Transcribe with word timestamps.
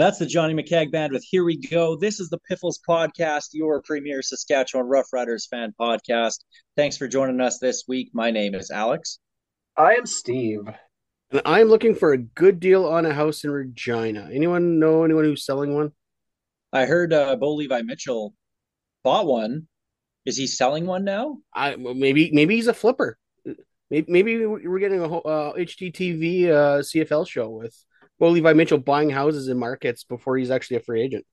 That's 0.00 0.18
the 0.18 0.24
Johnny 0.24 0.54
McCag 0.54 0.90
Band 0.90 1.12
with 1.12 1.22
Here 1.28 1.44
We 1.44 1.58
Go. 1.58 1.94
This 1.94 2.20
is 2.20 2.30
the 2.30 2.38
Piffles 2.48 2.80
Podcast, 2.88 3.48
your 3.52 3.82
premier 3.82 4.22
Saskatchewan 4.22 4.88
Roughriders 4.88 5.46
fan 5.46 5.74
podcast. 5.78 6.38
Thanks 6.74 6.96
for 6.96 7.06
joining 7.06 7.38
us 7.42 7.58
this 7.58 7.84
week. 7.86 8.08
My 8.14 8.30
name 8.30 8.54
is 8.54 8.70
Alex. 8.70 9.18
I 9.76 9.96
am 9.96 10.06
Steve. 10.06 10.60
And 11.30 11.42
I'm 11.44 11.68
looking 11.68 11.94
for 11.94 12.14
a 12.14 12.16
good 12.16 12.60
deal 12.60 12.86
on 12.86 13.04
a 13.04 13.12
house 13.12 13.44
in 13.44 13.50
Regina. 13.50 14.30
Anyone 14.32 14.78
know 14.78 15.04
anyone 15.04 15.24
who's 15.24 15.44
selling 15.44 15.74
one? 15.74 15.92
I 16.72 16.86
heard 16.86 17.12
uh, 17.12 17.36
Bo 17.36 17.56
Levi 17.56 17.82
Mitchell 17.82 18.32
bought 19.04 19.26
one. 19.26 19.68
Is 20.24 20.38
he 20.38 20.46
selling 20.46 20.86
one 20.86 21.04
now? 21.04 21.40
I 21.54 21.76
maybe 21.76 22.30
maybe 22.32 22.56
he's 22.56 22.68
a 22.68 22.72
flipper. 22.72 23.18
Maybe, 23.90 24.10
maybe 24.10 24.46
we're 24.46 24.78
getting 24.78 25.02
a 25.02 25.08
whole, 25.08 25.22
uh, 25.26 25.52
HDTV 25.58 26.46
uh, 26.46 26.78
CFL 26.78 27.28
show 27.28 27.50
with 27.50 27.76
Bo 28.20 28.28
Levi 28.28 28.52
Mitchell 28.52 28.78
buying 28.78 29.10
houses 29.10 29.48
in 29.48 29.58
markets 29.58 30.04
before 30.04 30.36
he's 30.36 30.50
actually 30.50 30.76
a 30.76 30.80
free 30.80 31.02
agent. 31.02 31.26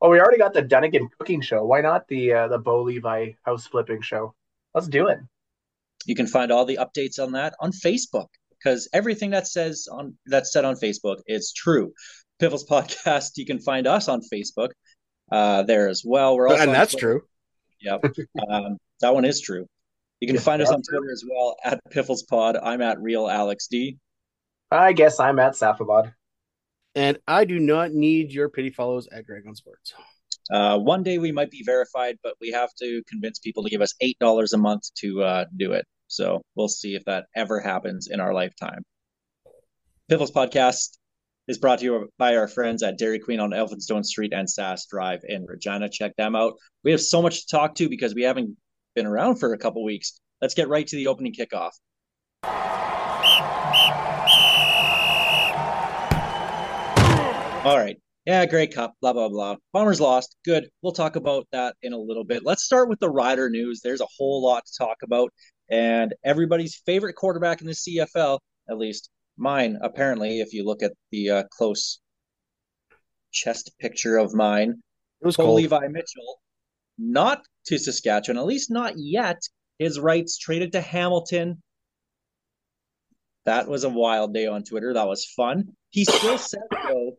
Oh, 0.00 0.10
we 0.10 0.18
already 0.18 0.38
got 0.38 0.54
the 0.54 0.62
Dunigan 0.62 1.08
cooking 1.18 1.42
show. 1.42 1.64
Why 1.64 1.82
not 1.82 2.08
the 2.08 2.32
uh, 2.32 2.48
the 2.48 2.58
Bo 2.58 2.82
Levi 2.82 3.32
house 3.44 3.66
flipping 3.66 4.00
show? 4.00 4.34
Let's 4.74 4.88
do 4.88 5.08
it. 5.08 5.18
You 6.06 6.14
can 6.14 6.26
find 6.26 6.50
all 6.50 6.64
the 6.64 6.78
updates 6.80 7.22
on 7.22 7.32
that 7.32 7.54
on 7.60 7.70
Facebook 7.72 8.28
because 8.50 8.88
everything 8.92 9.30
that 9.30 9.46
says 9.46 9.88
on 9.90 10.16
that's 10.26 10.52
said 10.52 10.64
on 10.64 10.76
Facebook 10.76 11.18
is 11.26 11.52
true. 11.52 11.92
Piffles 12.38 12.64
Podcast. 12.66 13.32
You 13.36 13.44
can 13.44 13.58
find 13.58 13.86
us 13.86 14.08
on 14.08 14.22
Facebook 14.32 14.70
uh, 15.30 15.64
there 15.64 15.88
as 15.88 16.02
well. 16.04 16.36
We're 16.36 16.48
also 16.48 16.62
and 16.62 16.72
that's 16.72 16.92
Twitter. 16.92 17.20
true. 17.20 17.22
Yep. 17.80 18.04
um, 18.50 18.78
that 19.02 19.14
one 19.14 19.24
is 19.24 19.40
true. 19.40 19.66
You 20.20 20.28
can 20.28 20.36
Yeah, 20.36 20.42
find 20.42 20.62
us 20.62 20.68
on 20.68 20.76
that's 20.76 20.88
Twitter 20.88 21.12
as 21.12 21.24
well 21.28 21.56
at 21.64 21.80
Piffles 21.90 22.22
Pod. 22.22 22.56
I'm 22.56 22.80
at 22.82 23.00
Real 23.00 23.28
Alex 23.28 23.66
D. 23.68 23.98
I 24.70 24.92
guess 24.92 25.18
I'm 25.18 25.38
at 25.38 25.52
Safabad. 25.52 26.12
And 26.94 27.18
I 27.26 27.44
do 27.44 27.58
not 27.58 27.92
need 27.92 28.32
your 28.32 28.48
pity 28.48 28.70
follows 28.70 29.08
at 29.08 29.24
Greg 29.24 29.44
on 29.46 29.54
Sports. 29.54 29.94
Uh, 30.50 30.78
one 30.78 31.02
day 31.02 31.18
we 31.18 31.32
might 31.32 31.50
be 31.50 31.62
verified, 31.64 32.16
but 32.22 32.34
we 32.40 32.50
have 32.52 32.70
to 32.80 33.02
convince 33.08 33.38
people 33.38 33.62
to 33.64 33.70
give 33.70 33.82
us 33.82 33.94
eight 34.00 34.18
dollars 34.18 34.52
a 34.52 34.58
month 34.58 34.82
to 34.96 35.22
uh, 35.22 35.44
do 35.56 35.72
it. 35.72 35.84
So 36.08 36.40
we'll 36.54 36.68
see 36.68 36.94
if 36.94 37.04
that 37.04 37.26
ever 37.36 37.60
happens 37.60 38.08
in 38.10 38.18
our 38.18 38.32
lifetime. 38.32 38.82
Piffles 40.08 40.32
Podcast 40.32 40.96
is 41.48 41.58
brought 41.58 41.80
to 41.80 41.84
you 41.84 42.08
by 42.18 42.36
our 42.36 42.48
friends 42.48 42.82
at 42.82 42.98
Dairy 42.98 43.18
Queen 43.18 43.40
on 43.40 43.50
Elphinstone 43.50 44.04
Street 44.04 44.32
and 44.32 44.48
Sass 44.48 44.86
Drive 44.86 45.20
in 45.28 45.44
Regina. 45.44 45.88
Check 45.90 46.16
them 46.16 46.34
out. 46.34 46.54
We 46.82 46.92
have 46.92 47.00
so 47.00 47.20
much 47.20 47.42
to 47.46 47.56
talk 47.56 47.74
to 47.76 47.88
because 47.88 48.14
we 48.14 48.22
haven't 48.22 48.56
been 48.94 49.06
around 49.06 49.36
for 49.36 49.52
a 49.52 49.58
couple 49.58 49.84
weeks. 49.84 50.18
Let's 50.40 50.54
get 50.54 50.68
right 50.68 50.86
to 50.86 50.96
the 50.96 51.08
opening 51.08 51.34
kickoff. 51.34 51.72
All 57.68 57.76
right. 57.76 58.00
Yeah, 58.24 58.46
Grey 58.46 58.66
Cup, 58.66 58.94
blah, 59.02 59.12
blah, 59.12 59.28
blah. 59.28 59.56
Bombers 59.74 60.00
lost. 60.00 60.36
Good. 60.42 60.70
We'll 60.80 60.94
talk 60.94 61.16
about 61.16 61.46
that 61.52 61.76
in 61.82 61.92
a 61.92 61.98
little 61.98 62.24
bit. 62.24 62.42
Let's 62.42 62.62
start 62.62 62.88
with 62.88 62.98
the 62.98 63.10
Rider 63.10 63.50
news. 63.50 63.82
There's 63.84 64.00
a 64.00 64.06
whole 64.16 64.42
lot 64.42 64.64
to 64.64 64.72
talk 64.78 64.96
about. 65.04 65.30
And 65.70 66.14
everybody's 66.24 66.80
favorite 66.86 67.12
quarterback 67.12 67.60
in 67.60 67.66
the 67.66 67.74
CFL, 67.74 68.38
at 68.70 68.78
least 68.78 69.10
mine, 69.36 69.78
apparently, 69.82 70.40
if 70.40 70.54
you 70.54 70.64
look 70.64 70.82
at 70.82 70.94
the 71.10 71.28
uh, 71.30 71.42
close 71.50 72.00
chest 73.32 73.72
picture 73.78 74.16
of 74.16 74.32
mine, 74.32 74.82
It 75.20 75.26
was 75.26 75.36
cold. 75.36 75.56
Levi 75.56 75.88
Mitchell, 75.88 76.40
not 76.96 77.42
to 77.66 77.78
Saskatchewan, 77.78 78.38
at 78.38 78.46
least 78.46 78.70
not 78.70 78.94
yet. 78.96 79.42
His 79.78 80.00
rights 80.00 80.38
traded 80.38 80.72
to 80.72 80.80
Hamilton. 80.80 81.62
That 83.44 83.68
was 83.68 83.84
a 83.84 83.90
wild 83.90 84.32
day 84.32 84.46
on 84.46 84.64
Twitter. 84.64 84.94
That 84.94 85.06
was 85.06 85.26
fun. 85.26 85.76
He 85.90 86.06
still 86.06 86.38
said, 86.38 86.62
though, 86.70 87.18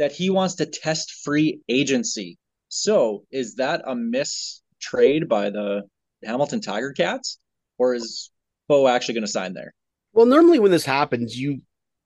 that 0.00 0.12
he 0.12 0.30
wants 0.30 0.54
to 0.56 0.66
test 0.66 1.12
free 1.22 1.60
agency. 1.68 2.38
So 2.70 3.24
is 3.30 3.56
that 3.56 3.82
a 3.86 3.94
miss 3.94 4.62
trade 4.80 5.28
by 5.28 5.50
the 5.50 5.82
Hamilton 6.24 6.62
Tiger 6.62 6.92
Cats? 6.92 7.38
Or 7.76 7.94
is 7.94 8.30
Bo 8.66 8.88
actually 8.88 9.14
going 9.14 9.26
to 9.26 9.30
sign 9.30 9.52
there? 9.52 9.74
Well, 10.14 10.24
normally 10.24 10.58
when 10.58 10.70
this 10.70 10.86
happens, 10.86 11.38
you 11.38 11.60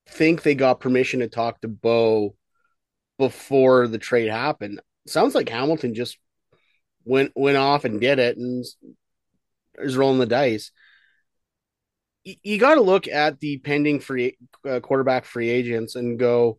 think 0.09 0.43
they 0.43 0.57
got 0.57 0.81
permission 0.81 1.21
to 1.21 1.29
talk 1.29 1.61
to 1.61 1.69
Bo 1.69 2.35
before 3.17 3.87
the 3.87 3.99
trade 3.99 4.29
happened. 4.29 4.81
Sounds 5.07 5.37
like 5.37 5.49
Hamilton 5.49 5.95
just 5.95 6.19
went 7.05 7.31
went 7.37 7.57
off 7.57 7.85
and 7.85 8.01
did 8.01 8.19
it 8.19 8.37
and 8.37 8.65
is 9.79 9.97
rolling 9.97 10.19
the 10.19 10.27
dice. 10.27 10.73
Y- 12.27 12.39
You 12.43 12.59
got 12.59 12.75
to 12.75 12.81
look 12.81 13.07
at 13.07 13.39
the 13.39 13.59
pending 13.59 14.01
free 14.01 14.37
uh, 14.69 14.81
quarterback 14.81 15.27
free 15.27 15.49
agents 15.49 15.95
and 15.95 16.19
go, 16.19 16.59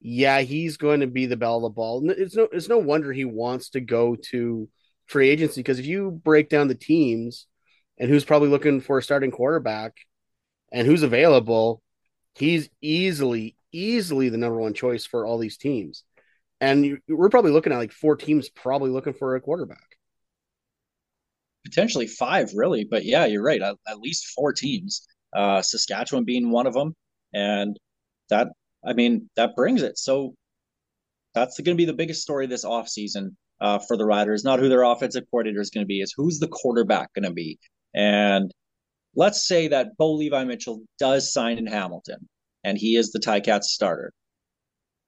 yeah, 0.00 0.40
he's 0.40 0.76
going 0.76 1.00
to 1.00 1.06
be 1.06 1.26
the 1.26 1.36
belle 1.36 1.56
of 1.56 1.62
the 1.62 1.70
ball. 1.70 2.08
It's 2.10 2.36
no 2.36 2.48
it's 2.52 2.68
no 2.68 2.78
wonder 2.78 3.12
he 3.12 3.24
wants 3.24 3.70
to 3.70 3.80
go 3.80 4.16
to 4.30 4.68
free 5.06 5.28
agency 5.30 5.60
because 5.60 5.78
if 5.78 5.86
you 5.86 6.10
break 6.10 6.48
down 6.48 6.68
the 6.68 6.74
teams 6.74 7.46
and 7.98 8.10
who's 8.10 8.24
probably 8.24 8.48
looking 8.48 8.80
for 8.80 8.98
a 8.98 9.02
starting 9.02 9.30
quarterback 9.30 9.96
and 10.72 10.86
who's 10.86 11.02
available, 11.02 11.82
he's 12.34 12.68
easily, 12.82 13.56
easily 13.72 14.28
the 14.28 14.36
number 14.36 14.58
one 14.58 14.74
choice 14.74 15.06
for 15.06 15.24
all 15.24 15.38
these 15.38 15.56
teams. 15.56 16.04
And 16.60 16.84
you, 16.84 16.98
we're 17.08 17.28
probably 17.28 17.52
looking 17.52 17.72
at 17.72 17.78
like 17.78 17.92
four 17.92 18.16
teams 18.16 18.48
probably 18.48 18.90
looking 18.90 19.14
for 19.14 19.36
a 19.36 19.40
quarterback. 19.40 19.96
Potentially 21.64 22.06
five, 22.06 22.50
really. 22.54 22.84
But 22.84 23.04
yeah, 23.04 23.26
you're 23.26 23.42
right. 23.42 23.60
At, 23.60 23.76
at 23.88 23.98
least 23.98 24.26
four 24.34 24.52
teams. 24.52 25.06
Uh, 25.34 25.62
Saskatchewan 25.62 26.24
being 26.24 26.50
one 26.50 26.66
of 26.66 26.74
them. 26.74 26.94
And 27.34 27.76
that, 28.30 28.48
I 28.86 28.92
mean, 28.92 29.28
that 29.36 29.56
brings 29.56 29.82
it. 29.82 29.98
So 29.98 30.34
that's 31.34 31.58
going 31.58 31.76
to 31.76 31.80
be 31.80 31.84
the 31.84 31.92
biggest 31.92 32.22
story 32.22 32.46
this 32.46 32.64
offseason 32.64 33.34
uh, 33.60 33.78
for 33.80 33.96
the 33.96 34.06
Riders. 34.06 34.44
Not 34.44 34.60
who 34.60 34.68
their 34.68 34.84
offensive 34.84 35.24
coordinator 35.30 35.60
is 35.60 35.70
going 35.70 35.84
to 35.84 35.88
be, 35.88 36.00
is 36.00 36.14
who's 36.16 36.38
the 36.38 36.48
quarterback 36.48 37.12
going 37.14 37.24
to 37.24 37.32
be. 37.32 37.58
And 37.94 38.52
let's 39.14 39.46
say 39.46 39.68
that 39.68 39.96
Bo 39.98 40.12
Levi 40.12 40.44
Mitchell 40.44 40.82
does 40.98 41.32
sign 41.32 41.58
in 41.58 41.66
Hamilton 41.66 42.28
and 42.64 42.78
he 42.78 42.96
is 42.96 43.12
the 43.12 43.18
Ticats 43.18 43.64
starter. 43.64 44.12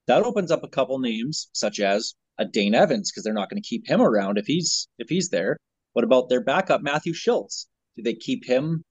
That 0.07 0.23
opens 0.23 0.51
up 0.51 0.65
a 0.65 0.69
couple 0.69 0.99
names, 0.99 1.49
such 1.53 1.81
as 1.81 2.15
a 2.39 2.45
Dane 2.45 2.75
Evans, 2.75 3.11
because 3.11 3.25
they're 3.25 3.35
not 3.35 3.51
going 3.51 3.61
to 3.61 3.69
keep 3.69 3.87
him 3.87 4.01
around 4.01 4.39
if 4.39 4.47
he's 4.47 4.89
if 4.99 5.09
he's 5.09 5.29
there. 5.29 5.59
What 5.93 6.05
about 6.05 6.29
their 6.29 6.43
backup, 6.43 6.83
Matthew 6.83 7.13
Shiltz? 7.13 7.67
Do 7.97 8.03
they 8.03 8.15
keep 8.15 8.47
him 8.47 8.85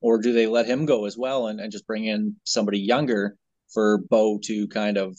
or 0.00 0.18
do 0.18 0.32
they 0.32 0.46
let 0.46 0.66
him 0.66 0.84
go 0.84 1.06
as 1.06 1.16
well 1.16 1.48
and, 1.48 1.58
and 1.58 1.72
just 1.72 1.86
bring 1.86 2.04
in 2.04 2.36
somebody 2.44 2.78
younger 2.78 3.36
for 3.72 3.98
Bo 3.98 4.38
to 4.44 4.68
kind 4.68 4.96
of, 4.96 5.16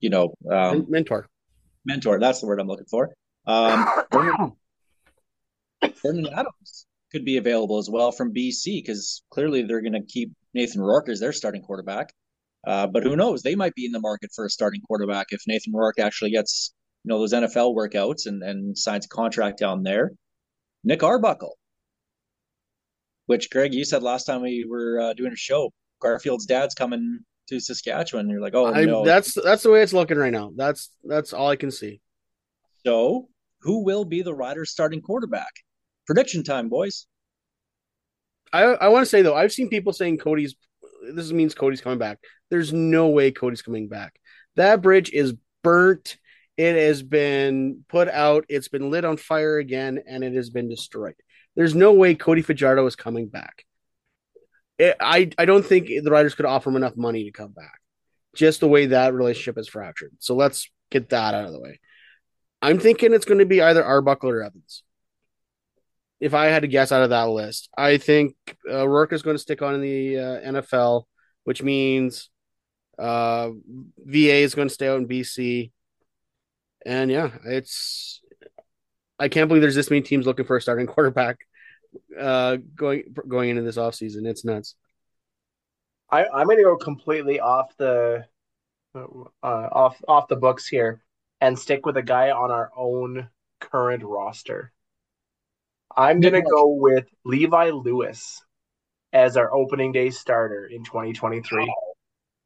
you 0.00 0.10
know, 0.10 0.34
um, 0.50 0.86
mentor. 0.88 1.28
mentor? 1.84 2.18
That's 2.20 2.40
the 2.40 2.46
word 2.46 2.60
I'm 2.60 2.68
looking 2.68 2.86
for. 2.86 3.14
Um, 3.46 3.86
Vernon, 4.12 4.52
Vernon 6.02 6.26
Adams 6.32 6.86
could 7.12 7.24
be 7.24 7.36
available 7.36 7.78
as 7.78 7.88
well 7.88 8.12
from 8.12 8.34
BC 8.34 8.82
because 8.82 9.22
clearly 9.30 9.62
they're 9.62 9.80
going 9.80 9.92
to 9.92 10.02
keep 10.02 10.32
Nathan 10.54 10.80
Rourke 10.80 11.08
as 11.08 11.20
their 11.20 11.32
starting 11.32 11.62
quarterback. 11.62 12.12
Uh, 12.66 12.86
but 12.86 13.04
who 13.04 13.14
knows? 13.14 13.42
They 13.42 13.54
might 13.54 13.74
be 13.74 13.86
in 13.86 13.92
the 13.92 14.00
market 14.00 14.30
for 14.34 14.44
a 14.44 14.50
starting 14.50 14.80
quarterback 14.80 15.28
if 15.30 15.40
Nathan 15.46 15.72
Rourke 15.72 16.00
actually 16.00 16.32
gets 16.32 16.74
you 17.04 17.10
know 17.10 17.20
those 17.20 17.32
NFL 17.32 17.76
workouts 17.76 18.26
and 18.26 18.42
and 18.42 18.76
signs 18.76 19.06
a 19.06 19.08
contract 19.08 19.60
down 19.60 19.84
there. 19.84 20.10
Nick 20.82 21.04
Arbuckle, 21.04 21.56
which 23.26 23.50
Greg, 23.50 23.74
you 23.74 23.84
said 23.84 24.02
last 24.02 24.24
time 24.24 24.42
we 24.42 24.66
were 24.68 25.00
uh, 25.00 25.14
doing 25.14 25.32
a 25.32 25.36
show, 25.36 25.72
Garfield's 26.00 26.46
dad's 26.46 26.74
coming 26.74 27.20
to 27.48 27.60
Saskatchewan. 27.60 28.28
You're 28.28 28.40
like, 28.40 28.54
oh 28.54 28.72
I, 28.72 28.84
no, 28.84 29.04
That's 29.04 29.34
that's 29.34 29.62
the 29.62 29.70
way 29.70 29.82
it's 29.82 29.92
looking 29.92 30.18
right 30.18 30.32
now. 30.32 30.52
That's 30.56 30.90
that's 31.04 31.32
all 31.32 31.48
I 31.48 31.56
can 31.56 31.70
see. 31.70 32.00
so 32.84 33.28
who 33.60 33.84
will 33.84 34.04
be 34.04 34.22
the 34.22 34.34
Riders' 34.34 34.70
starting 34.70 35.00
quarterback? 35.00 35.52
Prediction 36.06 36.44
time, 36.44 36.68
boys. 36.68 37.06
I 38.52 38.62
I 38.62 38.88
want 38.88 39.02
to 39.02 39.10
say 39.10 39.22
though, 39.22 39.34
I've 39.34 39.52
seen 39.52 39.68
people 39.68 39.92
saying 39.92 40.18
Cody's. 40.18 40.54
This 41.12 41.32
means 41.32 41.54
Cody's 41.54 41.80
coming 41.80 41.98
back. 41.98 42.18
There's 42.50 42.72
no 42.72 43.08
way 43.08 43.30
Cody's 43.32 43.62
coming 43.62 43.88
back. 43.88 44.18
That 44.56 44.82
bridge 44.82 45.10
is 45.12 45.34
burnt. 45.62 46.16
It 46.56 46.74
has 46.74 47.02
been 47.02 47.84
put 47.88 48.08
out. 48.08 48.46
It's 48.48 48.68
been 48.68 48.90
lit 48.90 49.04
on 49.04 49.18
fire 49.18 49.58
again, 49.58 50.00
and 50.08 50.24
it 50.24 50.34
has 50.34 50.48
been 50.48 50.68
destroyed. 50.68 51.14
There's 51.54 51.74
no 51.74 51.92
way 51.92 52.14
Cody 52.14 52.42
Fajardo 52.42 52.86
is 52.86 52.96
coming 52.96 53.28
back. 53.28 53.65
It, 54.78 54.96
I 55.00 55.30
I 55.38 55.44
don't 55.44 55.64
think 55.64 55.88
the 55.88 56.10
Riders 56.10 56.34
could 56.34 56.46
offer 56.46 56.70
him 56.70 56.76
enough 56.76 56.96
money 56.96 57.24
to 57.24 57.32
come 57.32 57.52
back. 57.52 57.80
Just 58.34 58.60
the 58.60 58.68
way 58.68 58.86
that 58.86 59.14
relationship 59.14 59.58
is 59.58 59.68
fractured. 59.68 60.12
So 60.18 60.34
let's 60.34 60.70
get 60.90 61.08
that 61.10 61.34
out 61.34 61.46
of 61.46 61.52
the 61.52 61.60
way. 61.60 61.80
I'm 62.60 62.78
thinking 62.78 63.12
it's 63.12 63.24
going 63.24 63.38
to 63.38 63.46
be 63.46 63.62
either 63.62 63.84
Arbuckle 63.84 64.30
or 64.30 64.42
Evans. 64.42 64.82
If 66.20 66.34
I 66.34 66.46
had 66.46 66.62
to 66.62 66.68
guess 66.68 66.92
out 66.92 67.02
of 67.02 67.10
that 67.10 67.28
list, 67.28 67.68
I 67.76 67.98
think 67.98 68.34
uh, 68.70 68.88
Rourke 68.88 69.12
is 69.12 69.22
going 69.22 69.36
to 69.36 69.42
stick 69.42 69.62
on 69.62 69.74
in 69.74 69.82
the 69.82 70.18
uh, 70.18 70.52
NFL, 70.52 71.04
which 71.44 71.62
means 71.62 72.30
uh, 72.98 73.50
VA 73.98 74.36
is 74.36 74.54
going 74.54 74.68
to 74.68 74.74
stay 74.74 74.88
out 74.88 74.98
in 74.98 75.08
BC. 75.08 75.72
And 76.84 77.10
yeah, 77.10 77.30
it's 77.44 78.22
I 79.18 79.28
can't 79.28 79.48
believe 79.48 79.62
there's 79.62 79.74
this 79.74 79.90
many 79.90 80.02
teams 80.02 80.26
looking 80.26 80.46
for 80.46 80.56
a 80.56 80.62
starting 80.62 80.86
quarterback 80.86 81.45
uh, 82.18 82.56
going 82.74 83.14
going 83.26 83.50
into 83.50 83.62
this 83.62 83.76
offseason. 83.76 84.26
It's 84.26 84.44
nuts. 84.44 84.74
I, 86.10 86.26
I'm 86.26 86.46
going 86.46 86.58
to 86.58 86.64
go 86.64 86.76
completely 86.76 87.40
off 87.40 87.76
the 87.76 88.24
uh, 88.94 89.28
off 89.42 90.02
off 90.06 90.28
the 90.28 90.36
books 90.36 90.66
here 90.66 91.02
and 91.40 91.58
stick 91.58 91.84
with 91.84 91.96
a 91.96 92.02
guy 92.02 92.30
on 92.30 92.50
our 92.50 92.70
own 92.76 93.28
current 93.60 94.02
roster. 94.02 94.72
I'm 95.96 96.20
going 96.20 96.34
to 96.34 96.42
go 96.42 96.68
with 96.68 97.06
Levi 97.24 97.70
Lewis 97.70 98.42
as 99.12 99.36
our 99.36 99.52
opening 99.52 99.92
day 99.92 100.10
starter 100.10 100.66
in 100.66 100.84
2023. 100.84 101.72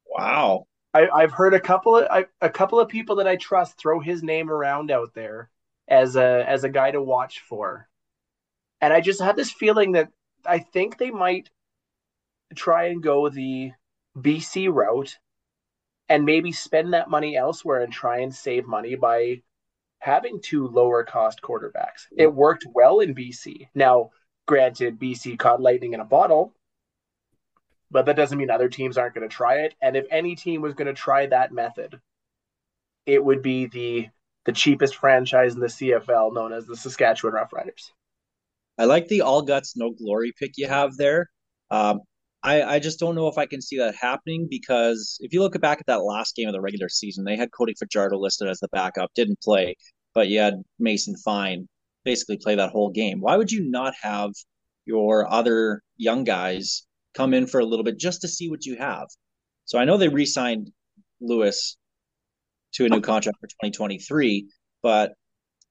Wow. 0.06 0.66
I, 0.92 1.08
I've 1.08 1.32
heard 1.32 1.54
a 1.54 1.60
couple 1.60 1.96
of 1.96 2.06
I, 2.10 2.26
a 2.40 2.50
couple 2.50 2.80
of 2.80 2.88
people 2.88 3.16
that 3.16 3.28
I 3.28 3.36
trust 3.36 3.78
throw 3.78 4.00
his 4.00 4.22
name 4.22 4.50
around 4.50 4.90
out 4.90 5.14
there 5.14 5.50
as 5.88 6.16
a 6.16 6.44
as 6.48 6.64
a 6.64 6.68
guy 6.68 6.90
to 6.90 7.02
watch 7.02 7.40
for, 7.40 7.88
and 8.80 8.92
I 8.92 9.00
just 9.00 9.20
have 9.20 9.36
this 9.36 9.50
feeling 9.50 9.92
that 9.92 10.10
I 10.46 10.58
think 10.58 10.98
they 10.98 11.10
might 11.10 11.50
try 12.54 12.86
and 12.86 13.02
go 13.02 13.28
the 13.28 13.72
BC 14.16 14.72
route 14.72 15.18
and 16.08 16.24
maybe 16.24 16.52
spend 16.52 16.92
that 16.92 17.10
money 17.10 17.36
elsewhere 17.36 17.82
and 17.82 17.92
try 17.92 18.18
and 18.18 18.34
save 18.34 18.66
money 18.66 18.96
by 18.96 19.42
having 20.00 20.40
two 20.40 20.66
lower 20.66 21.04
cost 21.04 21.40
quarterbacks. 21.42 22.06
It 22.16 22.34
worked 22.34 22.66
well 22.74 23.00
in 23.00 23.14
BC. 23.14 23.68
Now, 23.74 24.10
granted, 24.46 24.98
BC 24.98 25.38
caught 25.38 25.60
lightning 25.60 25.92
in 25.92 26.00
a 26.00 26.04
bottle, 26.04 26.52
but 27.90 28.06
that 28.06 28.16
doesn't 28.16 28.38
mean 28.38 28.50
other 28.50 28.68
teams 28.68 28.98
aren't 28.98 29.14
going 29.14 29.28
to 29.28 29.34
try 29.34 29.58
it. 29.58 29.74
And 29.80 29.96
if 29.96 30.06
any 30.10 30.34
team 30.34 30.62
was 30.62 30.74
going 30.74 30.88
to 30.88 30.94
try 30.94 31.26
that 31.26 31.52
method, 31.52 32.00
it 33.06 33.24
would 33.24 33.42
be 33.42 33.66
the 33.66 34.08
the 34.46 34.52
cheapest 34.52 34.96
franchise 34.96 35.54
in 35.54 35.60
the 35.60 35.66
CFL, 35.66 36.32
known 36.32 36.52
as 36.52 36.66
the 36.66 36.74
Saskatchewan 36.74 37.34
Roughriders. 37.34 37.90
I 38.80 38.84
like 38.84 39.08
the 39.08 39.20
all 39.20 39.42
guts, 39.42 39.76
no 39.76 39.90
glory 39.90 40.32
pick 40.38 40.52
you 40.56 40.66
have 40.66 40.96
there. 40.96 41.28
Um, 41.70 42.00
I, 42.42 42.62
I 42.62 42.78
just 42.78 42.98
don't 42.98 43.14
know 43.14 43.28
if 43.28 43.36
I 43.36 43.44
can 43.44 43.60
see 43.60 43.76
that 43.76 43.94
happening 43.94 44.46
because 44.48 45.18
if 45.20 45.34
you 45.34 45.42
look 45.42 45.60
back 45.60 45.80
at 45.80 45.86
that 45.86 46.02
last 46.02 46.34
game 46.34 46.48
of 46.48 46.54
the 46.54 46.62
regular 46.62 46.88
season, 46.88 47.24
they 47.24 47.36
had 47.36 47.52
Cody 47.52 47.74
Fajardo 47.78 48.16
listed 48.16 48.48
as 48.48 48.58
the 48.58 48.68
backup, 48.72 49.10
didn't 49.14 49.38
play, 49.42 49.76
but 50.14 50.28
you 50.28 50.38
had 50.38 50.54
Mason 50.78 51.14
Fine 51.18 51.68
basically 52.06 52.38
play 52.38 52.54
that 52.54 52.70
whole 52.70 52.88
game. 52.88 53.20
Why 53.20 53.36
would 53.36 53.52
you 53.52 53.70
not 53.70 53.92
have 54.00 54.30
your 54.86 55.30
other 55.30 55.82
young 55.98 56.24
guys 56.24 56.86
come 57.12 57.34
in 57.34 57.46
for 57.46 57.60
a 57.60 57.66
little 57.66 57.84
bit 57.84 57.98
just 57.98 58.22
to 58.22 58.28
see 58.28 58.48
what 58.48 58.64
you 58.64 58.78
have? 58.78 59.08
So 59.66 59.78
I 59.78 59.84
know 59.84 59.98
they 59.98 60.08
re-signed 60.08 60.70
Lewis 61.20 61.76
to 62.76 62.86
a 62.86 62.88
new 62.88 63.02
contract 63.02 63.40
for 63.40 63.46
2023, 63.46 64.48
but 64.82 65.12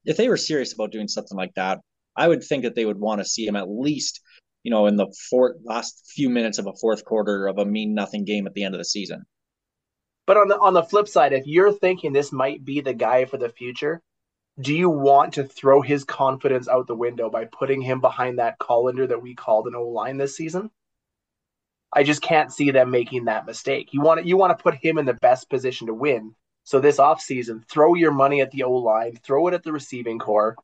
if 0.05 0.15
they 0.15 0.29
were 0.29 0.37
serious 0.37 0.73
about 0.73 0.91
doing 0.91 1.07
something 1.07 1.35
like 1.35 1.55
that, 1.55 1.79
I 2.19 2.27
would 2.27 2.43
think 2.43 2.63
that 2.63 2.75
they 2.75 2.85
would 2.85 2.99
want 2.99 3.21
to 3.21 3.25
see 3.25 3.47
him 3.47 3.55
at 3.55 3.69
least, 3.69 4.19
you 4.63 4.71
know, 4.71 4.87
in 4.87 4.97
the 4.97 5.07
fourth 5.29 5.55
last 5.63 6.03
few 6.13 6.29
minutes 6.29 6.59
of 6.59 6.67
a 6.67 6.73
fourth 6.73 7.05
quarter 7.05 7.47
of 7.47 7.57
a 7.57 7.65
mean 7.65 7.93
nothing 7.93 8.25
game 8.25 8.45
at 8.45 8.53
the 8.53 8.63
end 8.65 8.75
of 8.75 8.79
the 8.79 8.85
season. 8.85 9.25
But 10.27 10.35
on 10.35 10.49
the 10.49 10.59
on 10.59 10.73
the 10.73 10.83
flip 10.83 11.07
side, 11.07 11.31
if 11.31 11.47
you're 11.47 11.71
thinking 11.71 12.11
this 12.11 12.33
might 12.33 12.65
be 12.65 12.81
the 12.81 12.93
guy 12.93 13.23
for 13.23 13.37
the 13.37 13.47
future, 13.49 14.01
do 14.59 14.75
you 14.75 14.89
want 14.89 15.33
to 15.35 15.45
throw 15.45 15.81
his 15.81 16.03
confidence 16.03 16.67
out 16.67 16.87
the 16.87 16.95
window 16.95 17.29
by 17.29 17.45
putting 17.45 17.81
him 17.81 18.01
behind 18.01 18.37
that 18.37 18.59
colander 18.59 19.07
that 19.07 19.21
we 19.21 19.33
called 19.33 19.67
an 19.67 19.75
O 19.75 19.87
line 19.87 20.17
this 20.17 20.35
season? 20.35 20.69
I 21.93 22.03
just 22.03 22.21
can't 22.21 22.51
see 22.51 22.69
them 22.69 22.91
making 22.91 23.25
that 23.25 23.45
mistake. 23.45 23.93
You 23.93 24.01
want 24.01 24.25
you 24.25 24.35
want 24.35 24.57
to 24.57 24.61
put 24.61 24.75
him 24.75 24.97
in 24.97 25.05
the 25.05 25.13
best 25.13 25.49
position 25.49 25.87
to 25.87 25.93
win. 25.93 26.35
So 26.65 26.81
this 26.81 26.97
offseason, 26.97 27.65
throw 27.67 27.95
your 27.95 28.11
money 28.11 28.41
at 28.41 28.51
the 28.51 28.63
O 28.63 28.73
line, 28.73 29.15
throw 29.23 29.47
it 29.47 29.53
at 29.53 29.63
the 29.63 29.71
receiving 29.71 30.19
corps, 30.19 30.57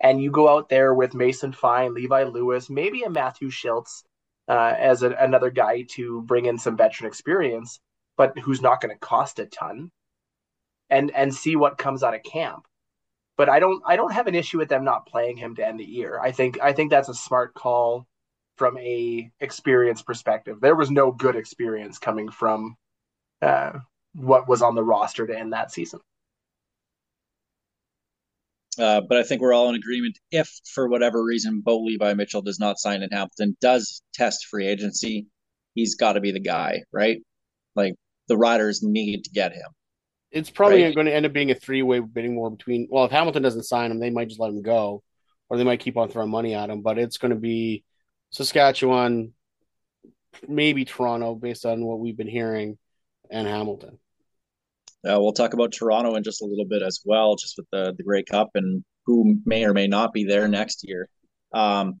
and 0.00 0.22
you 0.22 0.30
go 0.30 0.48
out 0.48 0.68
there 0.68 0.94
with 0.94 1.14
Mason 1.14 1.52
Fine, 1.52 1.94
Levi 1.94 2.24
Lewis, 2.24 2.70
maybe 2.70 3.02
a 3.02 3.10
Matthew 3.10 3.50
Shiltz 3.50 4.02
uh, 4.48 4.74
as 4.78 5.02
a, 5.02 5.10
another 5.10 5.50
guy 5.50 5.82
to 5.90 6.22
bring 6.22 6.46
in 6.46 6.58
some 6.58 6.76
veteran 6.76 7.08
experience, 7.08 7.80
but 8.16 8.38
who's 8.38 8.62
not 8.62 8.80
going 8.80 8.94
to 8.94 8.98
cost 8.98 9.38
a 9.38 9.46
ton, 9.46 9.90
and 10.88 11.10
and 11.12 11.34
see 11.34 11.56
what 11.56 11.78
comes 11.78 12.02
out 12.02 12.14
of 12.14 12.22
camp. 12.22 12.66
But 13.36 13.48
I 13.48 13.60
don't 13.60 13.82
I 13.86 13.96
don't 13.96 14.12
have 14.12 14.26
an 14.26 14.34
issue 14.34 14.58
with 14.58 14.68
them 14.68 14.84
not 14.84 15.06
playing 15.06 15.36
him 15.36 15.54
to 15.56 15.66
end 15.66 15.78
the 15.78 15.84
year. 15.84 16.18
I 16.20 16.32
think 16.32 16.60
I 16.60 16.72
think 16.72 16.90
that's 16.90 17.08
a 17.08 17.14
smart 17.14 17.54
call 17.54 18.06
from 18.56 18.76
a 18.78 19.30
experience 19.40 20.02
perspective. 20.02 20.60
There 20.60 20.76
was 20.76 20.90
no 20.90 21.12
good 21.12 21.36
experience 21.36 21.98
coming 21.98 22.30
from 22.30 22.76
uh, 23.40 23.78
what 24.14 24.48
was 24.48 24.62
on 24.62 24.74
the 24.74 24.84
roster 24.84 25.26
to 25.26 25.38
end 25.38 25.52
that 25.52 25.72
season. 25.72 26.00
Uh, 28.78 29.00
but 29.00 29.18
I 29.18 29.22
think 29.24 29.40
we're 29.42 29.52
all 29.52 29.68
in 29.68 29.74
agreement. 29.74 30.18
If 30.30 30.50
for 30.72 30.88
whatever 30.88 31.22
reason 31.22 31.60
Bo 31.60 31.80
Levi 31.82 32.14
Mitchell 32.14 32.42
does 32.42 32.60
not 32.60 32.78
sign 32.78 33.02
in 33.02 33.10
Hamilton, 33.10 33.56
does 33.60 34.02
test 34.14 34.46
free 34.46 34.66
agency, 34.66 35.26
he's 35.74 35.96
got 35.96 36.12
to 36.14 36.20
be 36.20 36.30
the 36.32 36.40
guy, 36.40 36.82
right? 36.92 37.20
Like 37.74 37.94
the 38.28 38.36
Riders 38.36 38.82
need 38.82 39.24
to 39.24 39.30
get 39.30 39.52
him. 39.52 39.68
It's 40.30 40.50
probably 40.50 40.84
Right. 40.84 40.94
going 40.94 41.06
to 41.06 41.14
end 41.14 41.26
up 41.26 41.32
being 41.32 41.50
a 41.50 41.54
three 41.54 41.82
way 41.82 41.98
bidding 41.98 42.36
war 42.36 42.50
between. 42.50 42.86
Well, 42.90 43.04
if 43.04 43.10
Hamilton 43.10 43.42
doesn't 43.42 43.64
sign 43.64 43.90
him, 43.90 43.98
they 43.98 44.10
might 44.10 44.28
just 44.28 44.40
let 44.40 44.50
him 44.50 44.62
go, 44.62 45.02
or 45.48 45.56
they 45.56 45.64
might 45.64 45.80
keep 45.80 45.96
on 45.96 46.08
throwing 46.08 46.30
money 46.30 46.54
at 46.54 46.70
him. 46.70 46.82
But 46.82 46.98
it's 46.98 47.18
going 47.18 47.30
to 47.32 47.36
be 47.36 47.82
Saskatchewan, 48.30 49.32
maybe 50.46 50.84
Toronto, 50.84 51.34
based 51.34 51.66
on 51.66 51.84
what 51.84 51.98
we've 51.98 52.16
been 52.16 52.28
hearing, 52.28 52.78
and 53.30 53.48
Hamilton. 53.48 53.98
Uh, 55.08 55.18
we'll 55.20 55.32
talk 55.32 55.54
about 55.54 55.72
Toronto 55.72 56.14
in 56.16 56.22
just 56.22 56.42
a 56.42 56.46
little 56.46 56.66
bit 56.66 56.82
as 56.82 57.00
well, 57.04 57.36
just 57.36 57.56
with 57.56 57.66
the 57.72 57.94
the 57.96 58.02
Grey 58.02 58.22
Cup 58.22 58.50
and 58.54 58.84
who 59.06 59.40
may 59.44 59.64
or 59.64 59.72
may 59.72 59.86
not 59.86 60.12
be 60.12 60.24
there 60.24 60.48
next 60.48 60.86
year. 60.86 61.08
Um, 61.52 62.00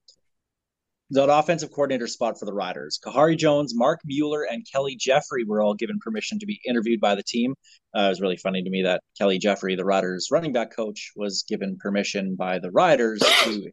the 1.12 1.24
offensive 1.24 1.70
coordinator 1.70 2.06
spot 2.06 2.38
for 2.38 2.44
the 2.44 2.52
Riders, 2.52 3.00
Kahari 3.04 3.36
Jones, 3.36 3.74
Marc 3.74 4.00
Mueller, 4.04 4.44
and 4.44 4.64
Kelly 4.70 4.96
Jeffrey 4.96 5.44
were 5.44 5.60
all 5.60 5.74
given 5.74 5.98
permission 5.98 6.38
to 6.38 6.46
be 6.46 6.60
interviewed 6.64 7.00
by 7.00 7.16
the 7.16 7.22
team. 7.24 7.54
Uh, 7.96 8.02
it 8.02 8.08
was 8.10 8.20
really 8.20 8.36
funny 8.36 8.62
to 8.62 8.70
me 8.70 8.82
that 8.82 9.02
Kelly 9.18 9.38
Jeffrey, 9.38 9.74
the 9.74 9.84
Riders 9.84 10.28
running 10.30 10.52
back 10.52 10.74
coach, 10.74 11.10
was 11.16 11.44
given 11.48 11.78
permission 11.78 12.36
by 12.36 12.60
the 12.60 12.70
Riders 12.70 13.20
to 13.20 13.72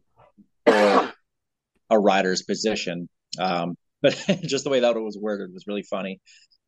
for 0.66 1.14
a 1.90 2.00
Riders 2.00 2.42
position. 2.42 3.08
Um, 3.40 3.78
but 4.02 4.14
just 4.44 4.64
the 4.64 4.70
way 4.70 4.80
that 4.80 4.96
it 4.96 5.00
was 5.00 5.18
worded 5.18 5.54
was 5.54 5.66
really 5.68 5.84
funny. 5.84 6.20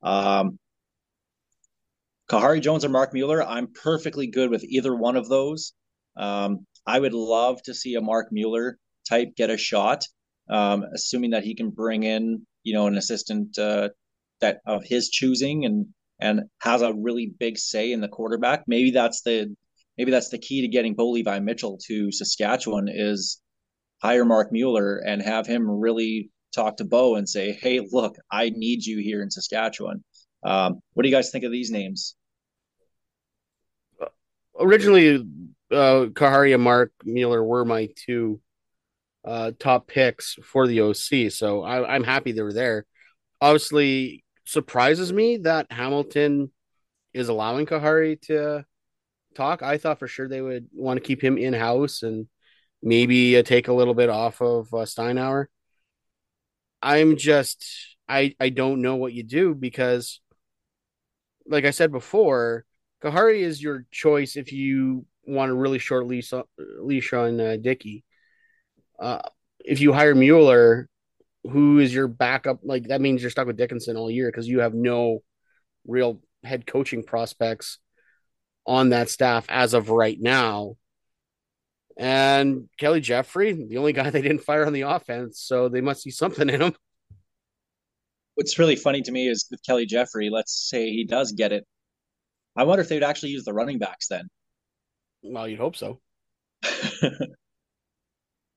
Um, 0.01 0.57
Kahari 2.29 2.61
Jones 2.61 2.85
or 2.85 2.89
Marc 2.89 3.11
Mueller, 3.13 3.43
I'm 3.43 3.67
perfectly 3.73 4.27
good 4.27 4.51
with 4.51 4.63
either 4.63 4.95
one 4.95 5.15
of 5.15 5.27
those. 5.27 5.73
Um, 6.15 6.67
I 6.85 6.99
would 6.99 7.13
love 7.13 7.61
to 7.63 7.73
see 7.73 7.95
a 7.95 8.01
Marc 8.01 8.27
Mueller 8.31 8.77
type 9.09 9.35
get 9.35 9.49
a 9.49 9.57
shot, 9.57 10.05
um, 10.49 10.85
assuming 10.93 11.31
that 11.31 11.43
he 11.43 11.55
can 11.55 11.71
bring 11.71 12.03
in, 12.03 12.45
you 12.63 12.73
know, 12.73 12.87
an 12.87 12.97
assistant 12.97 13.57
uh, 13.57 13.89
that 14.41 14.59
of 14.65 14.83
his 14.85 15.09
choosing 15.09 15.65
and 15.65 15.87
and 16.21 16.41
has 16.59 16.81
a 16.81 16.93
really 16.93 17.33
big 17.39 17.57
say 17.57 17.91
in 17.91 18.01
the 18.01 18.07
quarterback. 18.07 18.63
Maybe 18.67 18.91
that's 18.91 19.21
the 19.23 19.55
maybe 19.97 20.11
that's 20.11 20.29
the 20.29 20.37
key 20.37 20.61
to 20.61 20.67
getting 20.67 20.95
Bo 20.95 21.09
Levi 21.09 21.39
Mitchell 21.39 21.79
to 21.87 22.11
Saskatchewan 22.11 22.89
is 22.89 23.41
hire 24.03 24.25
Marc 24.25 24.51
Mueller 24.51 24.97
and 24.97 25.21
have 25.21 25.47
him 25.47 25.69
really 25.69 26.29
talk 26.53 26.77
to 26.77 26.85
Bo 26.85 27.15
and 27.15 27.27
say, 27.27 27.53
"Hey, 27.53 27.79
look, 27.91 28.17
I 28.31 28.49
need 28.49 28.85
you 28.85 28.99
here 28.99 29.23
in 29.23 29.31
Saskatchewan." 29.31 30.03
Um, 30.43 30.79
what 30.93 31.03
do 31.03 31.09
you 31.09 31.15
guys 31.15 31.31
think 31.31 31.43
of 31.43 31.51
these 31.51 31.71
names? 31.71 32.15
Originally, 34.59 35.25
uh, 35.71 36.07
Kahari 36.11 36.53
and 36.53 36.63
Marc 36.63 36.91
Mueller 37.03 37.43
were 37.43 37.65
my 37.65 37.89
two 37.95 38.41
uh, 39.25 39.51
top 39.59 39.87
picks 39.87 40.35
for 40.43 40.67
the 40.67 40.81
OC, 40.81 41.31
so 41.31 41.63
I, 41.63 41.95
I'm 41.95 42.03
happy 42.03 42.31
they 42.31 42.41
were 42.41 42.53
there. 42.53 42.85
Obviously, 43.41 44.23
surprises 44.45 45.13
me 45.13 45.37
that 45.37 45.71
Hamilton 45.71 46.51
is 47.13 47.29
allowing 47.29 47.65
Kahari 47.65 48.19
to 48.23 48.65
talk. 49.35 49.61
I 49.61 49.77
thought 49.77 49.99
for 49.99 50.07
sure 50.07 50.27
they 50.27 50.41
would 50.41 50.67
want 50.73 50.97
to 50.97 51.05
keep 51.05 51.23
him 51.23 51.37
in 51.37 51.53
house 51.53 52.03
and 52.03 52.27
maybe 52.81 53.37
uh, 53.37 53.43
take 53.43 53.67
a 53.67 53.73
little 53.73 53.93
bit 53.93 54.09
off 54.09 54.41
of 54.41 54.73
uh, 54.73 54.77
Steinauer. 54.85 55.45
I'm 56.81 57.17
just 57.17 57.65
I 58.07 58.35
I 58.39 58.49
don't 58.49 58.81
know 58.81 58.95
what 58.95 59.13
you 59.13 59.23
do 59.23 59.53
because, 59.53 60.21
like 61.45 61.65
I 61.65 61.71
said 61.71 61.91
before, 61.91 62.65
Kahari 63.01 63.39
is 63.39 63.61
your 63.61 63.85
choice 63.91 64.35
if 64.35 64.51
you 64.51 65.05
want 65.25 65.51
a 65.51 65.55
really 65.55 65.79
short 65.79 66.07
leash 66.07 66.33
leash 66.57 67.13
on 67.13 67.39
uh, 67.39 67.57
Dickey. 67.61 68.03
Uh, 68.99 69.21
if 69.63 69.79
you 69.79 69.93
hire 69.93 70.15
Mueller, 70.15 70.89
who 71.43 71.79
is 71.79 71.93
your 71.93 72.07
backup? 72.07 72.59
Like 72.63 72.87
that 72.89 73.01
means 73.01 73.21
you're 73.21 73.31
stuck 73.31 73.47
with 73.47 73.57
Dickenson 73.57 73.95
all 73.95 74.11
year 74.11 74.29
because 74.29 74.47
you 74.47 74.59
have 74.59 74.73
no 74.73 75.19
real 75.87 76.21
head 76.43 76.65
coaching 76.65 77.03
prospects 77.03 77.79
on 78.65 78.89
that 78.89 79.09
staff 79.09 79.45
as 79.49 79.73
of 79.73 79.89
right 79.89 80.19
now. 80.19 80.75
And 81.97 82.69
Kelly 82.77 83.01
Jeffrey, 83.01 83.53
the 83.53 83.77
only 83.77 83.93
guy 83.93 84.09
they 84.09 84.21
didn't 84.21 84.43
fire 84.43 84.65
on 84.65 84.73
the 84.73 84.81
offense, 84.81 85.39
so 85.39 85.69
they 85.69 85.81
must 85.81 86.01
see 86.01 86.11
something 86.11 86.49
in 86.49 86.61
him. 86.61 86.75
What's 88.35 88.57
really 88.57 88.77
funny 88.77 89.01
to 89.01 89.11
me 89.11 89.27
is 89.27 89.47
with 89.51 89.61
Kelly 89.65 89.85
Jeffrey, 89.85 90.29
let's 90.29 90.69
say 90.69 90.91
he 90.91 91.03
does 91.03 91.33
get 91.33 91.51
it. 91.51 91.67
I 92.59 92.63
wonder 92.63 92.81
if 92.81 92.89
they'd 92.89 93.03
actually 93.03 93.31
use 93.31 93.45
the 93.45 93.53
running 93.53 93.79
backs 93.79 94.07
then. 94.07 94.29
Well, 95.23 95.47
you'd 95.47 95.59
hope 95.59 95.75
so. 95.75 95.99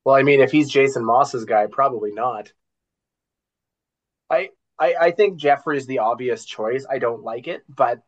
Well, 0.05 0.17
I 0.17 0.23
mean, 0.23 0.41
if 0.41 0.51
he's 0.51 0.69
Jason 0.69 1.05
Maas's 1.05 1.45
guy, 1.45 1.67
probably 1.71 2.13
not. 2.13 2.53
I 4.29 4.51
I, 4.79 4.95
I 5.01 5.11
think 5.13 5.39
Jeffrey's 5.39 5.87
the 5.87 6.01
obvious 6.01 6.45
choice. 6.45 6.87
I 6.91 6.99
don't 6.99 7.23
like 7.23 7.47
it, 7.47 7.63
but 7.69 8.01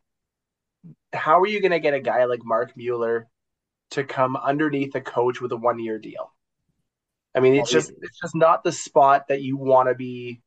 how 1.13 1.39
are 1.39 1.47
you 1.47 1.61
going 1.61 1.71
to 1.71 1.79
get 1.79 1.93
a 1.93 2.01
guy 2.01 2.25
like 2.25 2.41
Marc 2.43 2.75
Mueller 2.75 3.27
to 3.91 4.03
come 4.03 4.35
underneath 4.35 4.93
a 4.95 5.01
coach 5.01 5.39
with 5.39 5.51
a 5.51 5.57
one 5.57 5.79
year 5.79 5.97
deal? 5.99 6.33
I 7.33 7.39
mean, 7.39 7.55
it's 7.55 7.71
just 7.71 7.91
it's 8.01 8.19
just 8.21 8.35
not 8.35 8.63
the 8.63 8.71
spot 8.71 9.29
that 9.29 9.41
you 9.41 9.57
want 9.57 9.89
to 9.89 9.95
be, 9.95 10.41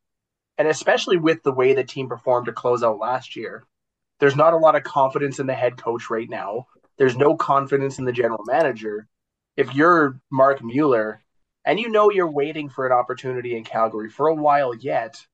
and 0.57 0.67
especially 0.67 1.17
with 1.17 1.41
the 1.43 1.53
way 1.53 1.73
the 1.73 1.83
team 1.83 2.09
performed 2.09 2.45
to 2.45 2.53
close 2.53 2.83
out 2.83 2.99
last 2.99 3.35
year. 3.35 3.63
There's 4.19 4.35
not 4.35 4.53
a 4.53 4.57
lot 4.57 4.75
of 4.75 4.83
confidence 4.83 5.39
in 5.39 5.47
the 5.47 5.53
head 5.53 5.77
coach 5.77 6.09
right 6.09 6.29
now. 6.29 6.67
There's 6.97 7.15
no 7.15 7.35
confidence 7.37 7.99
in 7.99 8.05
the 8.05 8.11
general 8.11 8.43
manager. 8.45 9.07
If 9.55 9.73
you're 9.73 10.19
Marc 10.29 10.63
Mueller 10.63 11.23
and 11.65 11.79
you 11.79 11.89
know 11.89 12.09
you're 12.09 12.31
waiting 12.31 12.69
for 12.69 12.85
an 12.85 12.91
opportunity 12.91 13.55
in 13.55 13.63
Calgary 13.63 14.09
for 14.09 14.27
a 14.27 14.35
while 14.35 14.75
yet, 14.75 15.25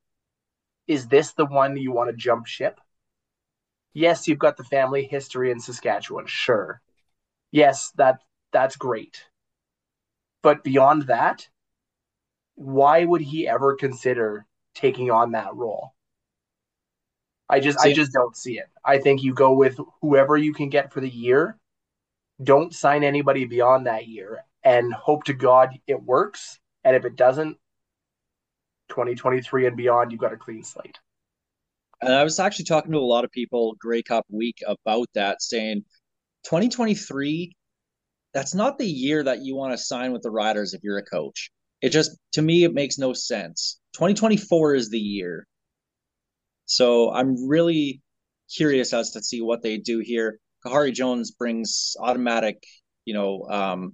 is 0.86 1.08
this 1.08 1.32
the 1.32 1.46
one 1.46 1.76
you 1.76 1.90
want 1.90 2.10
to 2.10 2.16
jump 2.16 2.46
ship? 2.46 2.80
Yes, 3.92 4.28
you've 4.28 4.38
got 4.38 4.56
the 4.56 4.64
family 4.64 5.04
history 5.04 5.50
in 5.50 5.58
Saskatchewan, 5.58 6.26
sure. 6.26 6.80
Yes, 7.50 7.90
that 7.96 8.20
that's 8.52 8.76
great. 8.76 9.24
But 10.42 10.62
beyond 10.62 11.08
that, 11.08 11.48
why 12.54 13.04
would 13.04 13.22
he 13.22 13.48
ever 13.48 13.74
consider 13.74 14.46
taking 14.74 15.10
on 15.10 15.32
that 15.32 15.54
role? 15.54 15.95
I 17.48 17.60
just 17.60 17.78
I 17.78 17.92
just 17.92 18.12
don't 18.12 18.36
see 18.36 18.58
it. 18.58 18.68
I 18.84 18.98
think 18.98 19.22
you 19.22 19.32
go 19.32 19.52
with 19.52 19.78
whoever 20.02 20.36
you 20.36 20.52
can 20.52 20.68
get 20.68 20.92
for 20.92 21.00
the 21.00 21.08
year. 21.08 21.58
Don't 22.42 22.74
sign 22.74 23.04
anybody 23.04 23.44
beyond 23.44 23.86
that 23.86 24.08
year 24.08 24.44
and 24.64 24.92
hope 24.92 25.24
to 25.24 25.32
God 25.32 25.78
it 25.86 26.02
works. 26.02 26.58
And 26.84 26.96
if 26.96 27.04
it 27.04 27.16
doesn't, 27.16 27.56
2023 28.88 29.66
and 29.66 29.76
beyond, 29.76 30.12
you've 30.12 30.20
got 30.20 30.32
a 30.32 30.36
clean 30.36 30.64
slate. 30.64 30.98
And 32.00 32.12
I 32.12 32.24
was 32.24 32.38
actually 32.38 32.66
talking 32.66 32.92
to 32.92 32.98
a 32.98 33.00
lot 33.00 33.24
of 33.24 33.30
people 33.30 33.76
Grey 33.80 34.02
Cup 34.02 34.26
week 34.28 34.62
about 34.66 35.08
that, 35.14 35.40
saying 35.40 35.84
2023, 36.44 37.56
that's 38.34 38.54
not 38.54 38.76
the 38.76 38.86
year 38.86 39.22
that 39.22 39.42
you 39.42 39.56
want 39.56 39.72
to 39.72 39.78
sign 39.78 40.12
with 40.12 40.22
the 40.22 40.30
Riders 40.30 40.74
if 40.74 40.82
you're 40.82 40.98
a 40.98 41.04
coach. 41.04 41.50
It 41.80 41.90
just, 41.90 42.16
to 42.32 42.42
me, 42.42 42.64
it 42.64 42.74
makes 42.74 42.98
no 42.98 43.12
sense. 43.12 43.78
2024 43.94 44.74
is 44.74 44.90
the 44.90 44.98
year. 44.98 45.46
So 46.66 47.12
I'm 47.12 47.48
really 47.48 48.02
curious 48.54 48.92
as 48.92 49.12
to 49.12 49.22
see 49.22 49.40
what 49.40 49.62
they 49.62 49.78
do 49.78 50.00
here. 50.00 50.38
Kahari 50.64 50.92
Jones 50.92 51.30
brings 51.30 51.96
automatic, 51.98 52.62
you 53.04 53.14
know, 53.14 53.46
um, 53.48 53.92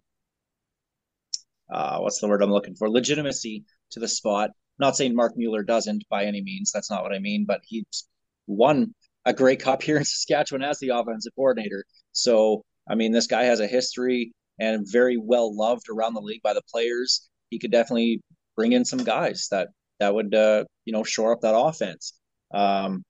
uh, 1.73 1.99
what's 1.99 2.21
the 2.21 2.29
word 2.29 2.43
I'm 2.43 2.51
looking 2.51 2.75
for? 2.75 2.91
Legitimacy 2.91 3.65
to 3.93 4.01
the 4.01 4.09
spot. 4.09 4.51
Not 4.79 4.97
saying 4.97 5.15
Marc 5.15 5.37
Mueller 5.37 5.63
doesn't 5.63 6.05
by 6.09 6.25
any 6.25 6.43
means. 6.43 6.73
That's 6.73 6.91
not 6.91 7.03
what 7.03 7.13
I 7.13 7.19
mean. 7.19 7.45
But 7.47 7.61
he's 7.65 8.09
won 8.47 8.95
a 9.25 9.33
Grey 9.33 9.57
Cup 9.57 9.83
here 9.83 9.97
in 9.97 10.05
Saskatchewan 10.05 10.63
as 10.63 10.79
the 10.79 10.89
offensive 10.91 11.33
coordinator. 11.37 11.85
So 12.13 12.63
I 12.89 12.95
mean, 12.95 13.13
this 13.13 13.27
guy 13.27 13.45
has 13.45 13.61
a 13.61 13.67
history 13.67 14.33
and 14.59 14.87
very 14.91 15.17
well 15.17 15.55
loved 15.57 15.87
around 15.91 16.15
the 16.15 16.21
league 16.21 16.43
by 16.43 16.55
the 16.55 16.63
players. 16.71 17.29
He 17.51 17.59
could 17.59 17.71
definitely 17.71 18.21
bring 18.57 18.73
in 18.73 18.85
some 18.85 19.05
guys 19.05 19.49
that 19.51 19.69
that 20.01 20.15
would 20.15 20.35
uh, 20.35 20.65
you 20.85 20.93
know 20.93 21.05
shore 21.05 21.33
up 21.33 21.41
that 21.43 21.57
offense. 21.57 22.15
Um, 22.53 23.05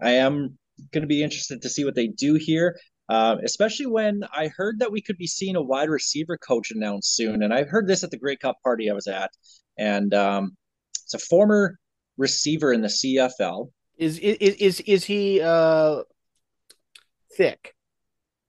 I 0.00 0.12
am 0.12 0.58
going 0.92 1.02
to 1.02 1.08
be 1.08 1.22
interested 1.22 1.62
to 1.62 1.68
see 1.68 1.84
what 1.84 1.94
they 1.94 2.08
do 2.08 2.34
here. 2.34 2.76
Uh, 3.08 3.36
especially 3.44 3.86
when 3.86 4.24
I 4.34 4.48
heard 4.48 4.80
that 4.80 4.90
we 4.90 5.00
could 5.00 5.16
be 5.16 5.28
seeing 5.28 5.54
a 5.54 5.62
wide 5.62 5.88
receiver 5.88 6.36
coach 6.36 6.72
announced 6.72 7.14
soon. 7.14 7.44
And 7.44 7.54
I 7.54 7.62
heard 7.62 7.86
this 7.86 8.02
at 8.02 8.10
the 8.10 8.18
Grey 8.18 8.34
Cup 8.34 8.56
party 8.64 8.90
I 8.90 8.94
was 8.94 9.06
at. 9.06 9.30
And 9.78 10.12
um, 10.12 10.56
it's 11.04 11.14
a 11.14 11.18
former 11.20 11.78
receiver 12.16 12.72
in 12.72 12.80
the 12.80 12.88
CFL. 12.88 13.70
Is 13.96 14.18
is 14.18 14.54
is 14.56 14.80
is 14.80 15.04
he 15.04 15.40
uh 15.40 16.02
thick? 17.36 17.74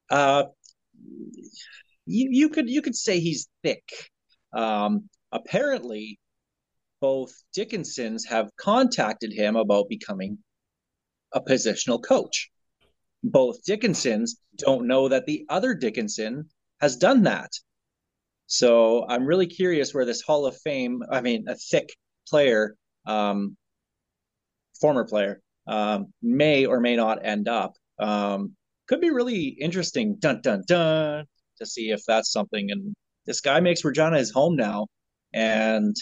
Uh, 0.09 0.45
you, 2.05 2.29
you 2.31 2.49
could 2.49 2.69
you 2.69 2.81
could 2.81 2.95
say 2.95 3.19
he's 3.19 3.47
thick. 3.63 3.83
Um, 4.53 5.09
apparently, 5.31 6.19
both 6.99 7.31
Dickensons 7.53 8.25
have 8.25 8.49
contacted 8.57 9.33
him 9.33 9.55
about 9.55 9.89
becoming 9.89 10.37
a 11.33 11.41
positional 11.41 12.03
coach. 12.03 12.49
Both 13.23 13.63
Dickensons 13.63 14.39
don't 14.57 14.87
know 14.87 15.09
that 15.09 15.25
the 15.25 15.45
other 15.49 15.73
Dickenson 15.73 16.49
has 16.81 16.95
done 16.95 17.23
that. 17.23 17.51
So 18.47 19.05
I'm 19.07 19.25
really 19.25 19.47
curious 19.47 19.93
where 19.93 20.05
this 20.05 20.21
Hall 20.21 20.45
of 20.45 20.57
Fame, 20.57 21.03
I 21.11 21.21
mean, 21.21 21.45
a 21.47 21.55
thick 21.55 21.89
player, 22.29 22.75
um, 23.05 23.57
former 24.79 25.05
player, 25.05 25.41
um, 25.67 26.13
may 26.21 26.65
or 26.65 26.79
may 26.79 26.95
not 26.95 27.25
end 27.25 27.47
up. 27.47 27.73
Um, 27.99 28.55
could 28.87 29.01
be 29.01 29.09
really 29.09 29.47
interesting, 29.47 30.15
dun 30.15 30.39
dun 30.41 30.63
dun, 30.65 31.25
to 31.57 31.65
see 31.65 31.91
if 31.91 32.01
that's 32.07 32.31
something. 32.31 32.71
And 32.71 32.95
this 33.25 33.41
guy 33.41 33.59
makes 33.59 33.83
Regina 33.83 34.17
his 34.17 34.31
home 34.31 34.55
now, 34.55 34.87
and 35.33 35.95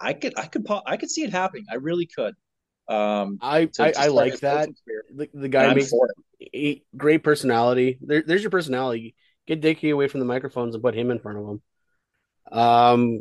I 0.00 0.12
could, 0.14 0.38
I 0.38 0.46
could, 0.46 0.66
I 0.86 0.96
could 0.96 1.10
see 1.10 1.22
it 1.22 1.30
happening. 1.30 1.66
I 1.70 1.74
really 1.76 2.06
could. 2.06 2.34
Um, 2.88 3.38
I 3.40 3.66
to- 3.66 3.82
I, 3.84 3.90
to 3.92 4.00
I 4.00 4.06
like 4.08 4.40
that. 4.40 4.68
The, 5.14 5.28
the 5.34 5.48
guy 5.48 5.66
I'm 5.66 5.76
makes 5.76 5.90
for 5.90 6.08
a 6.54 6.82
great 6.96 7.22
personality. 7.22 7.98
There, 8.00 8.22
there's 8.22 8.42
your 8.42 8.50
personality. 8.50 9.14
Get 9.46 9.60
Dickey 9.60 9.90
away 9.90 10.08
from 10.08 10.20
the 10.20 10.26
microphones 10.26 10.74
and 10.74 10.82
put 10.82 10.94
him 10.94 11.10
in 11.10 11.18
front 11.18 11.38
of 11.38 11.44
him. 11.48 11.62
Um, 12.58 13.20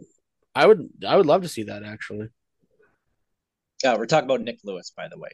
I 0.56 0.66
would 0.66 0.90
I 1.08 1.16
would 1.18 1.26
love 1.26 1.44
to 1.44 1.48
see 1.50 1.64
that 1.64 1.84
actually. 1.84 2.30
Yeah, 3.84 3.96
we're 3.98 4.06
talking 4.08 4.26
about 4.26 4.42
Nik 4.42 4.60
Lewis, 4.64 4.92
by 4.96 5.08
the 5.08 5.18
way. 5.18 5.30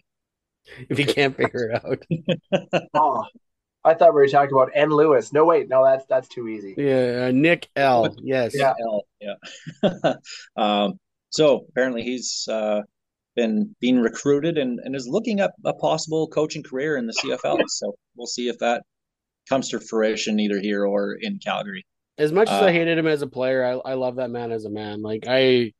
If 0.90 0.98
you 1.00 1.06
can't 1.06 1.36
figure 1.38 1.70
it 1.72 1.86
out, 1.86 2.04
Oh, 2.94 3.24
I 3.84 3.94
thought 3.94 4.14
we 4.16 4.22
were 4.22 4.28
talking 4.28 4.52
about 4.56 4.72
N. 4.74 4.90
Lewis. 4.90 5.32
No, 5.32 5.46
wait, 5.46 5.70
no, 5.70 5.86
that's 5.86 6.06
that's 6.08 6.28
too 6.28 6.48
easy. 6.48 6.74
yeah, 6.78 7.28
uh, 7.28 7.32
Nik 7.32 7.70
L. 7.76 8.16
Yes, 8.22 8.54
Yeah. 8.56 8.74
L, 8.82 9.04
yeah. 9.22 9.36
um, 10.58 11.00
so 11.30 11.66
apparently 11.70 12.04
he's 12.04 12.48
uh, 12.50 12.82
been 13.36 13.76
being 13.80 14.00
recruited 14.00 14.58
and, 14.58 14.80
and 14.84 14.96
is 14.96 15.08
looking 15.08 15.40
at 15.40 15.54
a 15.66 15.74
possible 15.74 16.28
coaching 16.28 16.64
career 16.64 16.98
in 16.98 17.06
the 17.08 17.14
CFL. 17.14 17.60
So 17.68 17.96
we'll 18.16 18.28
see 18.28 18.48
if 18.48 18.60
that 18.60 18.84
comes 19.50 19.70
to 19.70 19.80
fruition 19.80 20.40
either 20.40 20.60
here 20.60 20.86
or 20.86 21.18
in 21.20 21.40
Calgary. 21.40 21.86
As 22.18 22.32
much 22.32 22.50
as 22.50 22.62
Uh, 22.62 22.66
I 22.66 22.72
hated 22.72 22.98
him 22.98 23.08
as 23.08 23.22
a 23.22 23.28
player, 23.28 23.64
I, 23.66 23.92
I 23.92 23.94
love 23.96 24.16
that 24.16 24.30
man 24.30 24.52
as 24.52 24.66
a 24.66 24.70
man. 24.70 25.02
Like 25.02 25.26
I, 25.28 25.74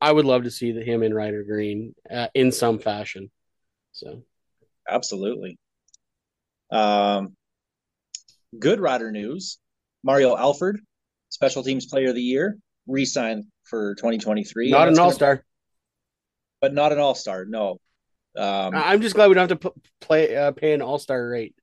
I 0.00 0.12
would 0.12 0.24
love 0.24 0.44
to 0.44 0.50
see 0.50 0.72
the, 0.72 0.82
him 0.82 1.02
in 1.02 1.12
Rider 1.12 1.42
Green 1.42 1.94
uh, 2.10 2.28
in 2.34 2.52
some 2.52 2.78
fashion. 2.78 3.30
So 3.92 4.22
Absolutely. 4.88 5.58
Um, 6.70 7.34
good 8.58 8.80
rider 8.80 9.10
news. 9.10 9.58
Mario 10.04 10.36
Alford, 10.36 10.80
special 11.30 11.64
teams 11.64 11.86
player 11.86 12.10
of 12.10 12.14
the 12.14 12.22
year, 12.22 12.56
re-signed 12.86 13.44
for 13.64 13.94
2023. 13.96 14.70
not 14.70 14.88
an 14.88 14.94
that's 14.94 14.98
all 14.98 15.06
gonna- 15.06 15.14
star. 15.14 15.44
but 16.60 16.74
not 16.74 16.92
an 16.92 16.98
all-star. 16.98 17.44
No. 17.44 17.78
Um, 18.36 18.74
I'm 18.74 19.00
just 19.00 19.14
glad 19.14 19.28
we 19.28 19.34
don't 19.34 19.48
have 19.48 19.58
to 19.60 19.70
put, 19.70 19.74
play 20.00 20.36
uh, 20.36 20.52
pay 20.52 20.72
an 20.74 20.82
all 20.82 20.98
star 20.98 21.28
rate. 21.28 21.54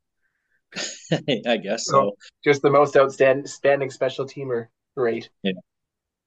I 1.47 1.57
guess 1.57 1.85
so. 1.85 2.13
Just 2.43 2.63
the 2.63 2.71
most 2.71 2.97
outstanding 2.97 3.45
standing 3.45 3.91
special 3.91 4.25
teamer 4.25 4.67
rate. 4.95 5.29
Yeah. 5.43 5.53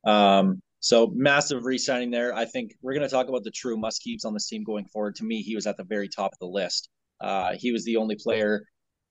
Um, 0.05 0.61
so 0.79 1.11
massive 1.12 1.65
re-signing 1.65 2.12
there. 2.12 2.33
I 2.33 2.45
think 2.45 2.75
we're 2.81 2.95
going 2.95 3.09
to 3.09 3.12
talk 3.12 3.29
about 3.29 3.43
the 3.43 3.50
true 3.50 3.76
must-keeps 3.76 4.25
on 4.25 4.35
this 4.35 4.47
team 4.47 4.62
going 4.62 4.85
forward. 4.87 5.17
To 5.17 5.25
me, 5.25 5.43
he 5.43 5.57
was 5.57 5.67
at 5.67 5.76
the 5.76 5.83
very 5.83 6.09
top 6.09 6.33
of 6.33 6.38
the 6.38 6.47
list. 6.47 6.88
Uh, 7.21 7.55
he 7.59 7.73
was 7.73 7.85
the 7.85 7.97
only 7.97 8.15
player 8.15 8.65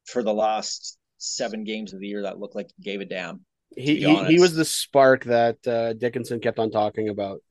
for 0.05 0.23
the 0.23 0.33
last 0.33 0.97
seven 1.17 1.65
games 1.65 1.91
of 1.93 1.99
the 1.99 2.07
year 2.07 2.21
that 2.21 2.39
looked 2.39 2.55
like 2.55 2.69
he 2.77 2.83
gave 2.83 3.01
a 3.01 3.05
damn. 3.05 3.43
He 3.75 3.97
he, 3.97 4.25
he 4.25 4.39
was 4.39 4.55
the 4.55 4.65
spark 4.65 5.25
that 5.25 5.65
uh, 5.67 5.93
Dickenson 5.93 6.39
kept 6.39 6.59
on 6.59 6.71
talking 6.71 7.09
about. 7.09 7.41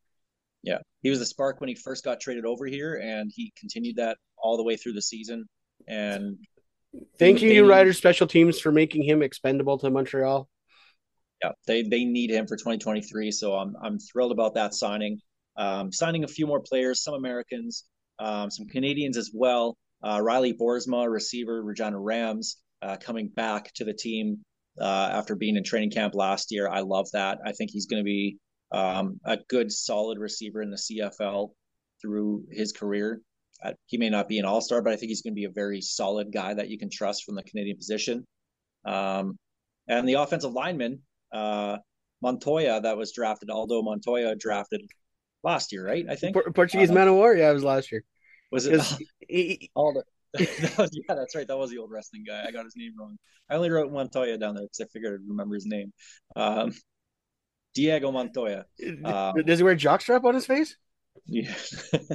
Yeah, 0.63 0.79
he 1.03 1.11
was 1.11 1.19
the 1.19 1.27
spark 1.27 1.61
when 1.61 1.69
he 1.69 1.75
first 1.75 2.05
got 2.05 2.21
traded 2.21 2.47
over 2.47 2.67
here, 2.67 2.95
and 3.03 3.31
he 3.35 3.53
continued 3.59 3.97
that 3.97 4.17
all 4.39 4.57
the 4.57 4.63
way 4.63 4.77
through 4.77 4.95
the 4.95 5.03
season. 5.03 5.45
And 5.87 6.39
Thank 7.19 7.43
you, 7.43 7.51
you 7.51 7.69
Riders 7.69 7.99
special 7.99 8.27
teams, 8.27 8.61
for 8.61 8.73
making 8.73 9.03
him 9.03 9.23
expendable 9.23 9.79
to 9.79 9.91
Montreal. 9.91 10.49
Yeah, 11.43 11.51
they 11.67 11.83
they 11.83 12.05
need 12.05 12.31
him 12.31 12.47
for 12.47 12.57
2023, 12.57 13.31
so 13.31 13.55
I'm 13.55 13.77
I'm 13.83 13.99
thrilled 13.99 14.33
about 14.33 14.55
that 14.55 14.75
signing. 14.75 15.21
Um, 15.57 15.93
signing 15.93 16.25
a 16.25 16.29
few 16.29 16.47
more 16.47 16.61
players, 16.61 17.03
some 17.03 17.15
Americans, 17.15 17.85
um, 18.19 18.51
some 18.51 18.67
Canadians 18.67 19.17
as 19.17 19.31
well. 19.33 19.77
Uh, 20.03 20.21
Riley 20.23 20.53
Boersma, 20.53 21.11
receiver, 21.11 21.63
Regina 21.63 21.99
Rams, 21.99 22.57
uh, 22.83 22.97
coming 22.97 23.29
back 23.29 23.73
to 23.75 23.85
the 23.85 23.95
team 23.95 24.39
uh, 24.81 25.11
after 25.13 25.35
being 25.37 25.57
in 25.57 25.65
training 25.65 25.91
camp 25.91 26.15
last 26.15 26.51
year. 26.51 26.69
I 26.69 26.81
love 26.81 27.09
that. 27.13 27.39
I 27.45 27.53
think 27.53 27.71
he's 27.71 27.87
going 27.87 28.01
to 28.01 28.05
be 28.05 28.39
um, 28.73 29.21
a 29.25 29.39
good, 29.49 29.71
solid 29.71 30.19
receiver 30.19 30.63
in 30.63 30.71
the 30.71 30.77
CFL 30.77 31.51
through 32.03 32.45
his 32.51 32.73
career. 32.73 33.21
Uh, 33.63 33.73
he 33.87 33.97
may 33.99 34.11
not 34.11 34.29
be 34.29 34.39
an 34.39 34.45
all 34.45 34.61
star, 34.61 34.83
but 34.83 34.93
I 34.93 34.97
think 34.97 35.09
he's 35.11 35.23
going 35.23 35.33
to 35.33 35.41
be 35.41 35.45
a 35.45 35.51
very 35.51 35.81
solid 35.81 36.33
guy 36.33 36.55
that 36.55 36.69
you 36.69 36.79
can 36.79 36.91
trust 36.91 37.25
from 37.25 37.35
the 37.37 37.43
Canadian 37.45 37.77
position. 37.77 38.27
Um, 38.85 39.39
and 39.89 40.09
the 40.09 40.15
offensive 40.15 40.53
lineman, 40.53 41.01
uh, 41.33 41.79
Montoya, 42.21 42.81
that 42.83 42.97
was 42.97 43.13
drafted, 43.13 43.51
Aldo 43.51 43.83
Montoya 43.83 44.35
drafted 44.35 44.81
last 45.43 45.73
year, 45.73 45.87
right? 45.87 46.05
I 46.09 46.17
think 46.17 46.37
Portuguese 46.55 46.91
Uh, 46.91 46.95
Man 46.95 47.09
of 47.09 47.15
War. 47.15 47.35
Yeah, 47.35 47.51
it 47.51 47.55
was 47.55 47.65
last 47.65 47.93
year. 47.93 48.03
was 48.51 48.67
it 48.67 48.77
'Cause 48.77 48.99
he- 49.29 49.71
Aldo? 49.77 50.03
That 50.39 50.79
was- 50.79 50.91
yeah, 50.93 51.15
that's 51.15 51.35
right. 51.35 51.47
That 51.47 51.57
was 51.57 51.71
the 51.71 51.79
old 51.79 51.91
wrestling 51.91 52.25
guy. 52.27 52.45
I 52.47 52.51
got 52.51 52.65
his 52.65 52.75
name 52.77 52.93
wrong. 52.99 53.17
I 53.49 53.55
only 53.55 53.71
wrote 53.71 53.93
Montoya 53.93 54.39
down 54.39 54.55
there 54.55 54.65
because 54.65 54.81
I 54.81 54.87
figured 54.93 55.15
I'd 55.15 55.29
remember 55.29 55.55
his 55.55 55.67
name. 55.67 55.93
Um, 56.35 56.73
Diego 57.75 58.11
Montoya. 58.11 58.65
Um, 59.05 59.35
does 59.45 59.59
he 59.59 59.65
wear 59.65 59.75
a 59.75 59.77
jockstrap 59.77 60.25
on 60.25 60.35
his 60.35 60.47
face? 60.47 60.77
Yeah. 61.27 61.55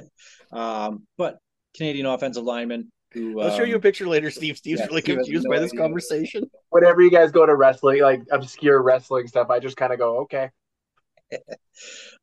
um, 0.52 1.06
but 1.18 1.38
Canadian 1.76 2.06
offensive 2.06 2.44
lineman 2.44 2.92
who 3.14 3.40
I'll 3.42 3.56
show 3.56 3.64
you 3.64 3.74
a 3.74 3.76
um, 3.78 3.82
picture 3.82 4.08
later, 4.08 4.30
Steve. 4.30 4.58
Steve's 4.58 4.80
yeah, 4.82 4.88
really 4.88 5.02
Steve 5.02 5.18
confused 5.18 5.46
no 5.46 5.56
by 5.56 5.60
this 5.60 5.72
idea. 5.72 5.82
conversation. 5.82 6.50
Whenever 6.70 7.02
you 7.02 7.10
guys 7.10 7.32
go 7.32 7.46
to 7.46 7.56
wrestling, 7.56 8.02
like 8.02 8.22
obscure 8.32 8.82
wrestling 8.82 9.28
stuff, 9.28 9.50
I 9.50 9.60
just 9.60 9.78
kind 9.78 9.94
of 9.94 10.00
go, 10.00 10.20
okay. 10.22 10.50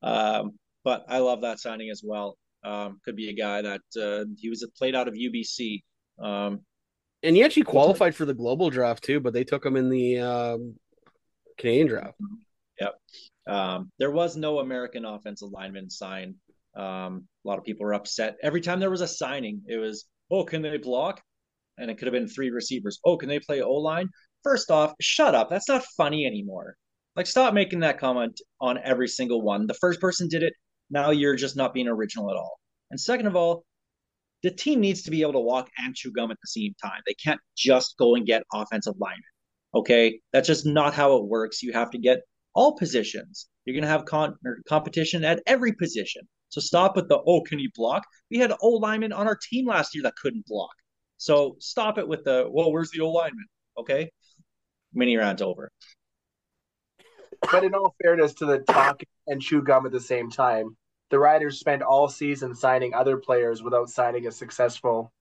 Um, 0.02 0.58
but 0.84 1.06
I 1.08 1.18
love 1.18 1.40
that 1.40 1.58
signing 1.58 1.90
as 1.90 2.02
well. 2.04 2.36
Um, 2.66 3.00
could 3.04 3.14
be 3.14 3.28
a 3.30 3.32
guy 3.32 3.62
that 3.62 3.82
uh, 4.00 4.24
he 4.36 4.48
was 4.48 4.68
played 4.76 4.96
out 4.96 5.06
of 5.06 5.14
UBC. 5.14 5.82
Um, 6.20 6.60
And 7.22 7.36
he 7.36 7.44
actually 7.44 7.62
qualified 7.62 8.14
for 8.14 8.24
the 8.24 8.34
global 8.34 8.70
draft 8.70 9.04
too, 9.04 9.20
but 9.20 9.32
they 9.32 9.44
took 9.44 9.64
him 9.64 9.76
in 9.76 9.88
the 9.88 10.18
um, 10.18 10.74
Canadian 11.58 11.86
draft. 11.86 12.18
Yep. 12.80 12.94
Um, 13.46 13.92
there 13.98 14.10
was 14.10 14.36
no 14.36 14.58
American 14.58 15.04
offensive 15.04 15.50
lineman 15.52 15.88
signed. 15.90 16.34
Um, 16.74 17.28
a 17.44 17.48
lot 17.48 17.58
of 17.58 17.64
people 17.64 17.86
were 17.86 17.94
upset. 17.94 18.36
Every 18.42 18.60
time 18.60 18.80
there 18.80 18.90
was 18.90 19.00
a 19.00 19.08
signing, 19.08 19.62
it 19.66 19.76
was, 19.76 20.06
oh, 20.30 20.44
can 20.44 20.60
they 20.62 20.76
block? 20.76 21.22
And 21.78 21.90
it 21.90 21.98
could 21.98 22.06
have 22.06 22.12
been 22.12 22.28
three 22.28 22.50
receivers. 22.50 22.98
Oh, 23.04 23.16
can 23.16 23.28
they 23.28 23.38
play 23.38 23.62
O 23.62 23.72
line? 23.74 24.08
First 24.42 24.70
off, 24.70 24.94
shut 25.00 25.34
up. 25.34 25.48
That's 25.50 25.68
not 25.68 25.84
funny 25.96 26.26
anymore. 26.26 26.76
Like, 27.14 27.26
stop 27.26 27.54
making 27.54 27.80
that 27.80 27.98
comment 27.98 28.40
on 28.60 28.78
every 28.82 29.08
single 29.08 29.40
one. 29.40 29.66
The 29.66 29.74
first 29.74 30.00
person 30.00 30.28
did 30.28 30.42
it. 30.42 30.52
Now 30.90 31.10
you're 31.10 31.36
just 31.36 31.56
not 31.56 31.74
being 31.74 31.88
original 31.88 32.30
at 32.30 32.36
all. 32.36 32.58
And 32.90 33.00
second 33.00 33.26
of 33.26 33.36
all, 33.36 33.64
the 34.42 34.50
team 34.50 34.80
needs 34.80 35.02
to 35.02 35.10
be 35.10 35.22
able 35.22 35.32
to 35.32 35.40
walk 35.40 35.68
and 35.78 35.94
chew 35.94 36.12
gum 36.12 36.30
at 36.30 36.36
the 36.40 36.48
same 36.48 36.74
time. 36.82 37.00
They 37.06 37.14
can't 37.14 37.40
just 37.56 37.96
go 37.98 38.14
and 38.14 38.26
get 38.26 38.42
offensive 38.52 38.94
linemen. 38.98 39.22
Okay, 39.74 40.20
that's 40.32 40.46
just 40.46 40.66
not 40.66 40.94
how 40.94 41.16
it 41.16 41.26
works. 41.26 41.62
You 41.62 41.72
have 41.72 41.90
to 41.90 41.98
get 41.98 42.20
all 42.54 42.76
positions. 42.76 43.48
You're 43.64 43.74
going 43.74 43.82
to 43.82 43.88
have 43.88 44.04
con- 44.04 44.36
competition 44.68 45.24
at 45.24 45.42
every 45.46 45.72
position. 45.72 46.22
So 46.48 46.60
stop 46.60 46.96
with 46.96 47.08
the 47.08 47.18
oh, 47.26 47.42
can 47.42 47.58
you 47.58 47.70
block? 47.74 48.04
We 48.30 48.38
had 48.38 48.52
O 48.62 48.68
linemen 48.68 49.12
on 49.12 49.26
our 49.26 49.36
team 49.36 49.66
last 49.66 49.94
year 49.94 50.02
that 50.04 50.14
couldn't 50.16 50.46
block. 50.46 50.70
So 51.18 51.56
stop 51.58 51.98
it 51.98 52.06
with 52.06 52.24
the 52.24 52.46
well, 52.48 52.72
where's 52.72 52.90
the 52.90 53.00
O 53.00 53.10
lineman? 53.10 53.46
Okay, 53.78 54.10
mini 54.94 55.16
rant 55.16 55.42
over. 55.42 55.70
But 57.50 57.64
in 57.64 57.74
all 57.74 57.94
fairness 58.02 58.34
to 58.34 58.46
the 58.46 58.58
talk 58.58 59.02
and 59.26 59.40
chew 59.40 59.62
gum 59.62 59.86
at 59.86 59.92
the 59.92 60.00
same 60.00 60.30
time, 60.30 60.76
the 61.10 61.18
Riders 61.18 61.58
spent 61.60 61.82
all 61.82 62.08
season 62.08 62.54
signing 62.54 62.94
other 62.94 63.16
players 63.16 63.62
without 63.62 63.88
signing 63.90 64.26
a 64.26 64.32
successful, 64.32 65.12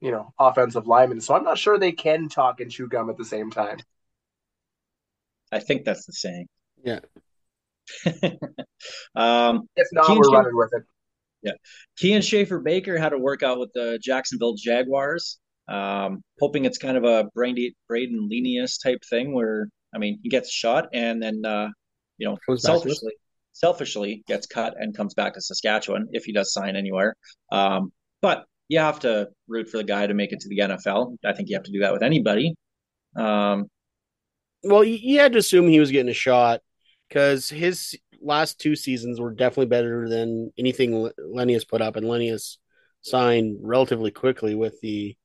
you 0.00 0.10
know, 0.10 0.32
offensive 0.38 0.86
lineman. 0.86 1.20
So 1.20 1.34
I'm 1.34 1.44
not 1.44 1.58
sure 1.58 1.78
they 1.78 1.92
can 1.92 2.28
talk 2.28 2.60
and 2.60 2.70
chew 2.70 2.88
gum 2.88 3.10
at 3.10 3.16
the 3.16 3.24
same 3.24 3.50
time. 3.50 3.78
I 5.50 5.60
think 5.60 5.84
that's 5.84 6.06
the 6.06 6.12
saying. 6.12 6.48
Yeah. 6.84 7.00
um, 9.14 9.68
If 9.76 9.88
not, 9.92 10.06
Kian 10.06 10.16
we're 10.18 10.24
Schaffer- 10.24 10.30
running 10.30 10.56
with 10.56 10.70
it. 10.72 10.82
Yeah. 11.42 11.52
Kian 11.98 12.22
Schaffer 12.22 12.58
Baker 12.60 12.98
had 12.98 13.10
to 13.10 13.18
work 13.18 13.42
out 13.42 13.58
with 13.58 13.72
the 13.72 13.98
Jacksonville 14.02 14.54
Jaguars. 14.54 15.38
Um, 15.68 16.22
hoping 16.40 16.64
it's 16.64 16.78
kind 16.78 16.96
of 16.96 17.04
a 17.04 17.28
Brayden, 17.36 17.74
Brayden 17.90 18.28
Lenius 18.30 18.80
type 18.80 19.02
thing 19.08 19.34
where 19.34 19.68
I 19.96 19.98
mean 19.98 20.20
he 20.22 20.28
gets 20.28 20.50
shot 20.52 20.88
and 20.92 21.20
then 21.22 21.42
uh, 21.44 21.68
you 22.18 22.28
know 22.28 22.38
Comes 22.46 22.62
back 22.62 22.82
to 22.82 22.90
us. 22.92 23.00
selfishly 23.00 23.12
selfishly 23.52 24.22
gets 24.28 24.46
cut 24.46 24.74
and 24.78 24.94
comes 24.96 25.14
back 25.14 25.34
to 25.34 25.40
Saskatchewan 25.40 26.08
if 26.12 26.24
he 26.24 26.32
does 26.32 26.52
sign 26.52 26.76
anywhere. 26.76 27.16
Um, 27.50 27.90
but 28.20 28.44
you 28.68 28.78
have 28.80 29.00
to 29.00 29.28
root 29.48 29.70
for 29.70 29.78
the 29.78 29.84
guy 29.84 30.06
to 30.06 30.14
make 30.14 30.32
it 30.32 30.40
to 30.40 30.48
the 30.50 30.58
NFL. 30.58 31.16
I 31.24 31.32
think 31.32 31.48
you 31.48 31.56
have 31.56 31.64
to 31.64 31.72
do 31.72 31.80
that 31.80 31.92
with 31.94 32.02
anybody. 32.02 32.54
Um, 33.16 33.70
Well, 34.62 34.84
you, 34.84 35.18
had 35.18 35.32
to 35.32 35.38
assume 35.38 35.68
he 35.68 35.80
was 35.80 35.90
getting 35.90 36.10
a 36.10 36.14
shot 36.14 36.60
because 37.08 37.48
his 37.48 37.96
last 38.20 38.60
two 38.60 38.76
seasons 38.76 39.20
were 39.20 39.32
definitely 39.32 39.66
better 39.66 40.08
than 40.08 40.52
anything 40.58 40.94
Le- 40.94 41.12
Lenny 41.18 41.54
has 41.54 41.64
put 41.64 41.80
up, 41.80 41.96
and 41.96 42.06
Lenny 42.06 42.28
has 42.28 42.58
signed 43.00 43.58
relatively 43.62 44.10
quickly 44.10 44.54
with 44.54 44.78
the 44.80 45.16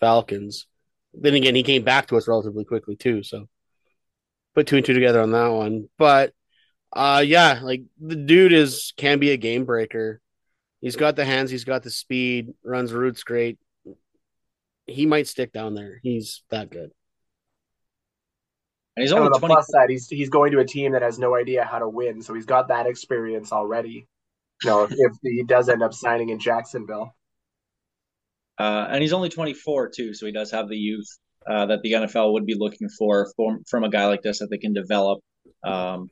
Falcons. 0.00 0.66
Then 1.14 1.34
again, 1.34 1.54
he 1.54 1.62
came 1.62 1.84
back 1.84 2.08
to 2.08 2.16
us 2.16 2.28
relatively 2.28 2.64
quickly 2.64 2.96
too, 2.96 3.22
so 3.22 3.48
put 4.58 4.66
two 4.66 4.76
and 4.76 4.84
two 4.86 4.94
together 4.94 5.20
on 5.20 5.30
that 5.32 5.48
one. 5.48 5.88
But 5.98 6.32
uh, 6.92 7.22
yeah, 7.26 7.60
like 7.62 7.82
the 8.00 8.16
dude 8.16 8.52
is 8.52 8.92
can 8.96 9.18
be 9.18 9.30
a 9.30 9.36
game 9.36 9.64
breaker. 9.64 10.20
He's 10.80 10.96
got 10.96 11.16
the 11.16 11.24
hands, 11.24 11.50
he's 11.50 11.64
got 11.64 11.82
the 11.82 11.90
speed, 11.90 12.54
runs 12.64 12.92
routes 12.92 13.22
great. 13.24 13.58
He 14.86 15.06
might 15.06 15.28
stick 15.28 15.52
down 15.52 15.74
there. 15.74 16.00
He's 16.02 16.42
that 16.50 16.70
good. 16.70 16.90
and 18.96 19.02
he's 19.02 19.12
And 19.14 19.22
only 19.22 19.28
on 19.28 19.32
the 19.32 19.38
twenty. 19.38 19.54
plus 19.54 19.68
side, 19.70 19.90
he's 19.90 20.08
he's 20.08 20.28
going 20.30 20.52
to 20.52 20.58
a 20.60 20.64
team 20.64 20.92
that 20.92 21.02
has 21.02 21.18
no 21.18 21.36
idea 21.36 21.64
how 21.64 21.78
to 21.78 21.88
win, 21.88 22.22
so 22.22 22.34
he's 22.34 22.46
got 22.46 22.68
that 22.68 22.86
experience 22.86 23.52
already. 23.52 24.06
You 24.64 24.70
know, 24.70 24.84
if, 24.84 24.92
if 24.92 25.12
he 25.22 25.44
does 25.44 25.68
end 25.68 25.82
up 25.82 25.94
signing 25.94 26.30
in 26.30 26.40
Jacksonville. 26.40 27.14
Uh, 28.58 28.88
and 28.90 29.02
he's 29.02 29.12
only 29.12 29.28
24 29.28 29.90
too, 29.90 30.14
so 30.14 30.26
he 30.26 30.32
does 30.32 30.50
have 30.50 30.68
the 30.68 30.76
youth 30.76 31.06
uh, 31.48 31.66
that 31.66 31.82
the 31.82 31.92
NFL 31.92 32.32
would 32.34 32.46
be 32.46 32.54
looking 32.54 32.88
for 32.88 33.32
from, 33.34 33.64
from 33.68 33.84
a 33.84 33.88
guy 33.88 34.06
like 34.06 34.22
this 34.22 34.40
that 34.40 34.50
they 34.50 34.58
can 34.58 34.72
develop. 34.72 35.20
Um, 35.64 36.10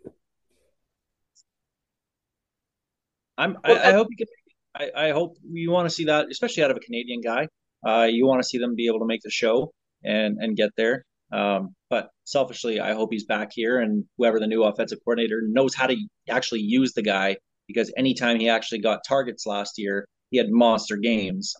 I'm, 3.38 3.58
I, 3.64 3.90
I 3.90 3.92
hope 3.92 4.08
you 4.10 4.16
can. 4.16 4.26
I, 4.74 5.08
I 5.08 5.12
hope 5.12 5.36
you 5.50 5.70
want 5.70 5.88
to 5.88 5.94
see 5.94 6.04
that, 6.04 6.26
especially 6.30 6.62
out 6.62 6.70
of 6.70 6.76
a 6.76 6.80
Canadian 6.80 7.20
guy. 7.20 7.48
Uh, 7.86 8.04
you 8.04 8.26
want 8.26 8.42
to 8.42 8.48
see 8.48 8.58
them 8.58 8.74
be 8.74 8.86
able 8.88 9.00
to 9.00 9.06
make 9.06 9.20
the 9.22 9.30
show 9.30 9.72
and 10.02 10.38
and 10.40 10.56
get 10.56 10.70
there. 10.76 11.04
Um, 11.32 11.74
but 11.90 12.08
selfishly, 12.24 12.80
I 12.80 12.94
hope 12.94 13.12
he's 13.12 13.24
back 13.26 13.50
here, 13.52 13.80
and 13.80 14.04
whoever 14.16 14.40
the 14.40 14.46
new 14.46 14.64
offensive 14.64 14.98
coordinator 15.04 15.42
knows 15.44 15.74
how 15.74 15.86
to 15.86 15.96
actually 16.30 16.60
use 16.60 16.92
the 16.94 17.02
guy. 17.02 17.36
Because 17.66 17.92
anytime 17.96 18.38
he 18.38 18.48
actually 18.48 18.78
got 18.78 19.00
targets 19.06 19.44
last 19.44 19.74
year, 19.76 20.06
he 20.30 20.38
had 20.38 20.50
monster 20.50 20.96
games. 20.96 21.54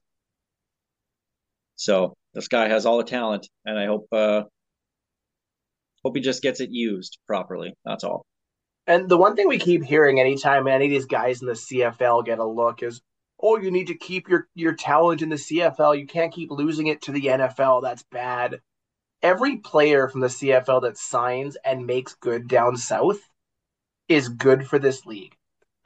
So 1.75 2.15
this 2.37 2.49
guy 2.49 2.69
has 2.69 2.85
all 2.85 2.99
the 2.99 3.05
talent, 3.05 3.49
and 3.65 3.79
I 3.79 3.87
hope 3.87 4.07
uh, 4.13 4.43
hope 6.05 6.17
he 6.17 6.23
just 6.23 6.43
gets 6.43 6.61
it 6.61 6.71
used 6.71 7.19
properly. 7.27 7.73
That's 7.85 8.05
all. 8.05 8.27
And 8.87 9.09
the 9.09 9.17
one 9.17 9.35
thing 9.35 9.49
we 9.49 9.59
keep 9.59 9.83
hearing 9.83 10.21
anytime 10.21 10.69
any 10.69 10.85
of 10.85 10.91
these 10.91 11.07
guys 11.07 11.41
in 11.41 11.49
the 11.49 11.55
CFL 11.55 12.27
get 12.27 12.39
a 12.39 12.47
look 12.47 12.83
is, 12.83 13.01
oh, 13.43 13.59
you 13.59 13.71
need 13.71 13.87
to 13.87 13.97
keep 13.97 14.29
your, 14.29 14.47
your 14.55 14.75
talent 14.75 15.23
in 15.23 15.31
the 15.31 15.37
CFL. 15.37 15.99
You 15.99 16.07
can't 16.07 16.33
keep 16.33 16.51
losing 16.51 16.89
it 16.89 17.03
to 17.03 17.13
the 17.13 17.23
NFL. 17.23 17.83
That's 17.83 18.05
bad. 18.13 18.61
Every 19.23 19.57
player 19.57 20.07
from 20.07 20.21
the 20.21 20.29
CFL 20.29 20.83
that 20.83 20.99
signs 20.99 21.57
and 21.65 21.87
makes 21.87 22.15
good 22.17 22.49
down 22.49 22.77
south 22.77 23.19
is 24.09 24.29
good 24.29 24.69
for 24.69 24.79
this 24.79 25.07
league. 25.07 25.35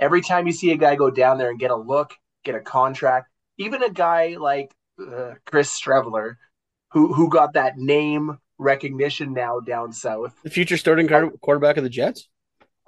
Every 0.00 0.20
time 0.20 0.48
you 0.48 0.52
see 0.52 0.72
a 0.72 0.76
guy 0.76 0.96
go 0.96 1.10
down 1.10 1.38
there 1.38 1.48
and 1.48 1.60
get 1.60 1.70
a 1.70 1.76
look, 1.76 2.12
get 2.44 2.56
a 2.56 2.60
contract, 2.60 3.30
even 3.56 3.84
a 3.84 3.90
guy 3.90 4.36
like 4.38 4.74
uh, 5.00 5.34
Chris 5.46 5.70
Streveler, 5.78 6.36
who 6.92 7.12
who 7.12 7.28
got 7.28 7.54
that 7.54 7.78
name 7.78 8.38
recognition 8.58 9.32
now 9.32 9.60
down 9.60 9.92
south, 9.92 10.34
The 10.42 10.50
future 10.50 10.76
starting 10.76 11.08
quar- 11.08 11.30
quarterback 11.40 11.76
of 11.76 11.84
the 11.84 11.90
Jets. 11.90 12.28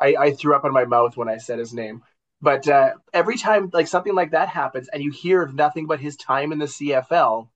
I, 0.01 0.17
I 0.19 0.33
threw 0.33 0.55
up 0.55 0.65
in 0.65 0.73
my 0.73 0.85
mouth 0.85 1.17
when 1.17 1.29
I 1.29 1.39
said 1.39 1.59
his 1.59 1.73
name. 1.73 2.03
But 2.41 2.67
uh, 2.67 2.95
every 3.13 3.39
time 3.39 3.71
like 3.73 3.87
something 3.87 4.15
like 4.15 4.33
that 4.33 4.49
happens 4.49 4.89
and 4.89 5.03
you 5.03 5.13
hear 5.13 5.43
of 5.43 5.55
nothing 5.55 5.87
but 5.87 6.01
his 6.01 6.17
time 6.17 6.51
in 6.51 6.59
the 6.59 6.67
CFL, 6.67 7.49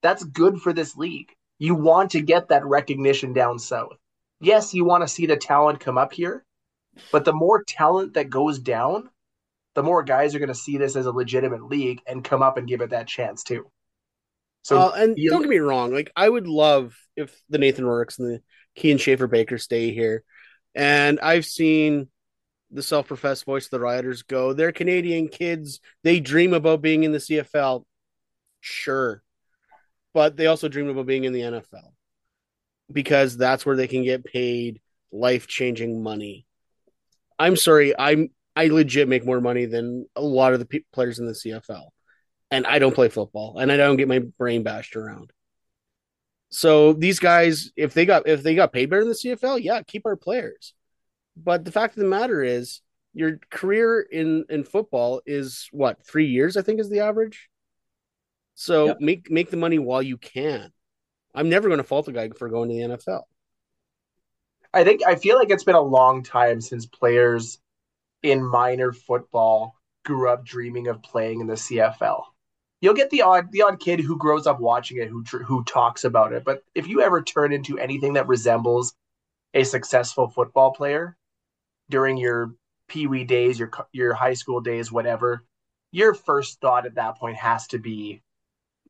that's 0.00 0.22
good 0.22 0.60
for 0.60 0.72
this 0.72 0.96
league. 0.96 1.32
You 1.58 1.74
want 1.74 2.12
to 2.12 2.20
get 2.20 2.48
that 2.48 2.64
recognition 2.64 3.32
down 3.32 3.58
south. 3.58 3.96
Yes, 4.40 4.74
you 4.74 4.84
want 4.84 5.02
to 5.02 5.08
see 5.08 5.26
the 5.26 5.36
talent 5.36 5.80
come 5.80 5.98
up 5.98 6.12
here, 6.12 6.44
but 7.10 7.24
the 7.24 7.32
more 7.32 7.64
talent 7.64 8.14
that 8.14 8.30
goes 8.30 8.58
down, 8.58 9.08
the 9.76 9.82
more 9.82 10.02
guys 10.02 10.34
are 10.34 10.38
going 10.38 10.48
to 10.48 10.54
see 10.54 10.78
this 10.78 10.96
as 10.96 11.04
a 11.04 11.12
legitimate 11.12 11.62
league 11.62 12.00
and 12.06 12.24
come 12.24 12.42
up 12.42 12.56
and 12.56 12.66
give 12.66 12.80
it 12.80 12.90
that 12.90 13.06
chance 13.06 13.44
too. 13.44 13.70
So 14.62 14.78
Uh, 14.78 14.92
and 14.96 15.16
don't 15.16 15.42
get 15.42 15.50
me 15.50 15.58
wrong, 15.58 15.92
like 15.92 16.10
I 16.16 16.28
would 16.28 16.48
love 16.48 16.96
if 17.14 17.38
the 17.50 17.58
Nathan 17.58 17.84
Rourkes 17.84 18.18
and 18.18 18.28
the 18.28 18.42
Kian 18.76 18.98
Schaffer 18.98 19.26
Baker 19.26 19.58
stay 19.58 19.92
here. 19.92 20.24
And 20.74 21.20
I've 21.20 21.44
seen 21.44 22.08
the 22.70 22.82
self-professed 22.82 23.44
voice 23.44 23.66
of 23.66 23.70
the 23.70 23.80
Riders 23.80 24.22
go, 24.22 24.54
they're 24.54 24.72
Canadian 24.72 25.28
kids. 25.28 25.78
They 26.02 26.20
dream 26.20 26.54
about 26.54 26.82
being 26.82 27.04
in 27.04 27.12
the 27.12 27.18
CFL. 27.18 27.84
Sure. 28.60 29.22
But 30.14 30.36
they 30.36 30.46
also 30.46 30.68
dream 30.68 30.88
about 30.88 31.06
being 31.06 31.24
in 31.24 31.34
the 31.34 31.42
NFL 31.42 31.92
because 32.90 33.36
that's 33.36 33.66
where 33.66 33.76
they 33.76 33.86
can 33.86 34.04
get 34.04 34.24
paid 34.24 34.80
life-changing 35.12 36.02
money. 36.02 36.46
I'm 37.38 37.56
sorry, 37.56 37.94
I'm 37.96 38.30
I 38.56 38.68
legit 38.68 39.06
make 39.06 39.24
more 39.24 39.40
money 39.40 39.66
than 39.66 40.06
a 40.16 40.22
lot 40.22 40.54
of 40.54 40.58
the 40.58 40.66
pe- 40.66 40.80
players 40.92 41.18
in 41.18 41.26
the 41.26 41.34
CFL. 41.34 41.92
And 42.50 42.66
I 42.66 42.78
don't 42.78 42.94
play 42.94 43.08
football 43.08 43.58
and 43.58 43.70
I 43.70 43.76
don't 43.76 43.96
get 43.96 44.08
my 44.08 44.20
brain 44.20 44.62
bashed 44.62 44.96
around. 44.96 45.32
So 46.48 46.92
these 46.92 47.18
guys, 47.18 47.70
if 47.76 47.92
they 47.92 48.06
got 48.06 48.26
if 48.26 48.42
they 48.42 48.54
got 48.54 48.72
paid 48.72 48.88
better 48.88 49.02
in 49.02 49.08
the 49.08 49.14
CFL, 49.14 49.62
yeah, 49.62 49.82
keep 49.82 50.06
our 50.06 50.16
players. 50.16 50.72
But 51.36 51.64
the 51.64 51.72
fact 51.72 51.96
of 51.96 52.02
the 52.02 52.08
matter 52.08 52.42
is, 52.42 52.80
your 53.12 53.38
career 53.50 54.00
in 54.00 54.44
in 54.48 54.64
football 54.64 55.22
is 55.26 55.68
what 55.72 56.06
three 56.06 56.26
years? 56.26 56.56
I 56.56 56.62
think 56.62 56.80
is 56.80 56.88
the 56.88 57.00
average. 57.00 57.48
So 58.54 58.86
Yep. 58.86 59.00
make 59.00 59.30
make 59.30 59.50
the 59.50 59.56
money 59.56 59.78
while 59.78 60.02
you 60.02 60.16
can. 60.16 60.72
I'm 61.34 61.48
never 61.48 61.68
going 61.68 61.78
to 61.78 61.84
fault 61.84 62.08
a 62.08 62.12
guy 62.12 62.30
for 62.30 62.48
going 62.48 62.70
to 62.70 62.74
the 62.74 62.96
NFL. 62.96 63.24
I 64.72 64.84
think 64.84 65.02
I 65.04 65.16
feel 65.16 65.36
like 65.36 65.50
it's 65.50 65.64
been 65.64 65.74
a 65.74 65.80
long 65.80 66.22
time 66.22 66.60
since 66.60 66.86
players 66.86 67.58
in 68.22 68.42
minor 68.42 68.92
football 68.92 69.74
grew 70.04 70.28
up 70.30 70.44
dreaming 70.44 70.88
of 70.88 71.02
playing 71.02 71.40
in 71.40 71.46
the 71.46 71.54
CFL. 71.54 72.22
You'll 72.80 72.94
get 72.94 73.10
the 73.10 73.22
odd 73.22 73.50
the 73.52 73.62
odd 73.62 73.80
kid 73.80 74.00
who 74.00 74.18
grows 74.18 74.46
up 74.46 74.60
watching 74.60 74.98
it 74.98 75.08
who 75.08 75.22
who 75.22 75.64
talks 75.64 76.04
about 76.04 76.32
it, 76.32 76.44
but 76.44 76.62
if 76.74 76.86
you 76.86 77.02
ever 77.02 77.22
turn 77.22 77.52
into 77.52 77.78
anything 77.78 78.14
that 78.14 78.28
resembles 78.28 78.94
a 79.54 79.64
successful 79.64 80.28
football 80.28 80.72
player 80.72 81.16
during 81.88 82.16
your 82.16 82.52
pee 82.88 83.06
wee 83.06 83.24
days, 83.24 83.58
your 83.58 83.70
your 83.92 84.14
high 84.14 84.34
school 84.34 84.60
days, 84.60 84.92
whatever, 84.92 85.44
your 85.90 86.14
first 86.14 86.60
thought 86.60 86.86
at 86.86 86.96
that 86.96 87.16
point 87.16 87.36
has 87.36 87.66
to 87.68 87.78
be 87.78 88.22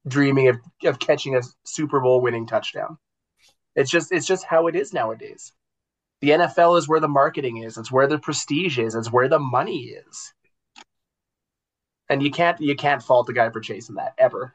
dreaming 0.07 0.49
of, 0.49 0.57
of 0.85 0.99
catching 0.99 1.37
a 1.37 1.43
Super 1.65 2.01
Bowl 2.01 2.21
winning 2.21 2.47
touchdown. 2.47 2.99
It's 3.75 3.91
just 3.91 4.13
it's 4.13 4.27
just 4.27 4.45
how 4.45 4.67
it 4.67 4.77
is 4.77 4.93
nowadays. 4.93 5.53
The 6.27 6.33
NFL 6.33 6.77
is 6.77 6.89
where 6.89 6.99
the 6.99 7.07
marketing 7.07 7.59
is. 7.59 7.79
It's 7.79 7.93
where 7.93 8.09
the 8.09 8.19
prestige 8.19 8.81
is. 8.81 8.97
It's 8.97 9.13
where 9.13 9.29
the 9.29 9.39
money 9.39 9.95
is. 9.95 10.35
And 12.09 12.21
you 12.21 12.33
can't 12.33 12.61
you 12.61 12.75
can't 12.75 13.01
fault 13.01 13.29
the 13.29 13.33
guy 13.33 13.49
for 13.51 13.61
chasing 13.61 13.95
that 13.95 14.15
ever. 14.19 14.53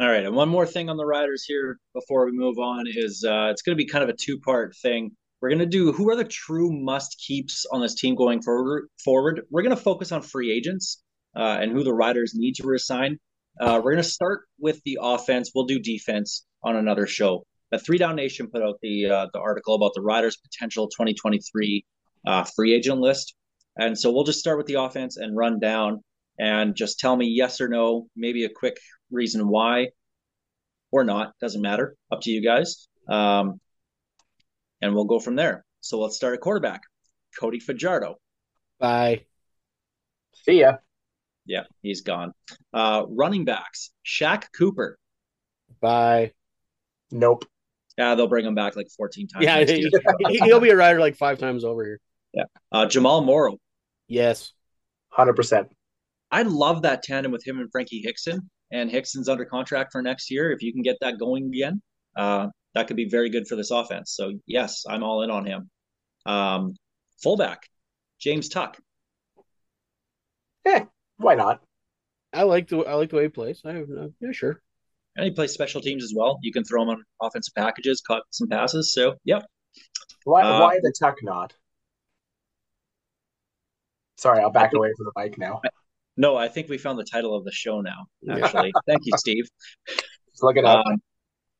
All 0.00 0.08
right, 0.08 0.24
and 0.24 0.34
one 0.34 0.48
more 0.48 0.66
thing 0.66 0.90
on 0.90 0.96
the 0.96 1.06
riders 1.06 1.44
here 1.44 1.78
before 1.94 2.26
we 2.26 2.32
move 2.32 2.58
on 2.58 2.86
is 2.88 3.24
uh, 3.24 3.50
it's 3.52 3.62
going 3.62 3.78
to 3.78 3.80
be 3.80 3.86
kind 3.86 4.02
of 4.02 4.10
a 4.10 4.16
two-part 4.18 4.74
thing. 4.82 5.12
We're 5.40 5.50
going 5.50 5.60
to 5.60 5.66
do 5.66 5.92
who 5.92 6.10
are 6.10 6.16
the 6.16 6.24
true 6.24 6.72
must 6.72 7.22
keeps 7.24 7.66
on 7.70 7.80
this 7.80 7.94
team 7.94 8.16
going 8.16 8.42
forward. 8.42 8.88
Forward, 9.04 9.42
we're 9.48 9.62
going 9.62 9.76
to 9.76 9.80
focus 9.80 10.10
on 10.10 10.22
free 10.22 10.50
agents 10.50 11.00
uh, 11.36 11.58
and 11.60 11.70
who 11.70 11.84
the 11.84 11.94
riders 11.94 12.32
need 12.34 12.56
to 12.56 12.66
resign. 12.66 13.20
Uh, 13.60 13.76
we're 13.76 13.92
going 13.92 14.02
to 14.02 14.10
start 14.10 14.40
with 14.58 14.82
the 14.84 14.98
offense. 15.00 15.52
We'll 15.54 15.66
do 15.66 15.78
defense 15.78 16.44
on 16.64 16.74
another 16.74 17.06
show. 17.06 17.44
But 17.70 17.84
Three 17.84 17.98
Down 17.98 18.16
Nation 18.16 18.48
put 18.48 18.62
out 18.62 18.78
the 18.82 19.06
uh, 19.06 19.26
the 19.32 19.40
article 19.40 19.74
about 19.74 19.92
the 19.94 20.00
riders' 20.00 20.36
potential 20.36 20.88
2023 20.88 21.84
uh, 22.26 22.44
free 22.56 22.74
agent 22.74 23.00
list, 23.00 23.34
and 23.76 23.98
so 23.98 24.10
we'll 24.10 24.24
just 24.24 24.40
start 24.40 24.58
with 24.58 24.66
the 24.66 24.74
offense 24.74 25.16
and 25.16 25.36
run 25.36 25.60
down 25.60 26.02
and 26.38 26.74
just 26.74 26.98
tell 26.98 27.16
me 27.16 27.26
yes 27.26 27.60
or 27.60 27.68
no, 27.68 28.06
maybe 28.16 28.44
a 28.44 28.48
quick 28.48 28.78
reason 29.10 29.48
why 29.48 29.88
or 30.90 31.04
not 31.04 31.32
doesn't 31.40 31.62
matter 31.62 31.96
up 32.10 32.20
to 32.22 32.30
you 32.30 32.42
guys 32.42 32.88
um, 33.08 33.60
and 34.80 34.94
we'll 34.94 35.04
go 35.04 35.18
from 35.18 35.36
there 35.36 35.64
so 35.80 36.00
let's 36.00 36.16
start 36.16 36.34
at 36.34 36.40
quarterback 36.40 36.82
cody 37.38 37.60
fajardo 37.60 38.16
Bye. 38.78 39.24
See 40.34 40.60
ya. 40.60 40.76
yeah 41.46 41.64
he's 41.82 42.02
gone 42.02 42.32
uh, 42.72 43.04
running 43.08 43.44
backs 43.44 43.90
Shaq 44.06 44.44
cooper 44.56 44.98
Bye. 45.80 46.32
Nope. 47.10 47.44
Yeah 47.98 48.14
they'll 48.14 48.28
bring 48.28 48.46
him 48.46 48.54
back 48.54 48.76
like 48.76 48.88
14 48.96 49.28
times 49.28 49.44
Yeah, 49.44 49.58
he, 49.64 49.80
year. 49.80 49.90
he- 50.28 50.38
he'll 50.40 50.60
be 50.60 50.70
a 50.70 50.76
rider 50.76 50.98
like 51.00 51.16
five 51.16 51.38
times 51.38 51.64
over 51.64 51.84
here. 51.84 52.00
uh, 52.72 52.86
jamal 52.86 53.20
morrow 53.22 53.58
Yes. 54.06 54.52
Hundred 55.10 55.34
percent. 55.34 55.68
i 56.30 56.42
love 56.42 56.82
that 56.82 57.02
tandem 57.02 57.32
with 57.32 57.46
him 57.46 57.58
and 57.58 57.70
frankie 57.70 58.00
hickson 58.02 58.48
and 58.70 58.90
hickson's 58.90 59.28
under 59.28 59.44
contract 59.44 59.92
for 59.92 60.00
next 60.02 60.30
year 60.30 60.52
if 60.52 60.62
you 60.62 60.72
can 60.72 60.82
get 60.82 60.96
that 61.00 61.18
going 61.18 61.46
again 61.46 61.82
uh, 62.16 62.46
that 62.74 62.86
could 62.86 62.96
be 62.96 63.08
very 63.08 63.28
good 63.30 63.46
for 63.48 63.56
this 63.56 63.70
offense 63.70 64.12
so 64.14 64.32
yes 64.46 64.84
i'm 64.88 65.02
all 65.02 65.22
in 65.22 65.30
on 65.30 65.44
him 65.46 65.68
um, 66.26 66.74
fullback 67.22 67.60
james 68.18 68.48
tuck 68.48 68.78
Eh, 70.66 70.84
Why 71.16 71.34
not? 71.34 71.62
I 72.34 72.42
like 72.42 72.68
the 72.68 72.80
I 72.80 72.92
like 72.94 73.08
the 73.08 73.16
way 73.16 73.22
he 73.22 73.28
plays. 73.30 73.62
I 73.64 73.72
have 73.72 73.88
no, 73.88 74.12
yeah, 74.20 74.32
sure. 74.32 74.60
And 75.18 75.24
he 75.26 75.32
plays 75.32 75.52
special 75.52 75.80
teams 75.80 76.04
as 76.04 76.12
well. 76.14 76.38
You 76.42 76.52
can 76.52 76.62
throw 76.64 76.82
him 76.82 76.90
on 76.90 77.02
offensive 77.20 77.52
packages, 77.54 78.00
cut 78.06 78.22
some 78.30 78.48
passes. 78.48 78.92
So, 78.92 79.16
yep. 79.24 79.44
Why 80.24 80.42
Uh, 80.42 80.60
why 80.60 80.78
the 80.80 80.92
tuck 80.98 81.16
not? 81.22 81.52
Sorry, 84.16 84.40
I'll 84.40 84.50
back 84.50 84.72
away 84.74 84.92
from 84.96 85.06
the 85.06 85.22
mic 85.22 85.38
now. 85.38 85.60
No, 86.16 86.36
I 86.36 86.48
think 86.48 86.68
we 86.68 86.78
found 86.78 86.98
the 86.98 87.04
title 87.04 87.34
of 87.36 87.44
the 87.44 87.52
show 87.52 87.80
now, 87.80 88.06
Yeah. 88.22 88.44
actually. 88.44 88.72
Thank 88.86 89.02
you, 89.06 89.12
Steve. 89.16 89.48
Just 89.88 90.42
look 90.42 90.56
it 90.56 90.64
up. 90.64 90.84
Um, 90.86 91.02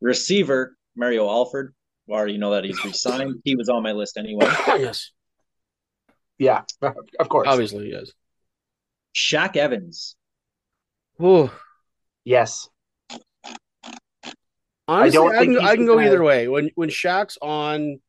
receiver, 0.00 0.76
Mario 0.96 1.28
Alford. 1.28 1.74
We 2.06 2.14
already 2.14 2.38
know 2.38 2.52
that 2.52 2.64
he's 2.64 2.82
resigned. 2.84 3.40
He 3.44 3.54
was 3.54 3.68
on 3.68 3.82
my 3.82 3.92
list 3.92 4.16
anyway. 4.16 4.46
yes. 4.66 5.10
yeah, 6.38 6.62
of 6.82 7.28
course. 7.28 7.48
Obviously, 7.48 7.90
yes. 7.90 8.10
Shaq 9.14 9.56
Evans. 9.56 10.16
Ooh. 11.22 11.50
Yes. 12.24 12.68
Honestly, 14.88 15.12
don't 15.12 15.36
I, 15.36 15.44
can, 15.44 15.58
I 15.58 15.76
can 15.76 15.86
go 15.86 15.98
either 16.00 16.22
way. 16.22 16.48
When 16.48 16.70
when 16.74 16.88
Shaq's 16.88 17.36
on, 17.42 18.00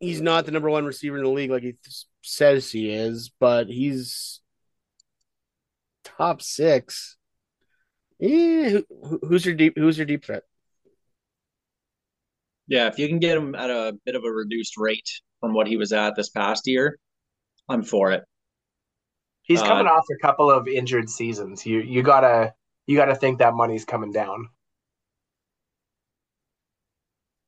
he's 0.00 0.20
not 0.20 0.46
the 0.46 0.52
number 0.52 0.70
one 0.70 0.84
receiver 0.86 1.18
in 1.18 1.24
the 1.24 1.30
league 1.30 1.50
like 1.50 1.62
he 1.62 1.72
th- 1.72 2.04
says 2.22 2.70
he 2.70 2.90
is, 2.90 3.30
but 3.38 3.68
he's 3.68 4.40
top 6.04 6.40
six. 6.42 7.16
Yeah, 8.18 8.68
who, 8.70 8.84
who- 9.04 9.20
who's 9.28 9.44
your 9.44 9.54
deep? 9.54 9.74
Who's 9.76 9.98
your 9.98 10.06
deep 10.06 10.24
threat? 10.24 10.44
Yeah, 12.68 12.86
if 12.86 12.98
you 12.98 13.08
can 13.08 13.18
get 13.18 13.36
him 13.36 13.54
at 13.54 13.70
a 13.70 13.94
bit 14.06 14.14
of 14.14 14.24
a 14.24 14.30
reduced 14.30 14.76
rate 14.78 15.08
from 15.40 15.52
what 15.52 15.66
he 15.66 15.76
was 15.76 15.92
at 15.92 16.14
this 16.16 16.30
past 16.30 16.66
year, 16.66 16.98
I'm 17.68 17.82
for 17.82 18.12
it. 18.12 18.24
He's 19.42 19.60
Uh, 19.60 19.66
coming 19.66 19.86
off 19.86 20.06
a 20.10 20.18
couple 20.22 20.50
of 20.50 20.68
injured 20.68 21.10
seasons. 21.10 21.66
You 21.66 21.80
you 21.80 22.02
gotta 22.02 22.54
you 22.86 22.96
gotta 22.96 23.14
think 23.16 23.40
that 23.40 23.54
money's 23.54 23.84
coming 23.84 24.12
down. 24.12 24.48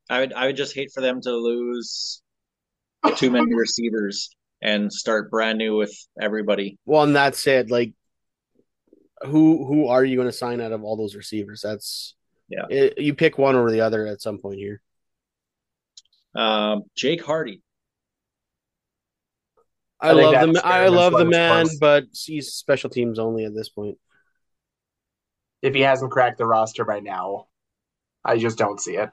I 0.09 0.21
would 0.21 0.33
I 0.33 0.47
would 0.47 0.57
just 0.57 0.75
hate 0.75 0.91
for 0.93 1.01
them 1.01 1.21
to 1.23 1.31
lose 1.31 2.23
too 3.17 3.31
many 3.31 3.55
receivers 3.55 4.31
and 4.63 4.93
start 4.93 5.31
brand 5.31 5.59
new 5.59 5.77
with 5.77 5.95
everybody. 6.21 6.79
Well, 6.85 7.03
and 7.05 7.15
that's 7.15 7.47
it. 7.47 7.71
Like, 7.71 7.93
who 9.23 9.65
who 9.67 9.89
are 9.89 10.05
you 10.05 10.17
going 10.17 10.29
to 10.29 10.33
sign 10.33 10.61
out 10.61 10.73
of 10.73 10.83
all 10.83 10.97
those 10.97 11.15
receivers? 11.15 11.61
That's 11.63 12.15
Yeah. 12.49 12.67
It, 12.69 12.99
you 12.99 13.15
pick 13.15 13.39
one 13.39 13.57
over 13.57 13.71
the 13.71 13.83
other 13.83 14.07
at 14.07 14.21
some 14.21 14.39
point 14.39 14.59
here. 14.59 14.81
Um, 16.35 16.83
Jake 16.97 17.25
Hardy. 17.25 17.63
I, 20.01 20.11
I 20.11 20.13
love 20.13 20.53
the 20.53 20.67
I 20.67 20.89
love 20.89 21.13
the 21.13 21.25
man, 21.25 21.63
it's 21.63 21.71
close. 21.71 21.79
but 21.79 22.05
he's 22.13 22.53
special 22.53 22.91
teams 22.91 23.19
only 23.19 23.45
at 23.45 23.55
this 23.55 23.71
point. 23.71 23.97
If 25.63 25.75
he 25.75 25.81
hasn't 25.81 26.11
cracked 26.11 26.37
the 26.37 26.47
roster 26.47 26.85
by 26.85 27.01
now, 27.01 27.47
I 28.23 28.37
just 28.37 28.59
don't 28.59 28.79
see 28.81 28.97
it. 28.97 29.09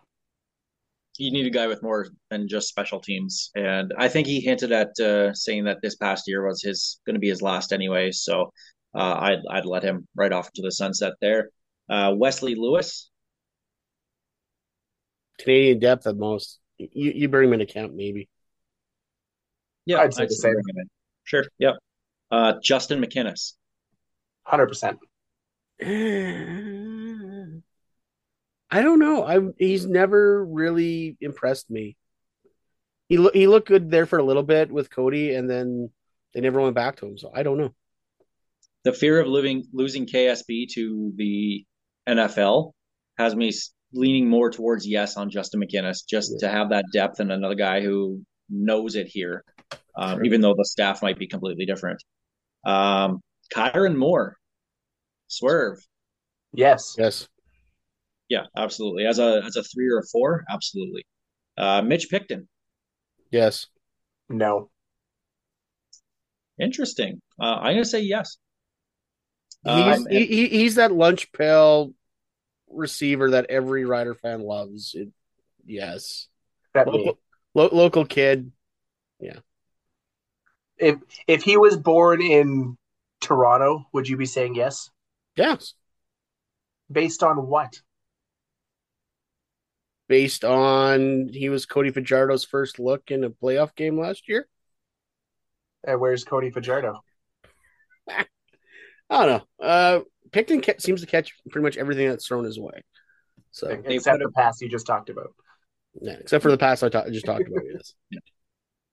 You 1.22 1.32
need 1.32 1.46
a 1.46 1.52
guy 1.52 1.68
with 1.68 1.84
more 1.84 2.08
than 2.32 2.48
just 2.48 2.68
special 2.68 3.00
teams, 3.00 3.52
and 3.54 3.94
I 3.96 4.08
think 4.08 4.26
he 4.26 4.42
hinted 4.42 4.72
at 4.72 5.00
uh, 5.00 5.36
saying 5.36 5.66
that 5.66 5.78
this 5.84 5.96
past 5.96 6.28
year 6.28 6.48
was 6.48 6.64
his 6.64 7.00
going 7.06 7.14
to 7.14 7.20
be 7.20 7.30
his 7.30 7.44
last 7.44 7.72
anyway. 7.72 8.10
So 8.12 8.52
uh, 8.96 9.18
I'd 9.20 9.42
I'd 9.52 9.66
let 9.66 9.84
him 9.84 10.08
right 10.16 10.32
off 10.32 10.52
to 10.54 10.64
the 10.64 10.72
sunset 10.72 11.14
there. 11.22 11.52
Uh, 11.88 12.16
Wesley 12.18 12.56
Lewis. 12.56 13.12
Canadian 15.38 15.78
depth 15.78 16.08
at 16.08 16.18
most. 16.18 16.60
You 16.80 17.12
you 17.14 17.30
bring 17.30 17.50
him 17.50 17.54
into 17.54 17.68
camp 17.68 17.94
maybe. 17.94 18.28
Yeah, 19.86 20.00
I'd 20.00 20.16
say 20.16 20.26
the 20.26 20.34
same. 20.34 20.54
bring 20.54 20.66
him 20.70 20.80
in. 20.80 20.90
Sure. 21.24 21.46
Yep. 21.60 21.76
Uh, 22.32 22.54
Justin 22.64 23.00
McInnes. 23.00 23.54
Hundred 24.44 24.68
percent. 24.70 24.98
I 28.72 28.82
don't 28.82 29.00
know. 29.00 29.26
I 29.26 29.40
he's 29.58 29.86
never 29.86 30.46
really 30.46 31.18
impressed 31.20 31.70
me. 31.70 31.98
He 33.10 33.18
lo- 33.18 33.32
he 33.34 33.48
looked 33.48 33.68
good 33.68 33.92
there 33.92 34.06
for 34.06 34.18
a 34.18 34.24
little 34.24 34.44
bit 34.44 34.72
with 34.72 34.90
Cody, 34.90 35.36
and 35.36 35.50
then 35.50 35.90
they 36.34 36.40
never 36.40 36.62
went 36.62 36.76
back 36.76 36.96
to 36.98 37.06
him. 37.06 37.18
So 37.18 37.32
I 37.36 37.44
don't 37.44 37.58
know. 37.58 37.74
The 38.84 38.94
fear 38.94 39.20
of 39.20 39.28
living 39.28 39.66
losing 39.74 40.06
KSB 40.08 40.70
to 40.74 41.12
the 41.18 41.66
NFL 42.08 42.72
has 43.18 43.36
me 43.36 43.52
leaning 43.94 44.30
more 44.30 44.50
towards 44.50 44.88
yes 44.88 45.18
on 45.18 45.30
Justin 45.30 45.60
McInnes, 45.62 46.08
just 46.08 46.40
to 46.40 46.48
have 46.48 46.70
that 46.70 46.86
depth 46.94 47.20
and 47.20 47.32
another 47.32 47.56
guy 47.56 47.82
who 47.82 48.22
knows 48.50 48.96
it 48.96 49.08
here, 49.08 49.44
um, 49.98 50.16
Sure. 50.16 50.24
even 50.24 50.40
though 50.42 50.56
the 50.56 50.64
staff 50.66 51.02
might 51.02 51.20
be 51.20 51.28
completely 51.28 51.66
different. 51.66 52.02
Um, 52.66 53.22
Kyran 53.54 53.98
Moore, 53.98 54.38
swerve. 55.28 55.86
Yes. 56.54 56.96
Yes. 56.98 57.28
Yeah, 58.32 58.46
absolutely. 58.56 59.06
As 59.06 59.20
a 59.20 59.44
as 59.46 59.58
a 59.58 59.64
three 59.64 59.90
or 59.90 60.00
a 60.00 60.04
four, 60.10 60.46
absolutely. 60.50 61.06
Uh, 61.58 61.82
Mitch 61.82 62.10
Picton, 62.10 62.48
Yes. 63.30 63.68
No. 64.30 64.70
interesting. 66.58 67.22
Uh, 67.38 67.56
I'm 67.56 67.74
gonna 67.74 67.84
say 67.84 68.00
yes. 68.00 68.38
He's 69.66 69.74
Um, 69.74 70.08
he, 70.10 70.26
he, 70.26 70.48
he's 70.48 70.76
that 70.76 70.94
lunch 70.94 71.34
pail 71.34 71.94
receiver 72.70 73.32
that 73.32 73.48
every 73.50 73.84
Rider 73.84 74.16
fan 74.16 74.40
loves. 74.44 74.96
It, 74.96 75.10
yes. 75.66 76.30
That. 76.74 76.88
Local, 76.88 77.20
lo, 77.54 77.68
local 77.74 78.06
kid. 78.06 78.54
Yeah. 79.20 79.40
If 80.78 81.00
if 81.28 81.44
he 81.44 81.58
was 81.58 81.76
born 81.76 82.22
in 82.22 82.78
Toronto, 83.20 83.88
would 83.92 84.08
you 84.08 84.16
be 84.16 84.26
saying 84.26 84.56
yes? 84.56 84.90
Yes. 85.36 85.74
Based 86.90 87.24
on 87.24 87.36
what? 87.48 87.82
Based 90.12 90.44
on 90.44 91.30
he 91.32 91.48
was 91.48 91.66
Cody 91.66 91.90
Fajardo's 91.90 92.44
first 92.44 92.80
look 92.80 93.12
in 93.12 93.24
a 93.24 93.30
playoff 93.30 93.74
game 93.78 93.98
last 93.98 94.28
year. 94.28 94.46
And 95.88 96.02
where's 96.02 96.26
Cody 96.26 96.50
Fajardo? 96.52 97.00
I 98.10 98.26
don't 99.10 99.28
know. 99.30 99.66
Uh, 99.66 100.00
Picton 100.34 100.60
ca- 100.62 100.80
seems 100.80 101.00
to 101.00 101.08
catch 101.08 101.34
pretty 101.50 101.64
much 101.64 101.78
everything 101.78 102.10
that's 102.10 102.28
thrown 102.28 102.44
his 102.44 102.60
way. 102.60 102.84
So 103.52 103.68
They 103.68 103.96
Except 103.96 104.20
put 104.20 104.26
the 104.26 104.32
pass 104.34 104.60
you 104.60 104.68
just 104.68 104.86
talked 104.86 105.10
about. 105.10 105.34
yeah, 106.02 106.18
except 106.20 106.44
for 106.44 106.52
the 106.52 106.58
pass 106.58 106.84
I 106.84 106.90
ta- 106.90 107.08
just 107.10 107.26
talked 107.26 107.48
about. 107.48 107.64
Yes. 107.74 107.94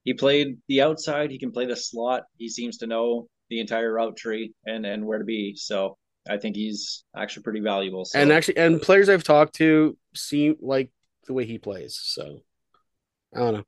he 0.05 0.15
played 0.15 0.59
the 0.69 0.83
outside. 0.83 1.33
He 1.33 1.39
can 1.41 1.51
play 1.51 1.67
the 1.67 1.75
slot. 1.75 2.27
He 2.37 2.49
seems 2.49 2.77
to 2.79 2.87
know 2.87 3.27
the 3.51 3.59
entire 3.59 3.93
route 3.93 4.17
tree 4.17 4.53
and 4.67 4.87
and 4.87 5.05
where 5.05 5.19
to 5.19 5.25
be. 5.25 5.57
So 5.57 5.99
I 6.31 6.37
think 6.37 6.55
he's 6.55 7.03
actually 7.17 7.43
pretty 7.43 7.61
valuable. 7.61 8.05
So 8.05 8.21
And 8.21 8.31
actually, 8.31 8.59
and 8.59 8.81
players 8.81 9.09
I've 9.09 9.25
talked 9.25 9.57
to 9.57 9.99
seem 10.15 10.55
like 10.61 10.93
the 11.29 11.35
way 11.35 11.45
he 11.47 11.59
plays. 11.59 11.99
So 12.03 12.41
I 13.35 13.39
don't 13.39 13.55
know. 13.55 13.65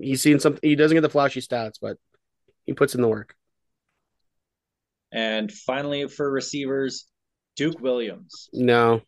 He's 0.00 0.22
seen 0.22 0.38
something. 0.38 0.60
He 0.62 0.76
doesn't 0.76 0.94
get 0.94 1.00
the 1.00 1.08
flashy 1.08 1.40
stats, 1.40 1.74
but 1.80 1.96
he 2.64 2.72
puts 2.72 2.94
in 2.94 3.02
the 3.02 3.08
work. 3.08 3.34
and 5.12 5.50
finally 5.52 6.08
for 6.08 6.30
receivers, 6.30 7.06
Duke 7.56 7.80
Williams. 7.80 8.48
No, 8.52 9.02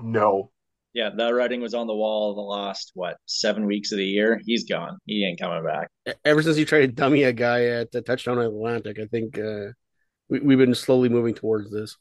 No. 0.00 0.50
Yeah, 0.92 1.10
that 1.16 1.34
writing 1.34 1.60
was 1.60 1.74
on 1.74 1.88
the 1.88 1.94
wall 1.94 2.36
the 2.36 2.40
last 2.40 2.92
what 2.94 3.16
seven 3.26 3.66
weeks 3.66 3.90
of 3.90 3.98
the 3.98 4.06
year. 4.06 4.40
He's 4.46 4.64
gone. 4.64 4.98
He 5.06 5.26
ain't 5.26 5.40
coming 5.40 5.64
back. 5.64 5.88
ever 6.24 6.40
since 6.40 6.56
he 6.56 6.64
traded 6.64 6.94
dummy 6.94 7.24
a 7.24 7.32
guy 7.32 7.64
at 7.64 7.90
the 7.90 8.00
touchdown 8.00 8.38
Atlantic, 8.38 9.00
I 9.00 9.06
think 9.06 9.36
uh, 9.36 9.72
we, 10.28 10.38
we've 10.38 10.58
been 10.58 10.74
slowly 10.74 11.08
moving 11.08 11.34
towards 11.34 11.68
this. 11.72 11.96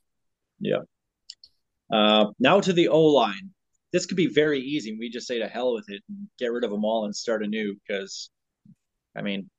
Yeah. 0.59 0.81
Uh, 1.91 2.25
now 2.39 2.59
to 2.59 2.71
the 2.71 2.89
O 2.89 3.01
line. 3.01 3.49
This 3.93 4.05
could 4.07 4.17
be 4.17 4.27
very 4.27 4.59
easy. 4.59 4.97
We 4.99 5.09
just 5.09 5.27
say 5.27 5.39
to 5.39 5.47
hell 5.47 5.73
with 5.75 5.89
it 5.89 6.01
and 6.09 6.27
get 6.39 6.51
rid 6.51 6.65
of 6.65 6.71
them 6.71 6.83
all 6.83 7.05
and 7.05 7.15
start 7.15 7.43
anew 7.43 7.75
because, 7.75 8.31
I 9.15 9.21
mean, 9.21 9.49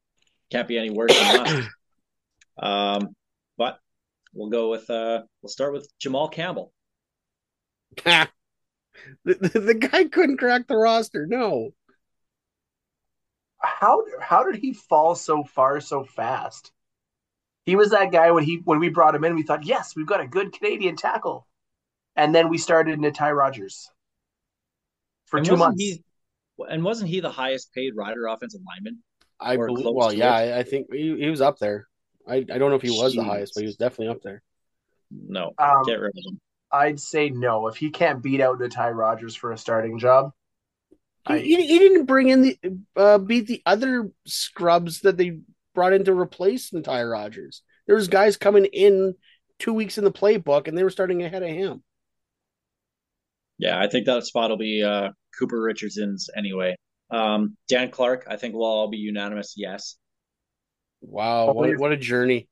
can't 0.51 0.69
be 0.69 0.77
any 0.77 0.91
worse 0.91 1.17
than 1.17 1.45
that. 1.45 1.69
Um, 2.57 3.17
but 3.59 3.81
we'll 4.33 4.49
go 4.49 4.71
with 4.71 4.89
uh, 4.89 5.23
we'll 5.43 5.51
start 5.51 5.73
with 5.73 5.89
Jamal 5.99 6.29
Campbell. 6.29 6.73
the, 8.05 8.29
the, 9.25 9.59
the 9.61 9.75
guy 9.75 10.05
couldn't 10.05 10.37
crack 10.39 10.69
the 10.69 10.77
roster. 10.77 11.27
No, 11.27 11.73
How 13.61 14.05
how 14.21 14.45
did 14.45 14.57
he 14.61 14.73
fall 14.73 15.17
so 15.17 15.43
far 15.43 15.81
so 15.81 16.05
fast? 16.05 16.71
He 17.67 17.77
was 17.77 17.91
that 17.91 18.13
guy 18.13 18.31
when 18.31 18.45
he 18.45 18.61
when 18.65 18.79
we 18.79 18.89
brought 18.91 19.15
him 19.15 19.25
in, 19.25 19.35
we 19.35 19.43
thought, 19.43 19.65
yes, 19.65 19.97
we've 19.97 20.07
got 20.07 20.21
a 20.21 20.29
good 20.29 20.53
Canadian 20.53 20.97
tackle. 20.97 21.49
And 22.17 22.35
then 22.35 22.49
we 22.49 22.59
started 22.59 22.95
into 22.95 23.11
Ty 23.11 23.33
Rogers 23.33 23.91
for 25.35 25.39
And 25.39 25.47
two 25.47 25.53
wasn't 25.53 25.69
months. 25.69 25.83
He, 25.83 26.03
and 26.71 26.85
wasn't 26.85 27.11
he 27.11 27.21
the 27.21 27.31
highest 27.31 27.73
paid 27.75 27.97
rider 27.97 28.27
offensive 28.27 28.61
lineman? 28.67 29.03
I 29.41 29.57
believe. 29.57 29.87
Well, 29.93 30.13
yeah. 30.13 30.33
I, 30.33 30.59
I 30.59 30.63
think 30.63 30.87
he, 30.93 31.17
he 31.19 31.29
was 31.29 31.41
up 31.41 31.59
there. 31.59 31.89
I, 32.27 32.37
I 32.37 32.43
don't 32.43 32.71
know 32.71 32.77
if 32.77 32.83
he 32.83 32.91
was 32.91 33.15
the 33.15 33.25
highest, 33.25 33.55
but 33.55 33.63
he 33.63 33.67
was 33.67 33.77
definitely 33.77 34.09
up 34.09 34.23
there. 34.23 34.43
No, 35.11 35.53
Um, 35.59 35.83
get 35.85 36.01
rid 36.01 36.11
of 36.17 36.25
him. 36.33 36.41
I'd 36.73 37.01
say 37.01 37.31
no. 37.31 37.67
If 37.69 37.77
he 37.77 37.91
can't 37.91 38.23
beat 38.23 38.41
out 38.41 38.59
Natai 38.59 38.95
Rogers 38.95 39.35
for 39.35 39.53
a 39.53 39.59
starting 39.59 39.99
job, 39.99 40.33
He, 41.29 41.35
I- 41.35 41.39
he, 41.39 41.67
he 41.67 41.79
didn't 41.79 42.07
bring 42.07 42.29
in 42.29 42.43
the 42.43 42.59
uh, 42.97 43.19
beat 43.19 43.47
the 43.47 43.63
other 43.67 44.11
scrubs 44.27 45.01
that 45.01 45.17
they 45.17 45.41
brought 45.75 45.93
in 45.93 46.05
to 46.05 46.15
replace 46.15 46.71
Ty 46.71 47.03
Rogers. 47.05 47.63
There 47.87 47.97
was 47.97 48.09
guys 48.09 48.37
coming 48.37 48.65
in 48.67 49.15
two 49.59 49.75
weeks 49.75 49.99
in 49.99 50.05
the 50.05 50.13
playbook, 50.13 50.69
and 50.69 50.79
they 50.79 50.85
were 50.85 50.91
starting 50.91 51.23
ahead 51.23 51.43
of 51.43 51.51
him. 51.51 51.83
Yeah, 53.59 53.79
I 53.81 53.89
think 53.89 54.07
that 54.07 54.25
spot 54.25 54.51
will 54.51 54.57
be 54.57 54.83
uh, 54.83 55.11
Cooper 55.39 55.61
Richardson's 55.61 56.29
anyway. 56.37 56.77
Um, 57.11 57.57
Dan 57.69 57.91
Clark, 57.91 58.27
I 58.29 58.37
think 58.37 58.55
we'll 58.55 58.65
all 58.65 58.89
be 58.89 58.97
unanimous. 58.99 59.55
Yes. 59.57 59.97
Wow, 61.01 61.53
what, 61.53 61.79
what 61.79 61.93
a 61.93 61.97
journey! 61.97 62.49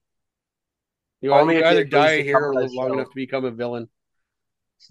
You, 1.21 1.33
Only 1.33 1.55
you 1.55 1.61
if 1.61 1.67
either 1.67 1.85
die 1.85 2.19
to 2.19 2.23
here 2.23 2.39
or 2.39 2.55
live 2.55 2.71
long 2.73 2.89
show. 2.89 2.95
enough 2.95 3.09
to 3.09 3.15
become 3.15 3.45
a 3.45 3.51
villain. 3.51 3.89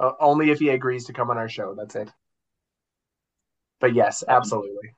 uh, 0.00 0.12
only 0.20 0.50
if 0.50 0.58
he 0.58 0.68
agrees 0.68 1.06
to 1.06 1.12
come 1.12 1.30
on 1.30 1.38
our 1.38 1.48
show. 1.48 1.74
That's 1.76 1.94
it. 1.94 2.10
But 3.80 3.94
yes, 3.94 4.24
absolutely. 4.26 4.94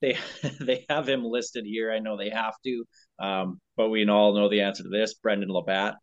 They 0.00 0.18
they 0.60 0.84
have 0.88 1.08
him 1.08 1.24
listed 1.24 1.64
here. 1.64 1.90
I 1.90 1.98
know 1.98 2.16
they 2.16 2.30
have 2.30 2.54
to, 2.64 2.84
um, 3.18 3.60
but 3.76 3.88
we 3.88 4.06
all 4.08 4.34
know 4.34 4.48
the 4.48 4.60
answer 4.60 4.82
to 4.82 4.88
this. 4.88 5.14
Brendon 5.14 5.48
LaBatte. 5.48 5.94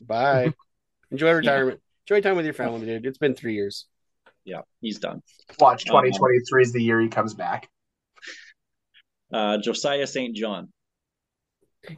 Bye. 0.00 0.54
Enjoy 1.10 1.32
retirement. 1.32 1.80
Enjoy 2.08 2.26
time 2.26 2.36
with 2.36 2.46
your 2.46 2.54
family, 2.54 2.86
dude. 2.86 3.04
It's 3.04 3.18
been 3.18 3.34
three 3.34 3.52
years. 3.52 3.86
Yeah, 4.44 4.62
he's 4.80 4.98
done. 4.98 5.22
Watch 5.58 5.86
Um, 5.88 6.04
2023 6.04 6.62
is 6.62 6.72
the 6.72 6.82
year 6.82 7.00
he 7.02 7.08
comes 7.08 7.34
back. 7.34 7.68
Uh, 9.30 9.58
Josiah 9.58 10.06
St. 10.06 10.34
John. 10.34 10.72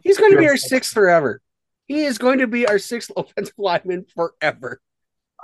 He's 0.03 0.19
going 0.19 0.33
to 0.33 0.39
be 0.39 0.49
our 0.49 0.57
sixth 0.57 0.93
forever. 0.93 1.41
He 1.87 2.03
is 2.03 2.19
going 2.19 2.41
to 2.41 2.49
be 2.49 2.67
our 2.67 2.81
sixth 2.81 3.13
offensive 3.17 3.55
lineman 3.57 4.05
forever. 4.13 4.81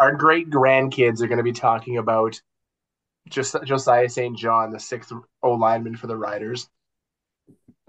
Our 0.01 0.17
great 0.17 0.51
grandkids 0.51 1.21
are 1.23 1.29
going 1.29 1.39
to 1.39 1.45
be 1.45 1.53
talking 1.53 1.99
about 1.99 2.41
just 3.29 3.55
Josiah 3.65 4.09
St. 4.09 4.37
John, 4.37 4.73
the 4.73 4.81
sixth 4.81 5.13
O 5.45 5.51
lineman 5.53 5.95
for 5.95 6.09
the 6.09 6.17
Riders. 6.17 6.69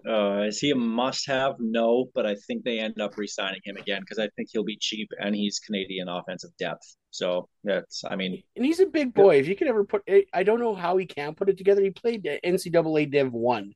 Uh, 0.08 0.44
is 0.44 0.60
he 0.60 0.72
a 0.72 0.76
must-have? 0.76 1.56
No, 1.60 2.06
but 2.16 2.26
I 2.26 2.36
think 2.48 2.64
they 2.64 2.80
end 2.80 3.02
up 3.02 3.18
re-signing 3.18 3.60
him 3.66 3.76
again 3.76 4.02
because 4.02 4.20
I 4.20 4.30
think 4.36 4.50
he'll 4.52 4.64
be 4.64 4.78
cheap 4.80 5.10
and 5.20 5.36
he's 5.36 5.60
Canadian 5.60 6.08
offensive 6.08 6.52
depth. 6.58 6.96
So 7.12 7.50
that's, 7.64 8.04
I 8.10 8.16
mean, 8.16 8.42
And 8.56 8.66
he's 8.66 8.80
a 8.80 8.86
big 8.86 9.14
boy. 9.14 9.38
If 9.40 9.48
you 9.48 9.56
could 9.56 9.68
ever 9.68 9.84
put, 9.84 10.08
I 10.34 10.44
don't 10.44 10.60
know 10.60 10.76
how 10.76 10.96
he 10.98 11.06
can 11.06 11.36
put 11.36 11.50
it 11.50 11.58
together. 11.58 11.82
He 11.82 11.90
played 11.90 12.24
NCAA 12.24 13.12
Div 13.12 13.34
One. 13.34 13.74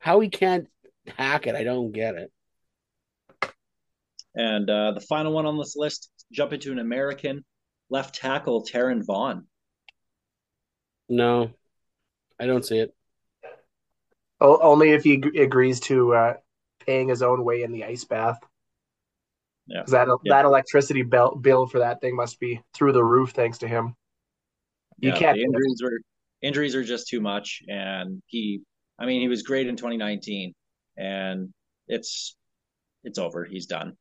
How 0.00 0.18
he 0.20 0.28
can't 0.28 0.66
hack 1.16 1.46
it, 1.46 1.54
I 1.54 1.64
don't 1.64 1.92
get 1.92 2.14
it. 2.16 2.30
and 4.34 4.68
uh, 4.70 4.92
the 4.92 5.00
final 5.00 5.32
one 5.32 5.46
on 5.46 5.58
this 5.58 5.76
list, 5.76 6.10
jump 6.32 6.52
into 6.52 6.72
an 6.72 6.78
American 6.78 7.44
left 7.90 8.14
tackle, 8.14 8.62
Terran 8.62 9.02
Vaughn. 9.04 9.46
No, 11.08 11.50
I 12.38 12.46
don't 12.46 12.64
see 12.64 12.78
it. 12.78 12.94
O- 14.40 14.58
only 14.60 14.90
if 14.90 15.02
he 15.04 15.14
ag- 15.14 15.36
agrees 15.36 15.80
to 15.80 16.14
uh, 16.14 16.34
paying 16.80 17.08
his 17.08 17.22
own 17.22 17.44
way 17.44 17.62
in 17.62 17.72
the 17.72 17.84
ice 17.84 18.04
bath. 18.04 18.38
Yeah. 19.66 19.82
that 19.88 20.08
Yeah. 20.24 20.34
that 20.34 20.44
electricity 20.46 21.02
bill, 21.02 21.34
bill 21.36 21.66
for 21.66 21.80
that 21.80 22.00
thing 22.00 22.16
must 22.16 22.40
be 22.40 22.60
through 22.72 22.92
the 22.92 23.04
roof 23.04 23.30
thanks 23.32 23.58
to 23.58 23.68
him. 23.68 23.94
You 24.98 25.10
Yeah, 25.10 25.18
can't. 25.18 25.38
injuries 25.38 25.82
are 25.82 26.00
injuries 26.40 26.74
are 26.74 26.84
just 26.84 27.08
too 27.08 27.20
much, 27.20 27.62
and 27.68 28.22
he, 28.26 28.62
I 28.98 29.06
mean, 29.06 29.20
he 29.20 29.28
was 29.28 29.42
great 29.42 29.66
in 29.66 29.76
2019, 29.76 30.54
and 30.96 31.52
it's 31.86 32.36
it's 33.04 33.18
over. 33.18 33.44
He's 33.44 33.66
done. 33.66 33.96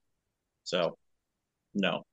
So, 0.64 0.98
no. 1.74 2.04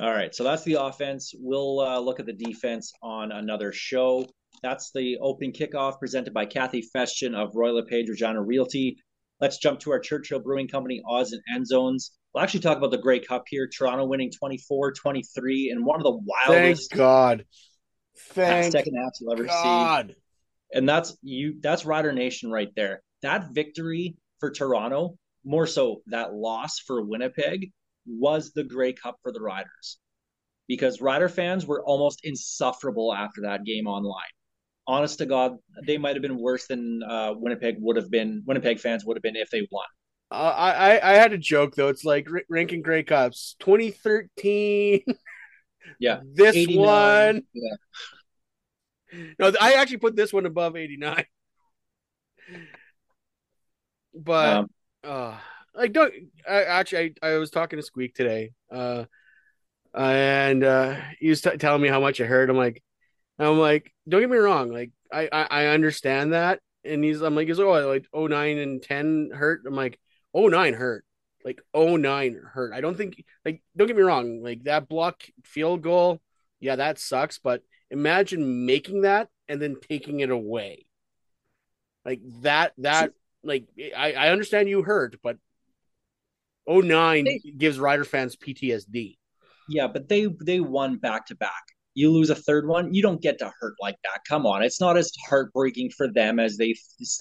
All 0.00 0.10
right, 0.10 0.34
so 0.34 0.42
that's 0.42 0.64
the 0.64 0.74
offense. 0.74 1.32
We'll 1.38 1.78
uh, 1.80 2.00
look 2.00 2.18
at 2.18 2.26
the 2.26 2.32
defense 2.32 2.92
on 3.02 3.30
another 3.30 3.72
show. 3.72 4.26
That's 4.64 4.90
the 4.92 5.18
opening 5.20 5.52
kickoff 5.52 5.98
presented 5.98 6.32
by 6.32 6.46
Kathy 6.46 6.82
Festian 6.96 7.34
of 7.34 7.54
Royal 7.54 7.74
LePage 7.74 8.08
Regina 8.08 8.42
Realty. 8.42 8.96
Let's 9.38 9.58
jump 9.58 9.78
to 9.80 9.90
our 9.90 10.00
Churchill 10.00 10.38
Brewing 10.38 10.68
Company 10.68 11.02
odds 11.06 11.32
and 11.32 11.42
end 11.54 11.66
zones. 11.66 12.12
We'll 12.32 12.42
actually 12.42 12.60
talk 12.60 12.78
about 12.78 12.90
the 12.90 12.96
Grey 12.96 13.20
Cup 13.20 13.44
here. 13.46 13.68
Toronto 13.68 14.06
winning 14.06 14.32
24-23 14.42 15.70
in 15.70 15.84
one 15.84 16.00
of 16.00 16.04
the 16.04 16.12
Thank 16.12 16.48
wildest 16.48 16.92
God. 16.92 17.44
Thank 18.16 18.72
second 18.72 18.94
half 18.96 19.12
you'll 19.20 19.34
ever 19.34 19.42
see. 19.42 19.52
God. 19.52 20.14
And 20.72 20.88
that's 20.88 21.14
you 21.20 21.60
that's 21.60 21.84
Rider 21.84 22.12
Nation 22.12 22.50
right 22.50 22.70
there. 22.74 23.02
That 23.20 23.48
victory 23.52 24.16
for 24.40 24.50
Toronto, 24.50 25.18
more 25.44 25.66
so 25.66 26.00
that 26.06 26.32
loss 26.32 26.78
for 26.78 27.04
Winnipeg, 27.04 27.70
was 28.06 28.52
the 28.52 28.64
Grey 28.64 28.94
Cup 28.94 29.18
for 29.22 29.30
the 29.30 29.42
Riders 29.42 29.98
because 30.68 31.02
Rider 31.02 31.28
fans 31.28 31.66
were 31.66 31.84
almost 31.84 32.20
insufferable 32.24 33.12
after 33.12 33.42
that 33.42 33.64
game 33.64 33.86
online. 33.86 34.24
Honest 34.86 35.18
to 35.18 35.26
God, 35.26 35.56
they 35.86 35.96
might 35.98 36.14
have 36.14 36.22
been 36.22 36.38
worse 36.38 36.66
than 36.66 37.02
uh, 37.02 37.32
Winnipeg 37.36 37.76
would 37.80 37.96
have 37.96 38.10
been. 38.10 38.42
Winnipeg 38.46 38.80
fans 38.80 39.04
would 39.04 39.16
have 39.16 39.22
been 39.22 39.36
if 39.36 39.50
they 39.50 39.66
won. 39.70 39.84
Uh, 40.30 40.34
I, 40.34 40.70
I 40.96 41.10
I 41.12 41.14
had 41.14 41.32
a 41.32 41.38
joke 41.38 41.74
though. 41.76 41.88
It's 41.88 42.04
like 42.04 42.28
r- 42.30 42.42
ranking 42.48 42.82
Grey 42.82 43.02
Cups 43.02 43.56
2013. 43.60 45.04
Yeah, 45.98 46.20
this 46.34 46.56
89. 46.56 47.34
one. 47.34 47.42
Yeah. 47.52 47.76
No, 49.38 49.52
I 49.60 49.74
actually 49.74 49.98
put 49.98 50.16
this 50.16 50.32
one 50.32 50.46
above 50.46 50.76
89. 50.76 51.24
But 54.14 54.60
Um, 54.60 54.68
uh 55.02 55.36
like 55.74 55.92
don't 55.92 56.12
I 56.48 56.62
actually 56.64 57.14
I, 57.22 57.28
I 57.30 57.38
was 57.38 57.50
talking 57.50 57.78
to 57.78 57.82
Squeak 57.82 58.14
today. 58.14 58.52
Uh 58.70 59.04
and 59.94 60.64
uh 60.64 60.96
he 61.20 61.28
was 61.28 61.40
t- 61.40 61.56
telling 61.56 61.82
me 61.82 61.88
how 61.88 62.00
much 62.00 62.20
it 62.20 62.26
hurt. 62.26 62.50
I'm 62.50 62.56
like 62.56 62.82
I'm 63.38 63.58
like, 63.58 63.92
don't 64.08 64.20
get 64.20 64.30
me 64.30 64.36
wrong, 64.36 64.70
like 64.72 64.90
I 65.12 65.28
I, 65.32 65.46
I 65.50 65.66
understand 65.68 66.32
that. 66.32 66.60
And 66.84 67.02
he's 67.02 67.22
I'm 67.22 67.34
like, 67.34 67.48
he's 67.48 67.60
oh 67.60 67.88
like 67.88 68.06
oh 68.12 68.26
nine 68.26 68.58
and 68.58 68.82
10 68.82 69.30
hurt. 69.34 69.62
I'm 69.66 69.74
like, 69.74 69.98
oh 70.32 70.48
nine 70.48 70.74
hurt. 70.74 71.04
Like 71.44 71.60
oh 71.72 71.96
nine 71.96 72.40
hurt. 72.52 72.72
I 72.72 72.80
don't 72.80 72.96
think 72.96 73.24
like 73.44 73.62
don't 73.76 73.86
get 73.86 73.96
me 73.96 74.02
wrong, 74.02 74.42
like 74.42 74.64
that 74.64 74.88
block 74.88 75.22
field 75.44 75.82
goal, 75.82 76.20
yeah, 76.60 76.76
that 76.76 76.98
sucks, 76.98 77.38
but 77.38 77.62
imagine 77.90 78.66
making 78.66 79.02
that 79.02 79.28
and 79.48 79.60
then 79.60 79.76
taking 79.88 80.20
it 80.20 80.30
away. 80.30 80.86
Like 82.04 82.20
that 82.42 82.72
that 82.78 83.12
like 83.42 83.66
I, 83.96 84.12
I 84.12 84.28
understand 84.30 84.68
you 84.68 84.82
hurt, 84.82 85.16
but 85.22 85.38
oh 86.66 86.80
nine 86.80 87.26
gives 87.56 87.78
Rider 87.78 88.04
fans 88.04 88.36
PTSD. 88.36 89.18
Yeah, 89.68 89.86
but 89.88 90.08
they 90.08 90.26
they 90.26 90.60
won 90.60 90.96
back 90.96 91.26
to 91.26 91.34
back. 91.34 91.73
You 91.94 92.10
lose 92.10 92.30
a 92.30 92.34
third 92.34 92.66
one, 92.66 92.92
you 92.92 93.02
don't 93.02 93.22
get 93.22 93.38
to 93.38 93.52
hurt 93.60 93.74
like 93.80 93.96
that. 94.04 94.20
Come 94.28 94.46
on, 94.46 94.62
it's 94.62 94.80
not 94.80 94.96
as 94.96 95.12
heartbreaking 95.28 95.90
for 95.96 96.12
them 96.12 96.38
as 96.38 96.56
they 96.56 96.74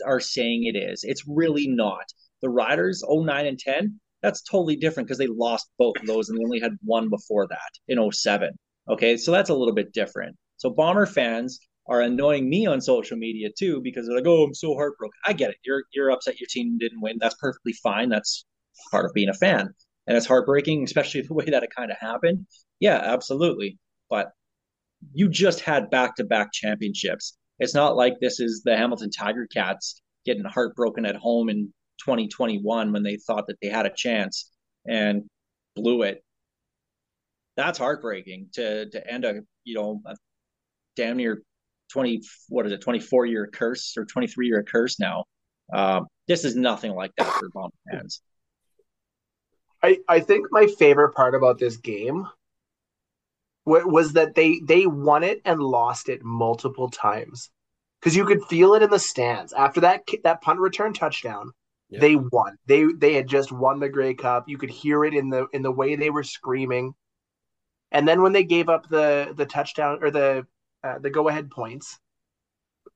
are 0.06 0.20
saying 0.20 0.66
it 0.66 0.78
is. 0.78 1.04
It's 1.04 1.24
really 1.28 1.68
not. 1.68 2.06
The 2.42 2.50
Riders 2.50 3.04
09 3.08 3.46
and 3.46 3.60
10, 3.60 4.00
that's 4.22 4.42
totally 4.42 4.76
different 4.76 5.08
because 5.08 5.20
they 5.20 5.28
lost 5.28 5.70
both 5.78 5.96
of 6.00 6.08
those 6.08 6.30
and 6.30 6.38
they 6.38 6.44
only 6.44 6.60
had 6.60 6.78
one 6.84 7.10
before 7.10 7.48
that 7.48 7.72
in 7.88 8.12
07. 8.12 8.52
Okay, 8.90 9.16
so 9.18 9.32
that's 9.32 9.50
a 9.50 9.56
little 9.56 9.74
bit 9.74 9.94
different. 9.94 10.36
So 10.58 10.70
Bomber 10.70 11.06
fans 11.06 11.60
are 11.88 12.02
annoying 12.02 12.50
me 12.50 12.66
on 12.66 12.82
social 12.82 13.18
media 13.18 13.50
too 13.58 13.82
because 13.82 14.08
they're 14.08 14.16
like, 14.16 14.28
"Oh, 14.28 14.44
I'm 14.44 14.54
so 14.54 14.74
heartbroken." 14.76 15.18
I 15.28 15.34
get 15.34 15.52
it. 15.52 15.58
You're 15.66 15.84
you're 15.94 16.12
upset 16.12 16.40
your 16.40 16.48
team 16.50 16.78
didn't 16.78 17.02
win. 17.02 17.18
That's 17.20 17.36
perfectly 17.36 17.74
fine. 17.74 18.10
That's 18.10 18.46
part 18.92 19.06
of 19.06 19.14
being 19.14 19.30
a 19.30 19.34
fan, 19.34 19.74
and 20.08 20.18
it's 20.18 20.26
heartbreaking, 20.26 20.84
especially 20.84 21.22
the 21.28 21.34
way 21.34 21.46
that 21.46 21.64
it 21.64 21.70
kind 21.76 21.92
of 21.92 21.98
happened. 21.98 22.46
Yeah, 22.80 22.98
absolutely. 22.98 23.78
But 24.10 24.32
you 25.14 25.30
just 25.30 25.60
had 25.60 25.90
back 25.90 26.16
to 26.16 26.24
back 26.24 26.52
championships. 26.52 27.38
It's 27.60 27.74
not 27.74 27.96
like 27.96 28.16
this 28.20 28.40
is 28.40 28.62
the 28.64 28.76
Hamilton 28.76 29.10
Tiger 29.10 29.48
Cats 29.48 30.02
getting 30.26 30.44
heartbroken 30.44 31.06
at 31.06 31.16
home 31.16 31.50
in 31.50 31.74
2021 32.00 32.92
when 32.92 33.04
they 33.04 33.18
thought 33.18 33.48
that 33.48 33.58
they 33.62 33.70
had 33.70 33.86
a 33.86 33.94
chance 33.96 34.52
and 34.88 35.24
blew 35.76 36.04
it. 36.04 36.24
That's 37.56 37.78
heartbreaking 37.78 38.50
to 38.54 38.90
to 38.90 39.12
end 39.12 39.26
a 39.26 39.42
you 39.64 39.76
know 39.76 40.02
a 40.06 40.16
damn 40.96 41.18
near 41.18 41.42
20 41.92 42.22
what 42.50 42.66
is 42.66 42.72
it 42.72 42.82
24 42.82 43.26
year 43.26 43.48
curse 43.48 43.96
or 43.98 44.06
23 44.06 44.48
year 44.48 44.64
curse 44.64 45.00
now. 45.00 45.26
Um, 45.72 46.08
this 46.28 46.46
is 46.46 46.56
nothing 46.56 46.94
like 46.94 47.12
that 47.18 47.28
for 47.28 47.50
Bomber 47.50 47.76
fans. 47.92 48.22
I, 49.82 50.00
I 50.08 50.20
think 50.22 50.48
my 50.50 50.68
favorite 50.68 51.14
part 51.14 51.36
about 51.36 51.60
this 51.60 51.78
game 51.78 52.26
was 53.66 54.14
that 54.14 54.36
they 54.36 54.60
they 54.60 54.86
won 54.86 55.24
it 55.24 55.42
and 55.46 55.62
lost 55.62 56.10
it 56.10 56.24
multiple 56.24 56.90
times 56.90 57.50
because 58.00 58.16
you 58.16 58.26
could 58.26 58.44
feel 58.46 58.74
it 58.74 58.84
in 58.84 58.90
the 58.90 59.00
stands 59.00 59.54
after 59.54 59.82
that 59.82 60.04
that 60.24 60.42
punt 60.42 60.60
return 60.60 60.94
touchdown. 60.94 61.52
Yeah. 61.90 62.00
They 62.00 62.16
won. 62.16 62.58
They 62.66 62.86
they 62.98 63.14
had 63.14 63.28
just 63.28 63.52
won 63.52 63.80
the 63.80 63.90
Grey 63.90 64.16
Cup. 64.16 64.46
You 64.48 64.58
could 64.58 64.72
hear 64.72 65.06
it 65.06 65.14
in 65.14 65.30
the 65.30 65.48
in 65.54 65.62
the 65.62 65.72
way 65.72 65.96
they 65.96 66.10
were 66.10 66.24
screaming. 66.24 66.94
And 67.92 68.08
then 68.08 68.22
when 68.22 68.34
they 68.34 68.44
gave 68.44 68.70
up 68.70 68.90
the 68.90 69.34
the 69.36 69.46
touchdown 69.46 70.00
or 70.02 70.12
the 70.12 70.46
uh, 70.84 71.00
the 71.00 71.10
go 71.10 71.30
ahead 71.30 71.52
points, 71.52 72.00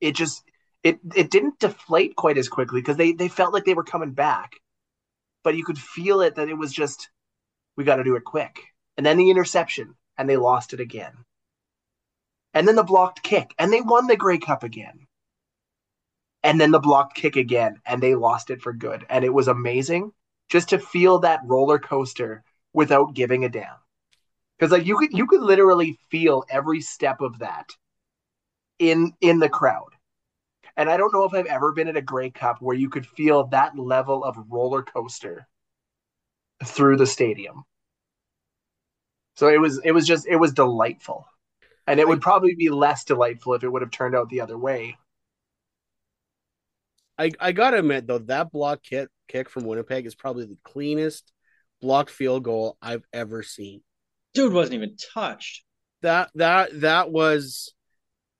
it 0.02 0.16
just 0.16 0.44
it 0.84 1.00
it 1.16 1.32
didn't 1.32 1.60
deflate 1.60 2.16
quite 2.16 2.38
as 2.38 2.50
quickly 2.50 2.82
because 2.82 2.98
they 2.98 3.14
they 3.14 3.28
felt 3.28 3.54
like 3.54 3.66
they 3.66 3.76
were 3.76 3.84
coming 3.84 4.12
back 4.12 4.56
but 5.48 5.56
you 5.56 5.64
could 5.64 5.80
feel 5.80 6.20
it 6.20 6.36
that 6.36 6.50
it 6.50 6.58
was 6.58 6.74
just 6.74 7.10
we 7.78 7.86
got 7.86 7.96
to 7.96 8.04
do 8.04 8.18
it 8.18 8.26
quick. 8.26 8.66
And 8.98 9.06
then 9.06 9.16
the 9.16 9.30
interception, 9.30 9.96
and 10.18 10.30
they 10.30 10.38
lost 10.38 10.74
it 10.74 10.80
again. 10.80 11.14
And 12.54 12.68
then 12.68 12.76
the 12.76 12.84
blocked 12.84 13.24
kick, 13.24 13.54
and 13.60 13.72
they 13.72 13.82
won 13.82 14.08
the 14.08 14.18
Grey 14.18 14.38
Cup 14.38 14.64
again. 14.64 15.08
And 16.44 16.60
then 16.60 16.72
the 16.72 16.80
blocked 16.80 17.16
kick 17.16 17.36
again, 17.36 17.82
and 17.86 18.02
they 18.02 18.16
lost 18.16 18.50
it 18.50 18.62
for 18.62 18.74
good. 18.74 19.06
And 19.10 19.24
it 19.26 19.34
was 19.34 19.48
amazing 19.48 20.12
just 20.50 20.70
to 20.70 20.80
feel 20.80 21.20
that 21.20 21.42
roller 21.44 21.78
coaster 21.78 22.44
without 22.74 23.14
giving 23.14 23.44
a 23.46 23.50
damn. 23.50 23.76
Because 24.58 24.72
like 24.72 24.86
you 24.86 24.98
could 24.98 25.14
you 25.14 25.28
could 25.28 25.42
literally 25.42 26.00
feel 26.10 26.44
every 26.50 26.82
step 26.82 27.22
of 27.22 27.40
that 27.40 27.70
in 28.80 29.14
in 29.22 29.40
the 29.40 29.50
crowd. 29.50 29.94
And 30.76 30.90
I 30.90 30.98
don't 30.98 31.14
know 31.14 31.26
if 31.26 31.34
I've 31.34 31.48
ever 31.48 31.72
been 31.72 31.88
at 31.88 31.98
a 31.98 32.02
Grey 32.02 32.30
Cup 32.30 32.62
where 32.62 32.76
you 32.76 32.90
could 32.90 33.06
feel 33.06 33.46
that 33.48 33.78
level 33.78 34.24
of 34.24 34.38
roller 34.50 34.84
coaster 34.84 35.48
through 36.64 36.98
the 36.98 37.08
stadium. 37.08 37.64
So 39.38 39.50
it 39.50 39.62
was 39.62 39.80
it 39.84 39.92
was 39.92 40.08
just 40.08 40.28
it 40.28 40.36
was 40.36 40.52
delightful. 40.52 41.28
And 41.86 42.00
it 42.00 42.08
would 42.08 42.22
probably 42.22 42.56
be 42.56 42.70
less 42.70 43.06
delightful 43.06 43.54
if 43.54 43.64
it 43.64 43.70
would 43.70 43.82
have 43.82 43.92
turned 43.92 44.14
out 44.14 44.30
the 44.30 44.42
other 44.42 44.58
way. 44.58 44.98
I, 47.18 47.32
I 47.40 47.52
gotta 47.52 47.78
admit 47.78 48.08
though, 48.08 48.18
that 48.18 48.52
block 48.52 48.84
kick 48.84 49.10
kick 49.28 49.50
from 49.50 49.66
Winnipeg 49.66 50.06
is 50.06 50.16
probably 50.16 50.46
the 50.46 50.58
cleanest 50.64 51.32
blocked 51.82 52.10
field 52.10 52.44
goal 52.44 52.78
I've 52.82 53.04
ever 53.14 53.44
seen. 53.44 53.82
Dude 54.34 54.54
wasn't 54.54 54.76
even 54.76 54.98
touched. 55.14 55.64
That 56.02 56.32
that 56.36 56.82
that 56.82 57.12
was 57.12 57.74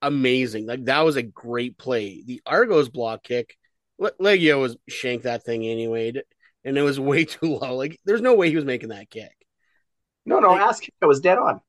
amazing. 0.02 0.66
Like 0.66 0.84
that 0.86 1.04
was 1.04 1.16
a 1.16 1.22
great 1.22 1.78
play. 1.78 2.24
The 2.26 2.42
Argos 2.44 2.88
block 2.88 3.22
kick, 3.22 3.56
Le- 3.98 4.12
Liegghio 4.20 4.60
was 4.60 4.76
shanked 4.88 5.24
that 5.24 5.44
thing 5.44 5.64
anyway, 5.64 6.12
and 6.64 6.76
it 6.76 6.82
was 6.82 6.98
way 7.00 7.24
too 7.24 7.56
low. 7.56 7.76
Like 7.76 8.00
there's 8.04 8.20
no 8.20 8.34
way 8.34 8.50
he 8.50 8.56
was 8.56 8.64
making 8.64 8.88
that 8.88 9.10
kick. 9.10 9.37
No, 10.28 10.40
no, 10.40 10.50
Like- 10.50 10.60
ask 10.60 10.84
him. 10.84 10.92
I 11.02 11.06
was 11.06 11.20
dead 11.20 11.38
on. 11.38 11.60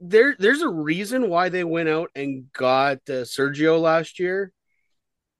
There 0.00 0.36
there's 0.38 0.62
a 0.62 0.68
reason 0.68 1.28
why 1.28 1.48
they 1.48 1.64
went 1.64 1.88
out 1.88 2.10
and 2.14 2.52
got 2.52 2.98
uh, 3.08 3.24
Sergio 3.24 3.80
last 3.80 4.20
year, 4.20 4.52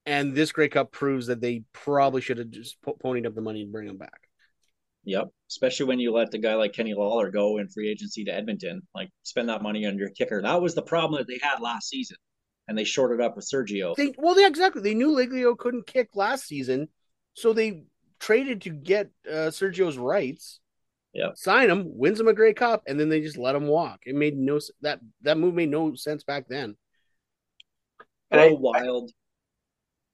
and 0.05 0.35
this 0.35 0.51
Grey 0.51 0.67
Cup 0.67 0.91
proves 0.91 1.27
that 1.27 1.39
they 1.39 1.63
probably 1.71 2.19
should 2.21 2.39
have 2.39 2.49
just 2.49 2.81
po- 2.81 2.97
ponied 3.01 3.25
up 3.25 3.35
the 3.35 3.41
money 3.41 3.61
and 3.61 3.71
bring 3.71 3.87
him 3.87 3.97
back. 3.97 4.29
Yep. 5.05 5.29
Especially 5.49 5.85
when 5.85 5.99
you 5.99 6.11
let 6.11 6.29
the 6.29 6.37
guy 6.37 6.55
like 6.55 6.73
Kenny 6.73 6.93
Lawler 6.93 7.31
go 7.31 7.57
in 7.57 7.69
free 7.69 7.89
agency 7.89 8.25
to 8.25 8.33
Edmonton, 8.33 8.81
like 8.93 9.09
spend 9.23 9.47
that 9.47 9.63
money 9.63 9.85
on 9.85 9.97
your 9.97 10.09
kicker. 10.09 10.41
That 10.41 10.61
was 10.61 10.75
the 10.75 10.81
problem 10.81 11.19
that 11.19 11.27
they 11.27 11.39
had 11.41 11.61
last 11.61 11.87
season, 11.87 12.17
and 12.67 12.77
they 12.77 12.83
shorted 12.83 13.21
up 13.21 13.37
with 13.37 13.49
Sergio. 13.49 13.95
They 13.95 14.13
well, 14.17 14.39
yeah, 14.39 14.47
exactly. 14.47 14.81
They 14.81 14.93
knew 14.93 15.15
Liegghio 15.15 15.57
couldn't 15.57 15.87
kick 15.87 16.09
last 16.15 16.45
season, 16.45 16.89
so 17.33 17.53
they 17.53 17.83
traded 18.19 18.63
to 18.63 18.71
get 18.71 19.09
uh, 19.25 19.51
Sergio's 19.51 19.97
rights. 19.97 20.59
Yep. 21.13 21.37
Sign 21.37 21.69
him, 21.69 21.85
wins 21.97 22.19
him 22.19 22.27
a 22.27 22.33
Grey 22.33 22.53
Cup, 22.53 22.83
and 22.87 22.99
then 22.99 23.09
they 23.09 23.19
just 23.21 23.37
let 23.37 23.55
him 23.55 23.67
walk. 23.67 24.01
It 24.05 24.15
made 24.15 24.37
no 24.37 24.59
that 24.81 24.99
that 25.23 25.37
move 25.37 25.55
made 25.55 25.69
no 25.69 25.95
sense 25.95 26.23
back 26.23 26.47
then. 26.47 26.75
And 28.31 28.39
what 28.59 28.77
I- 28.79 28.83
a 28.83 28.85
wild, 28.85 29.11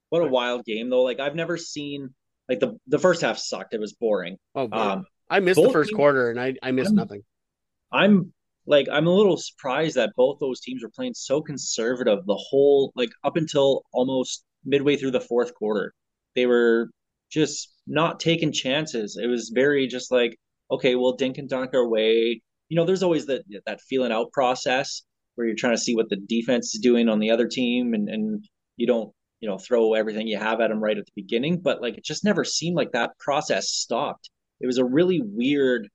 what 0.08 0.22
a 0.22 0.26
wild 0.26 0.64
game 0.64 0.88
though. 0.90 1.02
Like 1.02 1.20
I've 1.20 1.34
never 1.34 1.56
seen 1.56 2.14
like 2.48 2.60
the 2.60 2.78
the 2.86 2.98
first 2.98 3.20
half 3.22 3.38
sucked. 3.38 3.74
It 3.74 3.80
was 3.80 3.92
boring. 3.92 4.38
Oh, 4.54 4.68
boy. 4.68 4.76
Um, 4.76 5.06
I 5.28 5.40
missed 5.40 5.60
the 5.60 5.70
first 5.70 5.90
teams- 5.90 5.96
quarter, 5.96 6.30
and 6.30 6.40
I 6.40 6.54
I 6.62 6.70
missed 6.70 6.88
I'm- 6.88 6.96
nothing. 6.96 7.22
I'm 7.92 8.32
like 8.66 8.88
I'm 8.90 9.06
a 9.06 9.14
little 9.14 9.36
surprised 9.36 9.96
that 9.96 10.12
both 10.16 10.38
those 10.40 10.60
teams 10.60 10.82
were 10.82 10.90
playing 10.90 11.14
so 11.14 11.40
conservative 11.42 12.24
the 12.26 12.34
whole 12.36 12.92
like 12.96 13.10
up 13.22 13.36
until 13.36 13.82
almost 13.92 14.44
midway 14.64 14.96
through 14.96 15.12
the 15.12 15.20
fourth 15.20 15.54
quarter. 15.54 15.92
They 16.34 16.46
were 16.46 16.90
just 17.30 17.72
not 17.86 18.18
taking 18.18 18.50
chances. 18.52 19.16
It 19.22 19.26
was 19.26 19.50
very 19.54 19.86
just 19.86 20.10
like, 20.10 20.36
okay, 20.70 20.94
we'll 20.94 21.16
dink 21.16 21.38
and 21.38 21.48
dunk 21.48 21.70
our 21.74 21.88
way. 21.88 22.40
You 22.68 22.76
know, 22.76 22.84
there's 22.84 23.02
always 23.02 23.26
that 23.26 23.42
that 23.66 23.80
feeling 23.82 24.12
out 24.12 24.32
process 24.32 25.02
where 25.34 25.46
you're 25.46 25.56
trying 25.56 25.74
to 25.74 25.82
see 25.82 25.94
what 25.94 26.08
the 26.08 26.16
defense 26.16 26.74
is 26.74 26.80
doing 26.80 27.08
on 27.08 27.20
the 27.20 27.30
other 27.30 27.46
team 27.46 27.94
and 27.94 28.08
and 28.08 28.44
you 28.76 28.86
don't, 28.86 29.12
you 29.40 29.48
know, 29.48 29.58
throw 29.58 29.94
everything 29.94 30.26
you 30.26 30.38
have 30.38 30.60
at 30.60 30.68
them 30.68 30.82
right 30.82 30.98
at 30.98 31.06
the 31.06 31.12
beginning, 31.14 31.60
but 31.60 31.80
like 31.80 31.96
it 31.96 32.04
just 32.04 32.24
never 32.24 32.44
seemed 32.44 32.76
like 32.76 32.92
that 32.92 33.18
process 33.18 33.68
stopped. 33.68 34.30
It 34.60 34.66
was 34.66 34.78
a 34.78 34.84
really 34.84 35.20
weird 35.22 35.88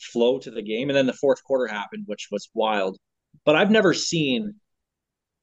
flow 0.00 0.38
to 0.38 0.50
the 0.50 0.62
game. 0.62 0.90
And 0.90 0.96
then 0.96 1.06
the 1.06 1.12
fourth 1.12 1.42
quarter 1.44 1.66
happened, 1.66 2.04
which 2.06 2.28
was 2.30 2.50
wild. 2.54 2.98
But 3.44 3.56
I've 3.56 3.70
never 3.70 3.94
seen 3.94 4.54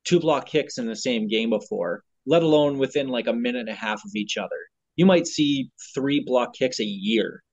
two 0.03 0.19
block 0.19 0.47
kicks 0.47 0.78
in 0.78 0.88
the 0.88 0.95
same 0.95 1.28
game 1.28 1.49
before, 1.49 2.03
let 2.26 2.43
alone 2.43 2.78
within 2.78 3.09
like 3.09 3.28
a 3.28 3.34
minute 3.34 3.61
and 3.61 3.69
a 3.69 3.76
half 3.76 4.01
of 4.05 4.11
each 4.15 4.38
other. 4.38 4.49
You 4.95 5.05
might 5.05 5.28
see 5.28 5.72
three 5.93 6.24
block 6.26 6.53
kicks 6.53 6.80
a 6.80 6.86
year. 6.86 7.43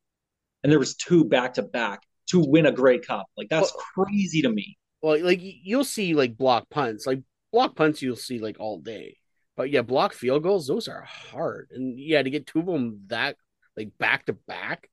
And 0.68 0.72
there 0.72 0.78
was 0.78 0.94
two 0.96 1.24
back 1.24 1.54
to 1.54 1.62
back 1.62 2.02
to 2.28 2.40
win 2.40 2.66
a 2.66 2.72
Grey 2.72 2.98
Cup. 2.98 3.26
Like 3.36 3.48
that's 3.48 3.72
crazy 3.94 4.42
to 4.42 4.48
me. 4.48 4.76
Well, 5.00 5.22
like 5.24 5.40
you'll 5.42 5.84
see 5.84 6.14
like 6.14 6.36
block 6.36 6.68
punts, 6.70 7.06
like 7.06 7.22
block 7.52 7.76
punts 7.76 8.02
you'll 8.02 8.16
see 8.16 8.38
like 8.38 8.58
all 8.58 8.78
day. 8.78 9.16
But 9.56 9.70
yeah, 9.70 9.82
block 9.82 10.12
field 10.12 10.42
goals, 10.42 10.66
those 10.66 10.88
are 10.88 11.02
hard. 11.02 11.68
And 11.72 11.98
yeah, 11.98 12.22
to 12.22 12.30
get 12.30 12.46
two 12.46 12.60
of 12.60 12.66
them 12.66 13.02
that 13.08 13.36
like 13.76 13.90
back 13.98 14.26
to 14.26 14.32
back. 14.32 14.88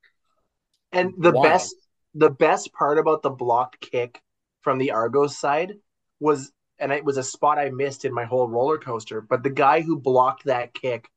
And 0.91 1.13
the 1.17 1.31
Wow. 1.31 1.43
best 1.43 1.75
the 2.13 2.29
best 2.29 2.71
part 2.73 2.97
about 2.97 3.21
the 3.21 3.29
blocked 3.29 3.81
kick 3.81 4.21
from 4.61 4.77
the 4.77 4.91
Argos 4.91 5.37
side 5.37 5.73
was 6.19 6.51
and 6.79 6.91
it 6.91 7.03
was 7.05 7.17
a 7.17 7.23
spot 7.23 7.57
I 7.59 7.69
missed 7.69 8.05
in 8.05 8.13
my 8.13 8.25
whole 8.25 8.47
roller 8.47 8.77
coaster, 8.77 9.21
but 9.21 9.43
the 9.43 9.49
guy 9.49 9.81
who 9.81 9.99
blocked 9.99 10.45
that 10.45 10.73
kick 10.73 11.09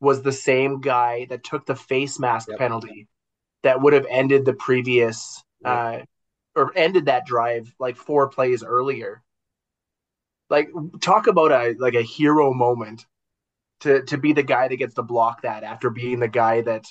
was 0.00 0.22
the 0.22 0.32
same 0.32 0.80
guy 0.80 1.26
that 1.30 1.44
took 1.44 1.66
the 1.66 1.76
face 1.76 2.18
mask 2.18 2.48
Yep. 2.48 2.58
penalty 2.58 3.08
that 3.62 3.80
would 3.80 3.92
have 3.92 4.06
ended 4.08 4.44
the 4.44 4.52
previous 4.54 5.42
uh 5.64 6.00
or 6.54 6.72
ended 6.76 7.06
that 7.06 7.24
drive 7.26 7.74
like 7.78 7.96
four 7.96 8.28
plays 8.28 8.62
earlier. 8.62 9.22
Like 10.50 10.68
talk 11.00 11.26
about 11.26 11.50
a 11.52 11.74
like 11.78 11.94
a 11.94 12.02
hero 12.02 12.52
moment 12.52 13.06
to 13.80 14.02
to 14.04 14.18
be 14.18 14.32
the 14.32 14.42
guy 14.42 14.68
that 14.68 14.76
gets 14.76 14.94
to 14.94 15.02
block 15.02 15.42
that 15.42 15.64
after 15.64 15.90
being 15.90 16.20
the 16.20 16.28
guy 16.28 16.60
that 16.62 16.84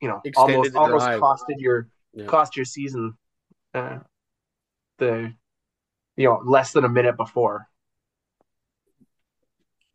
you 0.00 0.08
know 0.08 0.20
Extended 0.24 0.74
almost 0.74 0.76
almost 0.76 1.08
costed 1.20 1.58
your 1.58 1.88
Yeah. 2.14 2.26
cost 2.26 2.56
your 2.56 2.64
season 2.64 3.14
uh, 3.74 3.98
the 4.98 5.32
you 6.16 6.24
know 6.24 6.42
less 6.44 6.72
than 6.72 6.84
a 6.84 6.88
minute 6.88 7.16
before. 7.16 7.66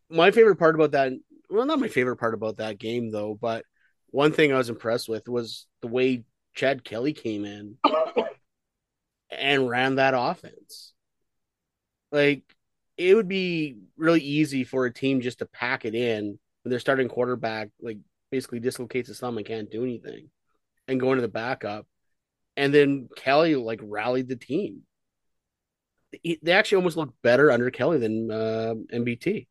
My 0.09 0.31
favorite 0.31 0.57
part 0.57 0.75
about 0.75 0.91
that, 0.91 1.13
well, 1.49 1.65
not 1.65 1.79
my 1.79 1.87
favorite 1.87 2.17
part 2.17 2.33
about 2.33 2.57
that 2.57 2.77
game 2.77 3.11
though, 3.11 3.37
but 3.39 3.65
one 4.11 4.31
thing 4.31 4.53
I 4.53 4.57
was 4.57 4.69
impressed 4.69 5.09
with 5.09 5.27
was 5.27 5.65
the 5.81 5.87
way 5.87 6.23
Chad 6.53 6.83
Kelly 6.83 7.13
came 7.13 7.45
in 7.45 7.77
and 9.29 9.69
ran 9.69 9.95
that 9.95 10.13
offense. 10.15 10.93
Like 12.11 12.43
it 12.97 13.15
would 13.15 13.27
be 13.27 13.77
really 13.97 14.21
easy 14.21 14.63
for 14.63 14.85
a 14.85 14.93
team 14.93 15.21
just 15.21 15.39
to 15.39 15.45
pack 15.45 15.85
it 15.85 15.95
in 15.95 16.39
when 16.63 16.69
their 16.69 16.79
starting 16.79 17.09
quarterback 17.09 17.69
like 17.81 17.97
basically 18.31 18.59
dislocates 18.59 19.07
his 19.07 19.19
thumb 19.19 19.37
and 19.37 19.45
can't 19.45 19.69
do 19.69 19.83
anything 19.83 20.29
and 20.87 20.99
go 20.99 21.11
into 21.11 21.21
the 21.21 21.27
backup. 21.27 21.85
And 22.57 22.73
then 22.73 23.09
Kelly 23.17 23.55
like 23.55 23.81
rallied 23.83 24.29
the 24.29 24.37
team. 24.37 24.83
They 26.23 26.53
actually 26.53 26.77
almost 26.77 26.95
looked 26.95 27.21
better 27.21 27.51
under 27.51 27.69
Kelly 27.69 27.97
than 27.97 28.31
uh, 28.31 28.75
MBT. 28.93 29.47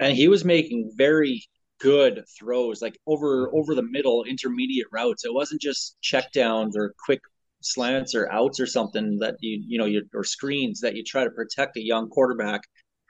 and 0.00 0.16
he 0.16 0.26
was 0.26 0.44
making 0.44 0.90
very 0.96 1.44
good 1.82 2.22
throws 2.38 2.80
like 2.80 2.96
over 3.08 3.52
over 3.52 3.74
the 3.74 3.82
middle 3.82 4.22
intermediate 4.24 4.86
routes. 4.92 5.24
It 5.24 5.34
wasn't 5.34 5.60
just 5.60 5.96
checkdowns 6.02 6.76
or 6.76 6.94
quick 7.04 7.20
slants 7.60 8.14
or 8.14 8.30
outs 8.30 8.60
or 8.60 8.66
something 8.66 9.18
that 9.18 9.36
you 9.40 9.62
you 9.66 9.78
know 9.78 9.86
you, 9.86 10.04
or 10.14 10.22
screens 10.22 10.80
that 10.80 10.94
you 10.94 11.02
try 11.04 11.24
to 11.24 11.30
protect 11.30 11.76
a 11.76 11.84
young 11.84 12.08
quarterback 12.08 12.62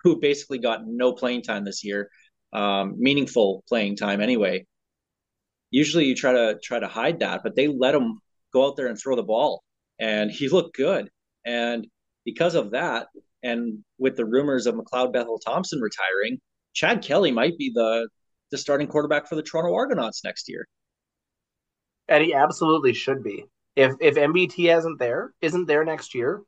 who 0.03 0.19
basically 0.21 0.59
got 0.59 0.87
no 0.87 1.13
playing 1.13 1.43
time 1.43 1.65
this 1.65 1.85
year 1.85 2.09
um, 2.55 2.95
meaningful 2.99 3.63
playing 3.69 3.97
time 3.97 4.21
anyway. 4.21 4.65
Usually 5.71 6.07
you 6.07 6.15
try 6.15 6.33
to 6.33 6.59
try 6.63 6.79
to 6.79 6.89
hide 6.89 7.21
that 7.21 7.43
but 7.43 7.55
they 7.55 7.69
let 7.69 7.95
him 7.95 8.21
go 8.53 8.67
out 8.67 8.77
there 8.77 8.87
and 8.87 8.99
throw 8.99 9.17
the 9.17 9.23
ball 9.23 9.63
and 9.99 10.31
he 10.31 10.49
looked 10.49 10.77
good. 10.77 11.09
And 11.45 11.87
because 12.25 12.55
of 12.55 12.71
that 12.71 13.09
and 13.43 13.79
with 13.99 14.17
the 14.17 14.25
rumors 14.25 14.67
of 14.67 14.75
McLeod 14.75 15.13
Bethel 15.13 15.39
Thompson 15.39 15.81
retiring 15.81 16.41
Chad 16.75 17.03
Kelly 17.03 17.31
might 17.31 17.59
be 17.59 17.71
the 17.75 18.09
the 18.53 18.59
starting 18.59 18.87
quarterback 18.87 19.27
for 19.27 19.35
the 19.35 19.43
Toronto 19.43 19.75
Argonauts 19.75 20.23
next 20.23 20.49
year. 20.49 20.69
And 22.07 22.23
he 22.23 22.35
absolutely 22.35 22.93
should 22.93 23.25
be. 23.25 23.47
If 23.75 23.95
if 24.01 24.15
MBT 24.15 24.77
isn't 24.77 24.99
there, 24.99 25.33
isn't 25.41 25.67
there 25.67 25.85
next 25.85 26.15
year, 26.15 26.43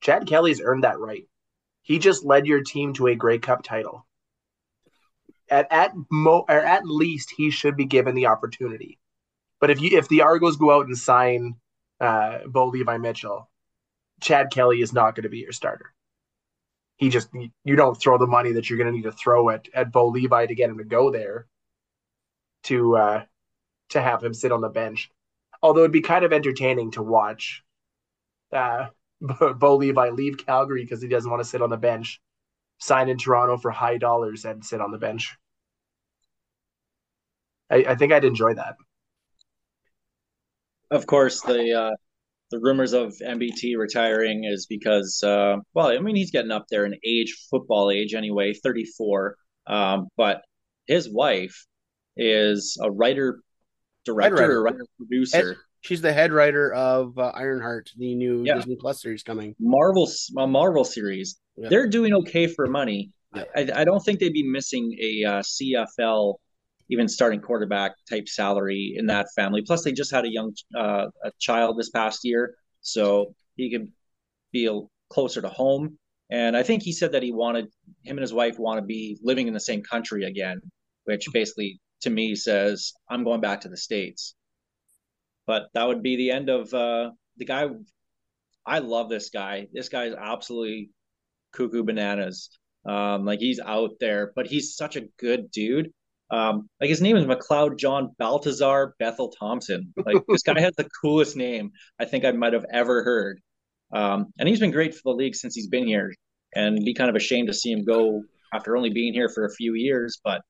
Chad 0.00 0.26
Kelly's 0.26 0.60
earned 0.60 0.82
that 0.84 0.98
right. 0.98 1.24
He 1.82 1.98
just 1.98 2.24
led 2.24 2.46
your 2.46 2.62
team 2.62 2.94
to 2.94 3.06
a 3.06 3.14
Grey 3.14 3.38
Cup 3.38 3.62
title. 3.62 4.06
At 5.48 5.68
at 5.70 5.92
mo 6.10 6.44
or 6.48 6.60
at 6.60 6.86
least 6.86 7.34
he 7.36 7.50
should 7.50 7.76
be 7.76 7.84
given 7.84 8.14
the 8.14 8.26
opportunity. 8.26 8.98
But 9.60 9.70
if 9.70 9.80
you 9.80 9.96
if 9.98 10.08
the 10.08 10.22
Argos 10.22 10.56
go 10.56 10.72
out 10.72 10.86
and 10.86 10.96
sign 10.96 11.56
uh, 12.00 12.38
Bo 12.46 12.68
Levi 12.68 12.96
Mitchell, 12.96 13.50
Chad 14.22 14.50
Kelly 14.50 14.80
is 14.80 14.92
not 14.92 15.14
going 15.14 15.24
to 15.24 15.28
be 15.28 15.38
your 15.38 15.52
starter. 15.52 15.92
He 17.00 17.08
just 17.08 17.30
you 17.32 17.76
don't 17.76 17.94
throw 17.94 18.18
the 18.18 18.26
money 18.26 18.52
that 18.52 18.68
you're 18.68 18.76
going 18.76 18.92
to 18.92 18.94
need 18.94 19.04
to 19.04 19.12
throw 19.12 19.48
at 19.48 19.66
at 19.72 19.90
Bo 19.90 20.08
Levi 20.08 20.44
to 20.44 20.54
get 20.54 20.68
him 20.68 20.76
to 20.76 20.84
go 20.84 21.10
there. 21.10 21.46
To 22.64 22.94
uh, 22.94 23.24
to 23.88 24.02
have 24.02 24.22
him 24.22 24.34
sit 24.34 24.52
on 24.52 24.60
the 24.60 24.68
bench. 24.68 25.10
Although 25.62 25.80
it'd 25.80 25.92
be 25.92 26.02
kind 26.02 26.26
of 26.26 26.32
entertaining 26.34 26.90
to 26.92 27.02
watch 27.02 27.64
uh, 28.52 28.88
Bo 29.20 29.76
Levi 29.76 30.10
leave 30.10 30.44
Calgary 30.44 30.82
because 30.84 31.00
he 31.00 31.08
doesn't 31.08 31.30
want 31.30 31.42
to 31.42 31.48
sit 31.48 31.62
on 31.62 31.70
the 31.70 31.78
bench, 31.78 32.20
sign 32.78 33.08
in 33.08 33.16
Toronto 33.16 33.56
for 33.56 33.70
high 33.70 33.96
dollars 33.96 34.44
and 34.44 34.62
sit 34.62 34.82
on 34.82 34.90
the 34.90 34.98
bench. 34.98 35.34
I, 37.70 37.76
I 37.88 37.94
think 37.94 38.12
I'd 38.12 38.26
enjoy 38.26 38.52
that. 38.54 38.76
Of 40.90 41.06
course, 41.06 41.40
the 41.40 41.72
uh, 41.72 41.96
the 42.50 42.58
rumors 42.58 42.92
of 42.92 43.14
MBT 43.24 43.76
retiring 43.76 44.44
is 44.44 44.66
because, 44.66 45.22
uh, 45.22 45.56
well, 45.74 45.88
I 45.88 45.98
mean, 45.98 46.16
he's 46.16 46.30
getting 46.30 46.50
up 46.50 46.66
there 46.70 46.84
in 46.84 46.94
age, 47.04 47.46
football 47.50 47.90
age 47.90 48.14
anyway, 48.14 48.52
34. 48.52 49.36
Um, 49.66 50.08
but 50.16 50.42
his 50.86 51.08
wife 51.08 51.66
is 52.16 52.76
a 52.82 52.90
writer, 52.90 53.40
director, 54.04 54.36
writer. 54.36 54.58
or 54.58 54.62
writer 54.64 54.86
producer. 54.96 55.56
She's 55.82 56.02
the 56.02 56.12
head 56.12 56.32
writer 56.32 56.72
of 56.74 57.16
uh, 57.18 57.32
Ironheart, 57.34 57.90
the 57.96 58.14
new 58.14 58.42
Yeah. 58.44 58.56
Disney 58.56 58.76
Plus 58.78 59.00
series 59.00 59.22
coming. 59.22 59.54
Marvel 59.58 60.10
a 60.36 60.46
Marvel 60.46 60.84
series. 60.84 61.40
Yeah. 61.56 61.68
They're 61.70 61.88
doing 61.88 62.12
okay 62.14 62.46
for 62.48 62.66
money. 62.66 63.12
Yeah. 63.34 63.44
I, 63.56 63.60
I 63.76 63.84
don't 63.84 64.00
think 64.00 64.18
they'd 64.18 64.32
be 64.32 64.46
missing 64.46 64.96
a 65.00 65.24
uh, 65.24 65.42
CFL 65.42 66.34
even 66.90 67.08
starting 67.08 67.40
quarterback 67.40 67.92
type 68.08 68.28
salary 68.28 68.94
in 68.96 69.06
that 69.06 69.28
family. 69.34 69.62
Plus, 69.62 69.84
they 69.84 69.92
just 69.92 70.12
had 70.12 70.24
a 70.24 70.30
young 70.30 70.52
uh, 70.76 71.06
a 71.24 71.30
child 71.38 71.78
this 71.78 71.90
past 71.90 72.20
year, 72.24 72.54
so 72.82 73.34
he 73.56 73.70
could 73.70 73.88
feel 74.52 74.90
closer 75.08 75.40
to 75.40 75.48
home. 75.48 75.98
And 76.30 76.56
I 76.56 76.62
think 76.62 76.82
he 76.82 76.92
said 76.92 77.12
that 77.12 77.22
he 77.22 77.32
wanted 77.32 77.66
him 78.04 78.16
and 78.16 78.20
his 78.20 78.32
wife 78.32 78.58
want 78.58 78.78
to 78.78 78.86
be 78.86 79.18
living 79.22 79.48
in 79.48 79.54
the 79.54 79.60
same 79.60 79.82
country 79.82 80.24
again, 80.24 80.60
which 81.04 81.26
basically 81.32 81.80
to 82.02 82.10
me 82.10 82.34
says 82.36 82.92
I'm 83.08 83.24
going 83.24 83.40
back 83.40 83.60
to 83.62 83.68
the 83.68 83.76
states. 83.76 84.34
But 85.46 85.68
that 85.74 85.86
would 85.86 86.02
be 86.02 86.16
the 86.16 86.30
end 86.30 86.48
of 86.48 86.72
uh, 86.72 87.10
the 87.36 87.44
guy. 87.44 87.68
I 88.64 88.78
love 88.78 89.08
this 89.08 89.30
guy. 89.30 89.66
This 89.72 89.88
guy 89.88 90.04
is 90.04 90.14
absolutely 90.14 90.90
cuckoo 91.52 91.82
bananas. 91.82 92.50
Um, 92.86 93.24
like 93.24 93.40
he's 93.40 93.60
out 93.60 93.90
there, 93.98 94.32
but 94.36 94.46
he's 94.46 94.76
such 94.76 94.96
a 94.96 95.08
good 95.18 95.50
dude. 95.50 95.92
Um, 96.30 96.68
like 96.80 96.90
his 96.90 97.00
name 97.00 97.16
is 97.16 97.24
McLeod 97.24 97.78
John 97.78 98.10
Baltazar 98.18 98.94
Bethel 98.98 99.30
Thompson. 99.30 99.92
Like 100.04 100.22
this 100.28 100.42
guy 100.42 100.60
has 100.60 100.74
the 100.76 100.88
coolest 101.02 101.36
name 101.36 101.72
I 101.98 102.04
think 102.04 102.24
I 102.24 102.32
might 102.32 102.52
have 102.52 102.66
ever 102.72 103.02
heard. 103.02 103.40
Um, 103.92 104.26
and 104.38 104.48
he's 104.48 104.60
been 104.60 104.70
great 104.70 104.94
for 104.94 105.02
the 105.04 105.16
league 105.16 105.34
since 105.34 105.54
he's 105.54 105.68
been 105.68 105.86
here. 105.86 106.12
And 106.54 106.84
be 106.84 106.94
kind 106.94 107.10
of 107.10 107.16
ashamed 107.16 107.48
to 107.48 107.54
see 107.54 107.70
him 107.70 107.84
go 107.84 108.22
after 108.52 108.76
only 108.76 108.90
being 108.90 109.12
here 109.12 109.28
for 109.28 109.44
a 109.44 109.54
few 109.54 109.74
years. 109.74 110.20
But 110.22 110.42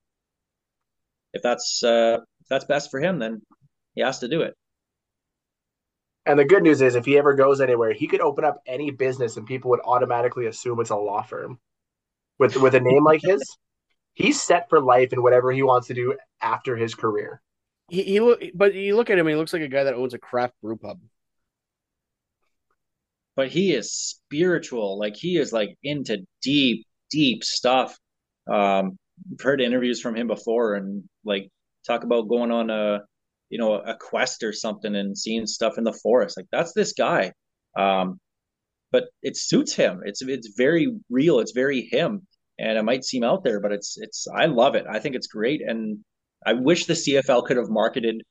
if 1.33 1.43
that's 1.43 1.83
uh, 1.83 2.19
if 2.41 2.49
that's 2.49 2.65
best 2.65 2.91
for 2.91 3.01
him, 3.01 3.19
then 3.19 3.43
he 3.95 4.03
has 4.03 4.21
to 4.21 4.29
do 4.29 4.43
it. 4.43 4.55
And 6.27 6.39
the 6.39 6.45
good 6.45 6.63
news 6.63 6.81
is, 6.83 6.95
if 6.95 7.07
he 7.07 7.19
ever 7.19 7.35
goes 7.35 7.61
anywhere, 7.61 7.93
he 7.93 8.07
could 8.07 8.21
open 8.21 8.45
up 8.45 8.59
any 8.67 8.91
business, 8.91 9.37
and 9.37 9.47
people 9.47 9.71
would 9.71 9.81
automatically 9.85 10.47
assume 10.47 10.81
it's 10.81 10.91
a 10.91 10.97
law 10.97 11.23
firm. 11.23 11.59
With 12.39 12.57
with 12.57 12.75
a 12.75 12.81
name 12.81 13.05
like 13.05 13.21
his, 13.23 13.43
he's 14.15 14.43
set 14.43 14.69
for 14.69 14.81
life 14.81 15.13
in 15.13 15.23
whatever 15.23 15.53
he 15.53 15.63
wants 15.63 15.89
to 15.89 15.95
do 15.95 16.17
after 16.41 16.77
his 16.77 16.95
career. 16.95 17.41
He, 17.89 18.03
he 18.05 18.21
look, 18.21 18.43
but 18.55 18.75
you 18.75 18.97
look 18.97 19.11
at 19.11 19.19
him, 19.19 19.27
he 19.27 19.35
looks 19.35 19.53
like 19.53 19.63
a 19.63 19.69
guy 19.69 19.85
that 19.85 19.95
owns 19.95 20.15
a 20.15 20.19
craft 20.19 20.55
brew 20.63 20.77
pub. 20.77 20.99
but 23.37 23.49
he 23.49 23.73
is 23.73 23.93
spiritual. 23.93 24.99
Like 24.99 25.17
he 25.17 25.39
is 25.39 25.53
like 25.53 25.77
into 25.83 26.27
deep, 26.43 26.87
deep 27.11 27.43
stuff. 27.45 27.97
Um, 28.51 28.99
I've 29.33 29.41
heard 29.43 29.61
interviews 29.61 30.01
from 30.01 30.17
him 30.17 30.27
before, 30.27 30.75
and 30.75 31.05
like 31.25 31.49
talk 31.87 32.05
about 32.05 32.29
going 32.29 32.51
on 32.51 32.71
a, 32.71 33.01
you 33.49 33.59
know, 33.59 33.75
a 33.75 33.97
quest 33.97 34.43
or 34.43 34.53
something 34.53 34.95
and 34.95 35.17
seeing 35.17 35.47
stuff 35.47 35.79
in 35.79 35.85
the 35.85 35.93
forest. 35.93 36.37
Like 36.37 36.49
that's 36.53 36.73
this 36.75 36.93
guy. 36.93 37.33
Um, 37.79 38.19
but 38.93 39.05
it 39.23 39.37
suits 39.37 39.75
him. 39.75 40.03
It's 40.05 40.23
it's 40.23 40.53
very 40.57 40.89
real. 41.11 41.39
It's 41.41 41.53
very 41.53 41.89
him, 41.91 42.27
and 42.61 42.79
it 42.79 42.83
might 42.85 43.05
seem 43.05 43.25
out 43.25 43.43
there, 43.43 43.61
but 43.61 43.73
it's 43.73 43.97
it's. 43.99 44.27
I 44.29 44.47
love 44.47 44.75
it. 44.75 44.85
I 44.89 44.99
think 45.01 45.17
it's 45.17 45.27
great, 45.27 45.63
and 45.67 45.99
I 46.47 46.53
wish 46.55 46.87
the 46.87 46.95
CFL 46.95 47.47
could 47.47 47.57
have 47.57 47.69
marketed 47.69 48.23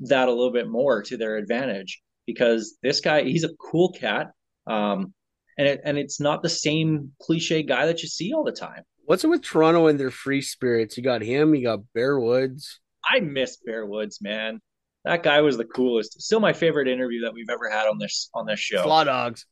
that 0.00 0.28
a 0.28 0.30
little 0.30 0.52
bit 0.52 0.68
more 0.68 1.02
to 1.02 1.16
their 1.16 1.36
advantage 1.36 2.02
because 2.26 2.76
this 2.82 3.00
guy 3.00 3.22
he's 3.22 3.44
a 3.44 3.54
cool 3.60 3.92
cat 3.92 4.32
um 4.66 5.12
and 5.56 5.68
it, 5.68 5.80
and 5.84 5.98
it's 5.98 6.20
not 6.20 6.42
the 6.42 6.48
same 6.48 7.12
cliche 7.20 7.62
guy 7.62 7.86
that 7.86 8.02
you 8.02 8.08
see 8.08 8.32
all 8.32 8.42
the 8.44 8.52
time 8.52 8.82
What's 9.06 9.22
it 9.22 9.28
with 9.28 9.42
Toronto 9.42 9.88
and 9.88 10.00
their 10.00 10.10
free 10.10 10.40
spirits? 10.40 10.96
You 10.96 11.02
got 11.02 11.20
him, 11.22 11.54
you 11.54 11.62
got 11.64 11.80
Bear 11.92 12.18
Woods. 12.18 12.80
i 13.08 13.20
miss 13.20 13.58
bear 13.64 13.86
woods 13.86 14.18
man 14.20 14.60
That 15.04 15.22
guy 15.22 15.42
was 15.42 15.56
the 15.56 15.64
coolest. 15.66 16.20
Still 16.22 16.40
my 16.40 16.54
favorite 16.54 16.88
interview 16.88 17.20
that 17.22 17.34
we've 17.34 17.50
ever 17.50 17.70
had 17.70 17.86
on 17.86 17.98
this 17.98 18.30
on 18.34 18.46
this 18.46 18.58
show. 18.58 18.82
Slaw 18.82 19.04
dogs. 19.04 19.46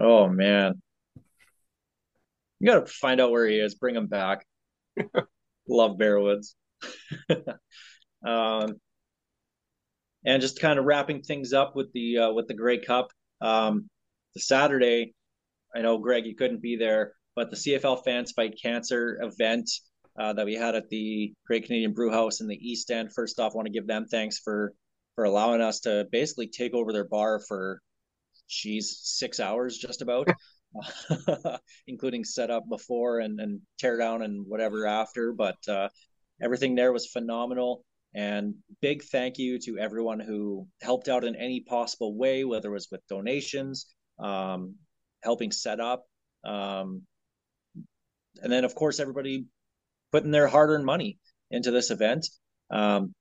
Oh 0.00 0.28
man. 0.28 0.80
You 2.60 2.66
gotta 2.66 2.86
find 2.86 3.20
out 3.20 3.30
where 3.30 3.46
he 3.46 3.56
is, 3.58 3.74
bring 3.74 3.96
him 3.96 4.06
back. 4.06 4.46
Love 5.68 5.98
Bearwoods. 5.98 6.54
um 8.26 8.74
and 10.24 10.42
just 10.42 10.60
kind 10.60 10.78
of 10.78 10.84
wrapping 10.84 11.22
things 11.22 11.52
up 11.52 11.76
with 11.76 11.92
the 11.92 12.18
uh, 12.18 12.32
with 12.32 12.48
the 12.48 12.54
Grey 12.54 12.78
Cup. 12.78 13.08
Um 13.40 13.88
the 14.34 14.40
Saturday, 14.40 15.14
I 15.74 15.80
know 15.80 15.98
Greg 15.98 16.26
you 16.26 16.36
couldn't 16.36 16.62
be 16.62 16.76
there, 16.76 17.12
but 17.34 17.50
the 17.50 17.56
CFL 17.56 18.04
Fans 18.04 18.32
Fight 18.32 18.58
Cancer 18.60 19.18
event 19.22 19.70
uh, 20.18 20.32
that 20.32 20.46
we 20.46 20.54
had 20.54 20.74
at 20.74 20.88
the 20.88 21.32
Great 21.46 21.64
Canadian 21.66 21.92
Brew 21.92 22.10
House 22.10 22.40
in 22.40 22.46
the 22.48 22.56
East 22.56 22.90
End. 22.90 23.12
First 23.14 23.38
off, 23.38 23.54
want 23.54 23.66
to 23.66 23.72
give 23.72 23.86
them 23.86 24.06
thanks 24.06 24.38
for 24.38 24.72
for 25.14 25.24
allowing 25.24 25.60
us 25.60 25.80
to 25.80 26.06
basically 26.12 26.46
take 26.46 26.74
over 26.74 26.92
their 26.92 27.08
bar 27.08 27.40
for, 27.40 27.80
geez, 28.48 29.00
six 29.02 29.40
hours 29.40 29.78
just 29.78 30.02
about, 30.02 30.28
including 31.86 32.24
setup 32.24 32.68
before 32.68 33.20
and 33.20 33.40
and 33.40 33.60
tear 33.78 33.96
down 33.96 34.22
and 34.22 34.44
whatever 34.46 34.86
after. 34.86 35.32
But 35.32 35.56
uh, 35.68 35.88
everything 36.40 36.74
there 36.74 36.92
was 36.92 37.06
phenomenal. 37.06 37.84
And 38.14 38.54
big 38.80 39.02
thank 39.02 39.38
you 39.38 39.58
to 39.60 39.78
everyone 39.78 40.20
who 40.20 40.66
helped 40.80 41.08
out 41.08 41.24
in 41.24 41.36
any 41.36 41.60
possible 41.60 42.16
way, 42.16 42.44
whether 42.44 42.70
it 42.70 42.72
was 42.72 42.88
with 42.90 43.06
donations, 43.08 43.94
um, 44.18 44.76
helping 45.22 45.52
set 45.52 45.80
up, 45.80 46.04
um, 46.44 47.02
and 48.42 48.50
then 48.50 48.64
of 48.64 48.74
course 48.74 49.00
everybody 49.00 49.46
putting 50.12 50.30
their 50.30 50.48
hard-earned 50.48 50.86
money 50.86 51.18
into 51.50 51.70
this 51.70 51.90
event. 51.90 52.26
Um, 52.70 53.14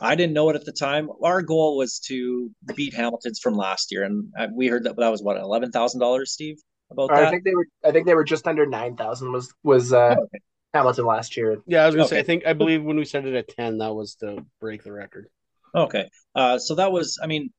I 0.00 0.14
didn't 0.14 0.34
know 0.34 0.50
it 0.50 0.56
at 0.56 0.64
the 0.64 0.72
time. 0.72 1.08
Our 1.24 1.42
goal 1.42 1.76
was 1.76 1.98
to 2.06 2.50
beat 2.76 2.94
Hamilton's 2.94 3.40
from 3.40 3.54
last 3.54 3.90
year, 3.90 4.04
and 4.04 4.28
uh, 4.38 4.46
we 4.54 4.68
heard 4.68 4.84
that 4.84 4.96
that 4.96 5.08
was 5.08 5.22
what 5.22 5.36
eleven 5.36 5.72
thousand 5.72 6.00
dollars, 6.00 6.32
Steve, 6.32 6.58
about 6.90 7.12
I 7.12 7.30
think 7.30 7.44
they 7.44 7.54
were. 7.54 7.66
I 7.84 7.90
think 7.92 8.06
they 8.06 8.14
were 8.14 8.24
just 8.24 8.46
under 8.46 8.66
nine 8.66 8.96
thousand. 8.96 9.32
Was 9.32 9.52
was 9.62 9.92
uh, 9.92 10.16
Oh, 10.18 10.22
okay. 10.24 10.38
Hamilton 10.74 11.06
last 11.06 11.36
year? 11.36 11.58
Yeah, 11.66 11.82
I 11.82 11.86
was 11.86 11.94
gonna 11.94 12.08
say. 12.08 12.18
I 12.18 12.22
think 12.22 12.46
I 12.46 12.52
believe 12.52 12.82
when 12.82 12.96
we 12.96 13.04
set 13.04 13.26
it 13.26 13.34
at 13.34 13.48
ten, 13.48 13.78
that 13.78 13.92
was 13.94 14.14
to 14.16 14.44
break 14.60 14.82
the 14.84 14.92
record. 14.92 15.26
Okay, 15.74 16.08
uh, 16.34 16.58
so 16.58 16.74
that 16.76 16.92
was. 16.92 17.18
I 17.22 17.26
mean, 17.26 17.50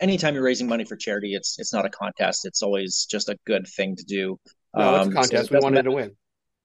anytime 0.00 0.34
you're 0.34 0.42
raising 0.44 0.68
money 0.68 0.84
for 0.84 0.96
charity, 0.96 1.34
it's 1.34 1.58
it's 1.58 1.72
not 1.72 1.84
a 1.86 1.90
contest. 1.90 2.44
It's 2.44 2.62
always 2.62 3.06
just 3.10 3.28
a 3.28 3.36
good 3.46 3.66
thing 3.66 3.96
to 3.96 4.04
do. 4.04 4.38
No, 4.76 4.96
it's 4.96 5.06
Um, 5.06 5.08
a 5.08 5.10
so 5.10 5.14
contest. 5.14 5.32
it 5.32 5.50
we 5.50 5.54
doesn't 5.56 5.62
wanted 5.62 5.82
to 5.84 5.90
win. 5.92 6.16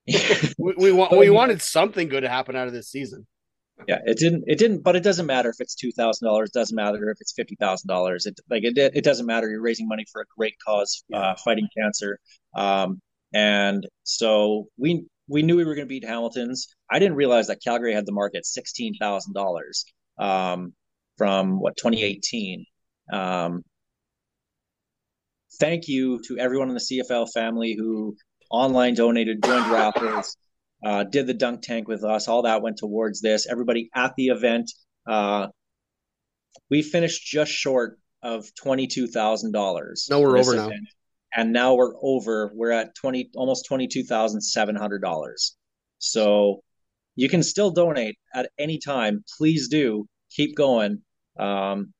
We 0.58 0.74
we, 0.78 0.92
want, 0.92 1.12
we 1.18 1.30
wanted 1.30 1.62
something 1.62 2.08
good 2.08 2.22
to 2.22 2.30
happen 2.30 2.56
out 2.56 2.68
of 2.68 2.74
this 2.74 2.90
season. 2.90 3.28
Yeah 3.88 4.00
it 4.06 4.18
didn't 4.18 4.44
it 4.48 4.58
didn't 4.58 4.84
but 4.84 4.96
it 4.96 5.04
doesn't 5.04 5.26
matter 5.26 5.50
if 5.50 5.58
it's 5.60 5.76
two 5.76 5.92
thousand 5.92 6.28
dollars 6.28 6.50
doesn't 6.52 6.76
matter 6.76 7.10
if 7.12 7.18
it's 7.22 7.34
fifty 7.34 7.56
thousand 7.56 7.88
dollars. 7.88 8.26
It 8.26 8.40
like 8.50 8.64
it 8.64 8.78
it 8.78 9.04
doesn't 9.04 9.26
matter. 9.26 9.50
You're 9.50 9.62
raising 9.62 9.88
money 9.88 10.06
for 10.12 10.22
a 10.22 10.26
great 10.38 10.56
cause 10.66 11.04
uh 11.14 11.36
fighting 11.36 11.68
cancer. 11.78 12.20
Um 12.56 13.02
and 13.34 13.86
so 14.04 14.68
we 14.78 15.06
we 15.28 15.44
knew 15.44 15.58
we 15.58 15.66
were 15.66 15.76
going 15.76 15.86
to 15.86 15.90
beat 15.90 16.06
hamilton's. 16.06 16.68
I 16.90 17.00
didn't 17.00 17.18
realize 17.18 17.48
that 17.48 17.62
calgary 17.62 17.94
had 17.94 18.06
the 18.06 18.14
market 18.14 18.46
sixteen 18.46 18.94
thousand 19.00 19.34
dollars 19.34 19.86
um 20.18 20.74
from 21.18 21.60
what 21.60 21.76
2018 21.78 22.66
um 23.12 23.64
thank 25.60 25.88
you 25.88 26.20
to 26.28 26.38
everyone 26.38 26.70
in 26.70 26.74
the 26.74 26.80
cfl 26.80 27.28
family 27.32 27.76
who 27.78 28.16
online 28.50 28.94
donated 28.94 29.44
joined 29.44 29.68
raffles 29.68 30.38
uh, 30.84 31.04
did 31.04 31.28
the 31.28 31.34
dunk 31.34 31.62
tank 31.62 31.88
with 31.88 32.04
us. 32.04 32.28
All 32.28 32.44
that 32.44 32.62
went 32.62 32.78
towards 32.78 33.22
this. 33.22 33.48
Everybody 33.50 33.90
at 33.96 34.14
the 34.16 34.28
event, 34.28 34.72
uh, 35.08 35.48
we 36.70 36.82
finished 36.82 37.26
just 37.26 37.52
short 37.52 38.00
of 38.22 38.46
twenty 38.56 38.88
two 38.88 39.08
thousand 39.08 39.52
dollars. 39.52 40.08
No, 40.10 40.22
we're 40.22 40.38
over 40.38 40.56
now. 40.56 40.72
and 41.36 41.54
now 41.54 41.76
we're 41.76 41.94
over. 42.02 42.52
We're 42.54 42.72
at 42.72 42.96
twenty, 42.96 43.30
almost 43.36 43.66
twenty 43.66 43.88
two 43.88 44.04
thousand 44.04 44.42
seven 44.42 44.76
hundred 44.76 45.02
dollars. 45.02 45.56
So 46.00 46.62
you 47.16 47.30
can 47.30 47.42
still 47.42 47.72
donate 47.72 48.18
at 48.34 48.50
any 48.60 48.78
time. 48.78 49.24
Please 49.38 49.68
do 49.68 50.08
keep 50.30 50.56
going. 50.56 51.02
Um, 51.40 51.94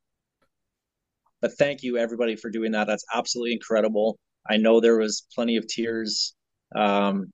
but 1.42 1.58
thank 1.58 1.84
you 1.84 1.98
everybody 1.98 2.36
for 2.36 2.50
doing 2.50 2.72
that. 2.72 2.88
That's 2.88 3.06
absolutely 3.14 3.54
incredible. 3.54 4.18
I 4.50 4.58
know 4.58 4.80
there 4.80 4.98
was 4.98 5.26
plenty 5.36 5.58
of 5.58 5.68
tears 5.68 6.36
um, 6.76 7.32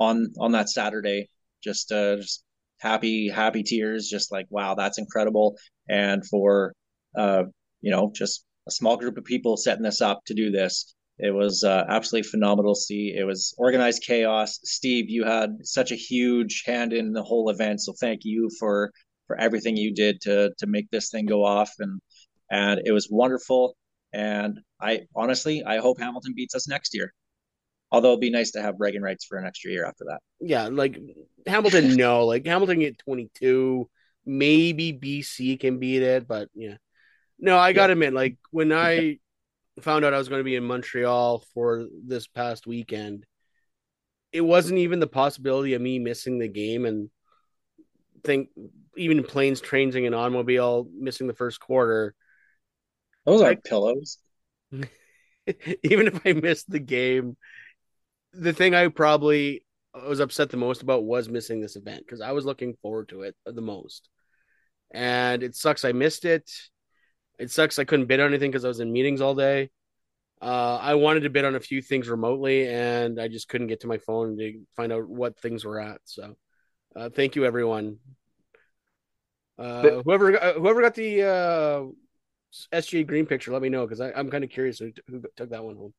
on 0.00 0.32
on 0.40 0.52
that 0.52 0.68
Saturday. 0.68 1.28
Just 1.62 1.92
uh, 1.92 2.16
just 2.16 2.42
happy 2.80 3.28
happy 3.28 3.62
tears. 3.62 4.08
Just 4.08 4.32
like 4.32 4.46
wow, 4.50 4.74
that's 4.74 4.98
incredible. 4.98 5.56
And 5.88 6.26
for 6.26 6.74
uh, 7.16 7.44
you 7.80 7.92
know, 7.92 8.10
just 8.14 8.44
a 8.66 8.72
small 8.72 8.96
group 8.96 9.16
of 9.16 9.24
people 9.24 9.56
setting 9.56 9.84
this 9.84 10.00
up 10.00 10.20
to 10.26 10.34
do 10.34 10.50
this. 10.50 10.94
It 11.18 11.34
was 11.34 11.64
uh, 11.64 11.84
absolutely 11.88 12.30
phenomenal 12.30 12.74
to 12.74 12.80
see. 12.80 13.14
It 13.16 13.24
was 13.24 13.54
organized 13.58 14.02
chaos. 14.06 14.58
Steve, 14.64 15.10
you 15.10 15.24
had 15.24 15.50
such 15.62 15.92
a 15.92 15.96
huge 15.96 16.62
hand 16.66 16.94
in 16.94 17.12
the 17.12 17.22
whole 17.22 17.50
event, 17.50 17.82
so 17.82 17.92
thank 18.00 18.20
you 18.24 18.48
for 18.58 18.90
for 19.30 19.38
everything 19.38 19.76
you 19.76 19.94
did 19.94 20.20
to 20.20 20.50
to 20.58 20.66
make 20.66 20.90
this 20.90 21.08
thing 21.08 21.24
go 21.24 21.44
off 21.44 21.70
and 21.78 22.00
and 22.50 22.80
it 22.84 22.90
was 22.90 23.06
wonderful 23.08 23.76
and 24.12 24.58
i 24.80 24.98
honestly 25.14 25.62
i 25.64 25.78
hope 25.78 26.00
hamilton 26.00 26.32
beats 26.34 26.56
us 26.56 26.66
next 26.66 26.92
year 26.92 27.12
although 27.92 28.08
it'd 28.10 28.20
be 28.20 28.30
nice 28.30 28.52
to 28.52 28.62
have 28.62 28.78
bragging 28.78 29.02
rights 29.02 29.24
for 29.24 29.38
an 29.38 29.46
extra 29.46 29.70
year 29.70 29.84
after 29.84 30.04
that 30.08 30.20
Yeah, 30.40 30.68
like 30.68 30.98
Hamilton. 31.46 31.96
no, 31.96 32.24
like 32.26 32.46
Hamilton 32.46 32.80
get 32.80 32.98
twenty 32.98 33.30
two. 33.34 33.88
Maybe 34.26 34.92
BC 34.92 35.58
can 35.58 35.78
beat 35.78 36.02
it, 36.02 36.28
but 36.28 36.48
yeah. 36.54 36.76
No, 37.38 37.56
I 37.58 37.72
gotta 37.72 37.94
admit, 37.94 38.12
like 38.12 38.36
when 38.50 38.70
I 38.72 39.18
found 39.80 40.04
out 40.04 40.12
I 40.14 40.18
was 40.18 40.28
going 40.28 40.40
to 40.40 40.44
be 40.44 40.56
in 40.56 40.64
Montreal 40.64 41.42
for 41.54 41.86
this 42.06 42.26
past 42.26 42.66
weekend, 42.66 43.24
it 44.30 44.42
wasn't 44.42 44.78
even 44.80 45.00
the 45.00 45.06
possibility 45.06 45.72
of 45.72 45.80
me 45.80 45.98
missing 45.98 46.38
the 46.38 46.48
game 46.48 46.84
and 46.84 47.08
think 48.24 48.50
even 48.96 49.24
planes, 49.24 49.62
trains, 49.62 49.94
and 49.94 50.04
an 50.04 50.12
automobile 50.12 50.86
missing 50.94 51.26
the 51.26 51.32
first 51.34 51.58
quarter. 51.60 52.14
those 53.24 53.40
are 53.40 53.48
Like- 53.48 53.64
pillows 53.64 54.18
even 55.82 56.06
if 56.08 56.20
I 56.26 56.34
missed 56.34 56.68
the 56.70 56.78
game, 56.78 57.36
the 58.32 58.52
thing 58.52 58.74
I 58.74 58.88
probably 58.88 59.64
was 59.94 60.20
upset 60.20 60.50
the 60.50 60.56
most 60.56 60.82
about 60.82 61.04
was 61.04 61.28
missing 61.28 61.60
this 61.60 61.76
event 61.76 62.04
because 62.06 62.20
I 62.20 62.32
was 62.32 62.44
looking 62.44 62.74
forward 62.80 63.08
to 63.08 63.22
it 63.22 63.36
the 63.44 63.60
most. 63.60 64.08
And 64.92 65.42
it 65.42 65.54
sucks 65.54 65.84
I 65.84 65.92
missed 65.92 66.24
it. 66.24 66.50
It 67.38 67.50
sucks 67.50 67.78
I 67.78 67.84
couldn't 67.84 68.06
bid 68.06 68.20
on 68.20 68.28
anything 68.28 68.50
because 68.50 68.64
I 68.64 68.68
was 68.68 68.80
in 68.80 68.92
meetings 68.92 69.20
all 69.20 69.34
day. 69.34 69.70
Uh, 70.42 70.78
I 70.80 70.94
wanted 70.94 71.20
to 71.20 71.30
bid 71.30 71.44
on 71.44 71.54
a 71.54 71.60
few 71.60 71.82
things 71.82 72.08
remotely, 72.08 72.66
and 72.66 73.20
I 73.20 73.28
just 73.28 73.48
couldn't 73.48 73.66
get 73.66 73.80
to 73.80 73.86
my 73.86 73.98
phone 73.98 74.38
to 74.38 74.60
find 74.74 74.90
out 74.90 75.06
what 75.06 75.38
things 75.38 75.64
were 75.64 75.80
at. 75.80 76.00
So, 76.04 76.34
uh, 76.96 77.10
thank 77.10 77.36
you, 77.36 77.44
everyone. 77.44 77.98
Uh, 79.58 80.00
whoever 80.02 80.42
uh, 80.42 80.54
whoever 80.54 80.80
got 80.80 80.94
the 80.94 81.22
uh, 81.22 81.82
SGA 82.74 83.06
Green 83.06 83.26
picture, 83.26 83.52
let 83.52 83.60
me 83.60 83.68
know 83.68 83.86
because 83.86 84.00
I'm 84.00 84.30
kind 84.30 84.42
of 84.42 84.48
curious 84.48 84.78
who, 84.78 84.92
who 85.06 85.22
took 85.36 85.50
that 85.50 85.62
one 85.62 85.76
home. 85.76 85.92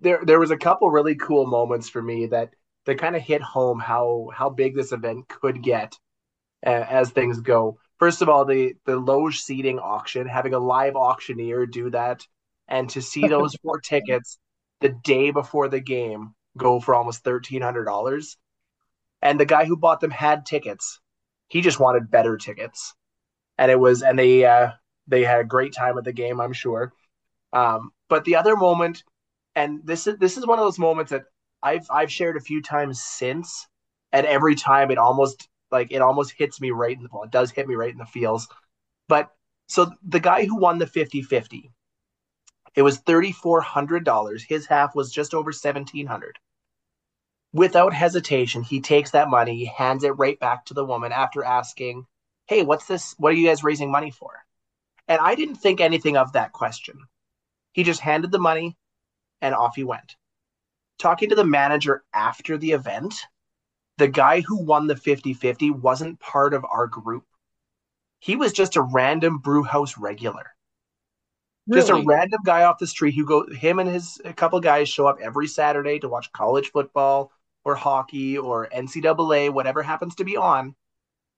There 0.00 0.20
there 0.24 0.40
was 0.40 0.50
a 0.50 0.56
couple 0.56 0.90
really 0.90 1.14
cool 1.14 1.46
moments 1.46 1.88
for 1.88 2.02
me 2.02 2.26
that 2.26 2.50
that 2.84 2.98
kind 2.98 3.16
of 3.16 3.22
hit 3.22 3.42
home 3.42 3.78
how 3.80 4.28
how 4.32 4.50
big 4.50 4.74
this 4.74 4.92
event 4.92 5.28
could 5.28 5.62
get 5.62 5.94
uh, 6.64 6.84
as 6.88 7.10
things 7.10 7.40
go. 7.40 7.78
First 7.98 8.22
of 8.22 8.28
all, 8.28 8.44
the 8.44 8.74
the 8.84 8.96
Loge 8.96 9.38
seating 9.38 9.78
auction, 9.78 10.26
having 10.26 10.54
a 10.54 10.58
live 10.58 10.96
auctioneer 10.96 11.66
do 11.66 11.90
that, 11.90 12.26
and 12.68 12.88
to 12.90 13.02
see 13.02 13.26
those 13.26 13.56
four 13.62 13.80
tickets 13.80 14.38
the 14.80 14.90
day 14.90 15.30
before 15.30 15.68
the 15.68 15.80
game 15.80 16.34
go 16.56 16.80
for 16.80 16.94
almost 16.94 17.24
thirteen 17.24 17.62
hundred 17.62 17.84
dollars, 17.84 18.36
and 19.22 19.40
the 19.40 19.46
guy 19.46 19.64
who 19.64 19.76
bought 19.76 20.00
them 20.00 20.10
had 20.10 20.46
tickets. 20.46 21.00
He 21.48 21.60
just 21.60 21.80
wanted 21.80 22.10
better 22.10 22.36
tickets, 22.36 22.94
and 23.56 23.70
it 23.70 23.78
was 23.78 24.02
and 24.02 24.18
they 24.18 24.44
uh, 24.44 24.72
they 25.06 25.24
had 25.24 25.40
a 25.40 25.44
great 25.44 25.72
time 25.72 25.96
at 25.96 26.04
the 26.04 26.12
game, 26.12 26.40
I'm 26.40 26.52
sure. 26.52 26.92
Um, 27.52 27.90
but 28.08 28.24
the 28.24 28.36
other 28.36 28.56
moment 28.56 29.02
and 29.56 29.80
this 29.84 30.06
is 30.06 30.18
this 30.18 30.36
is 30.36 30.46
one 30.46 30.58
of 30.58 30.64
those 30.64 30.78
moments 30.78 31.10
that 31.10 31.24
I've 31.62 31.86
I've 31.90 32.12
shared 32.12 32.36
a 32.36 32.40
few 32.40 32.62
times 32.62 33.02
since, 33.02 33.66
and 34.12 34.26
every 34.26 34.54
time 34.54 34.90
it 34.90 34.98
almost 34.98 35.48
like 35.72 35.90
it 35.90 36.02
almost 36.02 36.34
hits 36.36 36.60
me 36.60 36.70
right 36.70 36.96
in 36.96 37.02
the 37.02 37.08
well, 37.10 37.24
it 37.24 37.30
does 37.30 37.50
hit 37.50 37.66
me 37.66 37.74
right 37.74 37.90
in 37.90 37.98
the 37.98 38.04
feels. 38.04 38.46
But 39.08 39.30
so 39.66 39.90
the 40.06 40.20
guy 40.20 40.44
who 40.44 40.56
won 40.56 40.78
the 40.78 40.86
50-50, 40.86 41.70
it 42.76 42.82
was 42.82 43.00
$3,400. 43.00 44.42
His 44.42 44.66
half 44.66 44.94
was 44.94 45.10
just 45.10 45.34
over 45.34 45.48
1700 45.48 46.38
Without 47.52 47.94
hesitation, 47.94 48.62
he 48.62 48.80
takes 48.80 49.12
that 49.12 49.30
money, 49.30 49.56
he 49.56 49.64
hands 49.64 50.04
it 50.04 50.10
right 50.10 50.38
back 50.38 50.66
to 50.66 50.74
the 50.74 50.84
woman 50.84 51.10
after 51.10 51.42
asking, 51.42 52.06
Hey, 52.46 52.62
what's 52.62 52.86
this? 52.86 53.14
What 53.18 53.32
are 53.32 53.36
you 53.36 53.48
guys 53.48 53.64
raising 53.64 53.90
money 53.90 54.10
for? 54.10 54.30
And 55.08 55.20
I 55.20 55.34
didn't 55.34 55.56
think 55.56 55.80
anything 55.80 56.16
of 56.16 56.32
that 56.32 56.52
question. 56.52 56.98
He 57.72 57.82
just 57.82 58.00
handed 58.00 58.30
the 58.30 58.38
money, 58.38 58.76
and 59.40 59.54
off 59.54 59.76
he 59.76 59.84
went. 59.84 60.16
Talking 60.98 61.28
to 61.30 61.34
the 61.34 61.44
manager 61.44 62.04
after 62.14 62.56
the 62.56 62.72
event, 62.72 63.14
the 63.98 64.08
guy 64.08 64.40
who 64.40 64.62
won 64.62 64.86
the 64.86 64.94
50-50 64.94 65.70
wasn't 65.70 66.20
part 66.20 66.54
of 66.54 66.64
our 66.64 66.86
group. 66.86 67.24
He 68.18 68.36
was 68.36 68.52
just 68.52 68.76
a 68.76 68.82
random 68.82 69.38
brew 69.38 69.62
house 69.62 69.98
regular. 69.98 70.44
Just 71.72 71.90
a 71.90 72.02
random 72.06 72.40
guy 72.44 72.62
off 72.62 72.78
the 72.78 72.86
street 72.86 73.16
who 73.16 73.26
go 73.26 73.44
him 73.48 73.80
and 73.80 73.90
his 73.90 74.20
a 74.24 74.32
couple 74.32 74.60
guys 74.60 74.88
show 74.88 75.08
up 75.08 75.18
every 75.20 75.48
Saturday 75.48 75.98
to 75.98 76.08
watch 76.08 76.30
college 76.32 76.70
football 76.70 77.32
or 77.64 77.74
hockey 77.74 78.38
or 78.38 78.68
NCAA, 78.68 79.52
whatever 79.52 79.82
happens 79.82 80.14
to 80.16 80.24
be 80.24 80.36
on. 80.36 80.76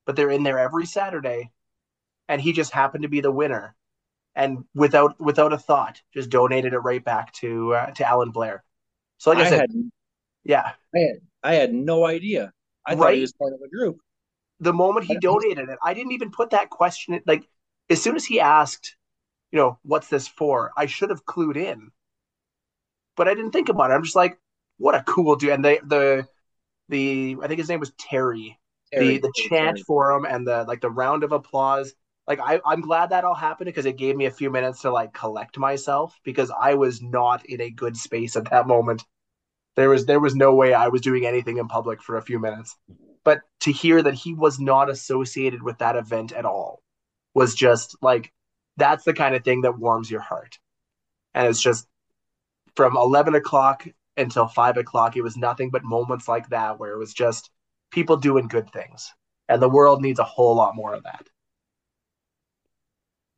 But 0.05 0.17
they're 0.17 0.31
in 0.31 0.43
there 0.43 0.59
every 0.59 0.85
Saturday, 0.85 1.51
and 2.29 2.43
he 2.43 2.53
just 2.53 2.73
happened 2.73 3.03
to 3.03 3.09
be 3.09 3.23
the 3.23 3.31
winner, 3.31 3.75
and 4.35 4.65
without 4.75 5.21
without 5.21 5.53
a 5.53 5.59
thought, 5.59 6.01
just 6.15 6.31
donated 6.31 6.73
it 6.73 6.79
right 6.79 7.05
back 7.05 7.33
to 7.35 7.75
uh, 7.75 7.91
to 7.93 8.07
Allan 8.07 8.31
Blair. 8.31 8.65
So 9.19 9.31
like 9.31 9.41
I, 9.41 9.47
I 9.47 9.49
said, 9.49 9.61
had 9.61 9.71
yeah, 10.45 10.73
I 10.95 10.99
had 10.99 11.17
I 11.43 11.55
had 11.55 11.75
no 11.75 12.07
idea. 12.07 12.53
I 12.87 12.95
thought 12.95 13.15
he 13.15 13.21
was 13.21 13.33
part 13.33 13.53
of 13.53 13.61
a 13.61 13.69
group. 13.69 13.99
the 14.61 14.73
moment 14.73 15.07
he 15.07 15.19
donated 15.19 15.69
it, 15.69 15.79
I 15.83 15.95
didn't 15.95 16.13
even 16.13 16.31
put 16.31 16.51
that 16.51 16.71
question. 16.71 17.21
Like 17.27 17.49
as 17.91 18.03
soon 18.03 18.17
as 18.17 18.25
he 18.25 18.41
asked, 18.41 18.97
you 19.53 19.59
know, 19.59 19.79
what's 19.83 20.09
this 20.09 20.29
for? 20.29 20.73
I 20.77 20.87
should 20.87 21.11
have 21.11 21.25
clued 21.25 21.57
in, 21.57 21.91
but 23.17 23.29
I 23.29 23.35
didn't 23.35 23.53
think 23.53 23.69
about 23.69 23.91
it. 23.91 23.95
I'm 23.95 24.05
just 24.05 24.17
like, 24.17 24.39
what 24.79 24.95
a 24.95 25.03
cool 25.03 25.37
dude. 25.37 25.51
And 25.51 25.65
they, 25.65 25.81
the, 25.85 26.27
the, 26.89 27.37
I 27.43 27.47
think 27.47 27.59
his 27.59 27.69
name 27.69 27.81
was 27.81 27.93
Terry. 27.99 28.59
Terry- 28.93 29.19
the 29.19 29.29
the 29.29 29.33
chant 29.35 29.77
Terry. 29.77 29.83
for 29.87 30.11
him 30.13 30.25
and 30.25 30.47
the 30.47 30.65
like 30.65 30.81
the 30.81 30.91
round 30.91 31.25
of 31.25 31.33
applause. 31.33 31.93
Like 32.29 32.41
I, 32.41 32.61
I'm 32.67 32.83
glad 32.83 33.11
that 33.11 33.25
all 33.25 33.35
happened 33.35 33.67
because 33.67 33.87
it 33.87 33.97
gave 33.97 34.15
me 34.15 34.27
a 34.27 34.31
few 34.31 34.51
minutes 34.51 34.83
to 34.83 34.93
like 34.93 35.15
collect 35.15 35.59
myself 35.59 36.21
because 36.25 36.51
I 36.51 36.75
was 36.75 37.01
not 37.01 37.47
in 37.47 37.63
a 37.63 37.71
good 37.71 37.97
space 37.97 38.37
at 38.37 38.51
that 38.51 38.67
moment. 38.67 39.03
There 39.77 39.89
was 39.89 40.05
there 40.05 40.21
was 40.21 40.35
no 40.35 40.55
way 40.55 40.75
I 40.75 40.89
was 40.89 41.01
doing 41.01 41.27
anything 41.27 41.57
in 41.57 41.69
public 41.69 42.03
for 42.03 42.19
a 42.19 42.23
few 42.23 42.39
minutes. 42.39 42.77
But 43.25 43.41
to 43.61 43.73
hear 43.73 44.03
that 44.03 44.15
he 44.15 44.35
was 44.35 44.61
not 44.61 44.91
associated 44.91 45.63
with 45.63 45.79
that 45.79 45.97
event 45.97 46.33
at 46.33 46.45
all 46.45 46.83
was 47.35 47.55
just 47.55 47.97
like 48.03 48.31
that's 48.77 49.05
the 49.05 49.15
kind 49.15 49.35
of 49.35 49.43
thing 49.43 49.63
that 49.63 49.79
warms 49.79 50.11
your 50.11 50.21
heart. 50.21 50.59
And 51.35 51.49
it's 51.49 51.63
just 51.63 51.89
from 52.77 52.97
eleven 52.97 53.35
o'clock 53.35 53.87
until 54.19 54.49
five 54.49 54.77
o'clock, 54.77 55.17
it 55.17 55.23
was 55.23 55.37
nothing 55.37 55.71
but 55.71 55.85
moments 55.85 56.29
like 56.29 56.51
that 56.51 56.79
where 56.79 56.93
it 56.93 56.99
was 56.99 57.15
just 57.15 57.51
people 57.91 58.19
doing 58.19 58.49
good 58.49 58.71
things. 58.71 59.13
And 59.49 59.63
the 59.63 59.69
world 59.69 60.03
needs 60.03 60.19
a 60.19 60.25
whole 60.25 60.57
lot 60.57 60.77
more 60.77 60.95
of 60.95 61.05
that. 61.05 61.27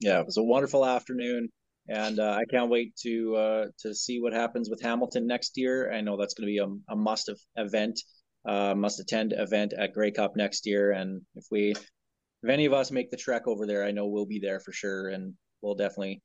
Yeah, 0.01 0.21
it 0.21 0.27
was 0.27 0.39
a 0.39 0.43
wonderful 0.43 0.85
afternoon, 0.85 1.51
and 1.89 2.19
uh, 2.19 2.33
I 2.33 2.45
can't 2.51 2.71
wait 2.71 2.97
to 3.03 3.37
uh, 3.37 3.65
to 3.81 3.95
see 3.95 4.21
what 4.21 4.33
happens 4.33 4.71
with 4.71 4.81
Hamilton 4.81 5.27
next 5.27 5.57
year. 5.57 5.93
I 5.93 6.01
know 6.01 6.17
that's 6.17 6.35
going 6.35 6.47
to 6.47 6.53
be 6.53 6.59
a, 6.59 6.93
a 6.93 6.97
must 6.97 7.31
event, 7.57 8.01
uh, 8.47 8.75
must 8.75 8.99
attend 8.99 9.35
event 9.37 9.75
at 9.75 9.93
Grey 9.93 10.11
Cup 10.11 10.37
next 10.37 10.67
year. 10.67 10.93
And 10.93 11.21
if 11.35 11.45
we, 11.51 11.73
if 11.73 12.49
any 12.49 12.65
of 12.65 12.73
us 12.73 12.91
make 12.91 13.11
the 13.11 13.19
trek 13.19 13.47
over 13.47 13.67
there, 13.67 13.85
I 13.85 13.91
know 13.91 14.07
we'll 14.07 14.27
be 14.27 14.41
there 14.41 14.61
for 14.61 14.73
sure, 14.73 15.09
and 15.09 15.35
we'll 15.61 15.75
definitely 15.75 16.23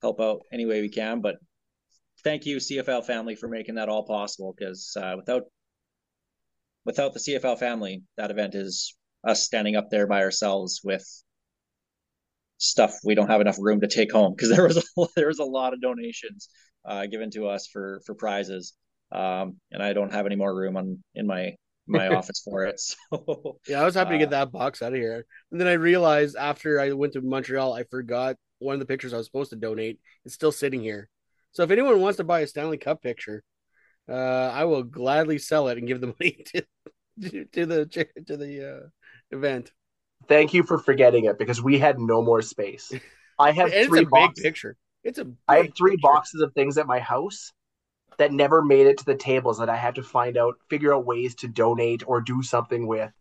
help 0.00 0.18
out 0.20 0.40
any 0.50 0.64
way 0.64 0.80
we 0.80 0.88
can. 0.88 1.20
But 1.20 1.36
thank 2.24 2.46
you, 2.46 2.56
CFL 2.56 3.04
family, 3.04 3.36
for 3.36 3.48
making 3.48 3.74
that 3.74 3.90
all 3.90 4.06
possible. 4.06 4.54
Because 4.56 4.96
uh, 4.96 5.14
without 5.16 5.42
without 6.86 7.12
the 7.12 7.20
CFL 7.20 7.58
family, 7.58 8.02
that 8.16 8.30
event 8.30 8.54
is 8.54 8.96
us 9.26 9.44
standing 9.44 9.76
up 9.76 9.90
there 9.90 10.06
by 10.06 10.22
ourselves 10.22 10.80
with 10.82 11.06
stuff 12.64 12.92
we 13.04 13.14
don't 13.14 13.28
have 13.30 13.40
enough 13.40 13.56
room 13.60 13.80
to 13.80 13.88
take 13.88 14.12
home 14.12 14.32
because 14.34 14.50
there 14.50 14.64
was 14.66 14.76
a, 14.78 14.82
there 15.16 15.28
was 15.28 15.38
a 15.38 15.44
lot 15.44 15.72
of 15.72 15.80
donations 15.80 16.48
uh, 16.84 17.06
given 17.06 17.30
to 17.30 17.46
us 17.48 17.66
for 17.72 18.00
for 18.06 18.14
prizes 18.14 18.74
um, 19.12 19.56
and 19.70 19.82
I 19.82 19.92
don't 19.92 20.12
have 20.12 20.26
any 20.26 20.36
more 20.36 20.54
room 20.54 20.76
on 20.76 21.02
in 21.14 21.26
my 21.26 21.54
my 21.86 22.08
office 22.18 22.40
for 22.44 22.64
it 22.64 22.80
so 22.80 22.96
Yeah, 23.68 23.82
I 23.82 23.84
was 23.84 23.94
happy 23.94 24.10
to 24.10 24.16
Uh, 24.16 24.18
get 24.18 24.30
that 24.30 24.52
box 24.52 24.82
out 24.82 24.92
of 24.92 24.98
here. 24.98 25.26
And 25.52 25.60
then 25.60 25.68
I 25.68 25.74
realized 25.74 26.36
after 26.36 26.80
I 26.80 26.92
went 26.92 27.12
to 27.14 27.20
Montreal, 27.20 27.74
I 27.74 27.84
forgot 27.84 28.36
one 28.58 28.74
of 28.74 28.80
the 28.80 28.86
pictures 28.86 29.12
I 29.12 29.18
was 29.18 29.26
supposed 29.26 29.50
to 29.50 29.56
donate 29.56 29.98
is 30.24 30.32
still 30.34 30.52
sitting 30.52 30.80
here. 30.82 31.08
So 31.52 31.62
if 31.62 31.70
anyone 31.70 32.00
wants 32.00 32.16
to 32.16 32.24
buy 32.24 32.40
a 32.40 32.46
Stanley 32.46 32.78
Cup 32.78 33.02
picture, 33.02 33.42
uh, 34.08 34.50
I 34.52 34.64
will 34.64 34.82
gladly 34.82 35.38
sell 35.38 35.68
it 35.68 35.78
and 35.78 35.86
give 35.86 36.00
the 36.00 36.08
money 36.18 36.44
to 36.54 36.64
to, 37.22 37.44
to 37.44 37.66
the 37.66 37.86
to 38.26 38.36
the 38.36 38.76
uh, 38.76 38.88
event. 39.30 39.70
Thank 40.28 40.54
you 40.54 40.62
for 40.62 40.78
forgetting 40.78 41.24
it 41.24 41.38
because 41.38 41.62
we 41.62 41.78
had 41.78 41.98
no 41.98 42.22
more 42.22 42.42
space. 42.42 42.92
I 43.38 43.52
have 43.52 43.72
it's 43.72 43.86
three 43.88 44.00
a 44.00 44.02
big 44.02 44.10
boxes. 44.10 44.42
picture. 44.42 44.76
It's 45.02 45.18
a 45.18 45.26
I 45.48 45.56
have 45.58 45.74
three 45.76 45.92
picture. 45.92 46.02
boxes 46.02 46.40
of 46.40 46.52
things 46.54 46.78
at 46.78 46.86
my 46.86 46.98
house 46.98 47.52
that 48.18 48.32
never 48.32 48.62
made 48.62 48.86
it 48.86 48.98
to 48.98 49.04
the 49.04 49.16
tables 49.16 49.58
that 49.58 49.68
I 49.68 49.76
had 49.76 49.96
to 49.96 50.02
find 50.02 50.36
out, 50.36 50.54
figure 50.70 50.94
out 50.94 51.04
ways 51.04 51.34
to 51.36 51.48
donate 51.48 52.04
or 52.06 52.20
do 52.20 52.42
something 52.42 52.86
with 52.86 53.12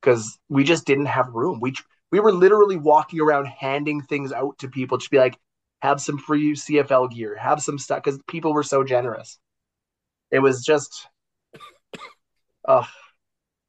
because 0.00 0.38
we 0.48 0.64
just 0.64 0.86
didn't 0.86 1.06
have 1.06 1.28
room. 1.34 1.60
We 1.60 1.74
we 2.10 2.20
were 2.20 2.32
literally 2.32 2.76
walking 2.76 3.20
around 3.20 3.46
handing 3.46 4.00
things 4.02 4.32
out 4.32 4.58
to 4.58 4.68
people 4.68 4.98
to 4.98 5.10
be 5.10 5.18
like, 5.18 5.38
have 5.80 6.00
some 6.00 6.18
free 6.18 6.54
CFL 6.54 7.10
gear, 7.10 7.36
have 7.36 7.62
some 7.62 7.78
stuff 7.78 8.02
because 8.02 8.18
people 8.26 8.52
were 8.52 8.62
so 8.62 8.82
generous. 8.82 9.38
It 10.30 10.38
was 10.40 10.64
just, 10.64 11.06
oh, 12.68 12.88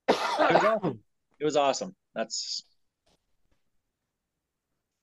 it 0.07 0.53
was 0.53 0.63
awesome. 0.63 0.99
It 1.39 1.45
was 1.45 1.55
awesome. 1.55 1.95
That's 2.15 2.63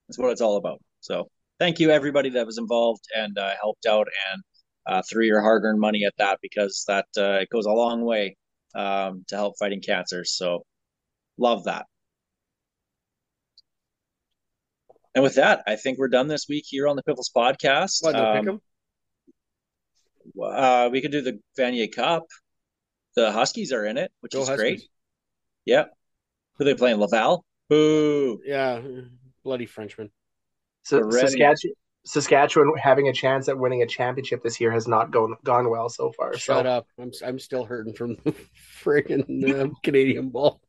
that's 0.08 0.18
what 0.18 0.30
it's 0.30 0.40
all 0.40 0.56
about. 0.56 0.80
So 1.00 1.28
thank 1.58 1.78
you 1.78 1.90
everybody 1.90 2.30
that 2.30 2.46
was 2.46 2.58
involved 2.58 3.04
and 3.14 3.36
uh, 3.38 3.52
helped 3.60 3.86
out 3.86 4.08
and 4.32 4.42
uh, 4.86 5.02
threw 5.08 5.24
your 5.24 5.40
hard-earned 5.40 5.80
money 5.80 6.04
at 6.04 6.14
that 6.18 6.38
because 6.42 6.84
that 6.86 7.06
uh, 7.16 7.40
it 7.40 7.48
goes 7.50 7.66
a 7.66 7.70
long 7.70 8.02
way 8.02 8.36
um, 8.74 9.24
to 9.28 9.36
help 9.36 9.54
fighting 9.58 9.80
cancer. 9.80 10.24
So 10.24 10.64
love 11.38 11.64
that. 11.64 11.86
And 15.14 15.22
with 15.22 15.36
that, 15.36 15.62
I 15.66 15.76
think 15.76 15.98
we're 15.98 16.08
done 16.08 16.28
this 16.28 16.46
week 16.46 16.64
here 16.66 16.86
on 16.86 16.94
the 16.94 17.02
Piffles 17.02 17.30
podcast. 17.34 18.04
Um, 18.14 18.60
uh, 20.42 20.90
we 20.92 21.00
could 21.00 21.10
do 21.10 21.22
the 21.22 21.40
Vanier 21.58 21.90
Cup. 21.90 22.24
The 23.16 23.32
Huskies 23.32 23.72
are 23.72 23.86
in 23.86 23.96
it, 23.96 24.12
which 24.20 24.32
Go 24.32 24.42
is 24.42 24.48
Huskies. 24.48 24.60
great. 24.60 24.82
Yeah. 25.64 25.84
Who 26.58 26.64
they 26.64 26.74
playing? 26.74 26.98
Laval? 26.98 27.46
Boo. 27.70 28.40
Yeah, 28.44 28.82
bloody 29.46 29.64
Frenchman. 29.64 30.10
so 30.82 31.08
Saskatchewan, 31.08 31.74
Saskatchewan 32.04 32.72
having 32.76 33.08
a 33.08 33.12
chance 33.12 33.48
at 33.48 33.56
winning 33.56 33.82
a 33.82 33.86
championship 33.86 34.42
this 34.42 34.60
year 34.60 34.72
has 34.72 34.88
not 34.88 35.12
gone 35.12 35.36
gone 35.44 35.70
well 35.70 35.88
so 35.88 36.12
far. 36.12 36.36
Shut 36.36 36.64
so 36.64 36.70
up. 36.70 36.86
I'm 37.00 37.12
I'm 37.24 37.38
still 37.38 37.64
hurting 37.64 37.94
from 37.94 38.16
the 38.24 38.34
friggin' 38.82 39.48
uh, 39.48 39.68
Canadian 39.84 40.30
ball. 40.30 40.60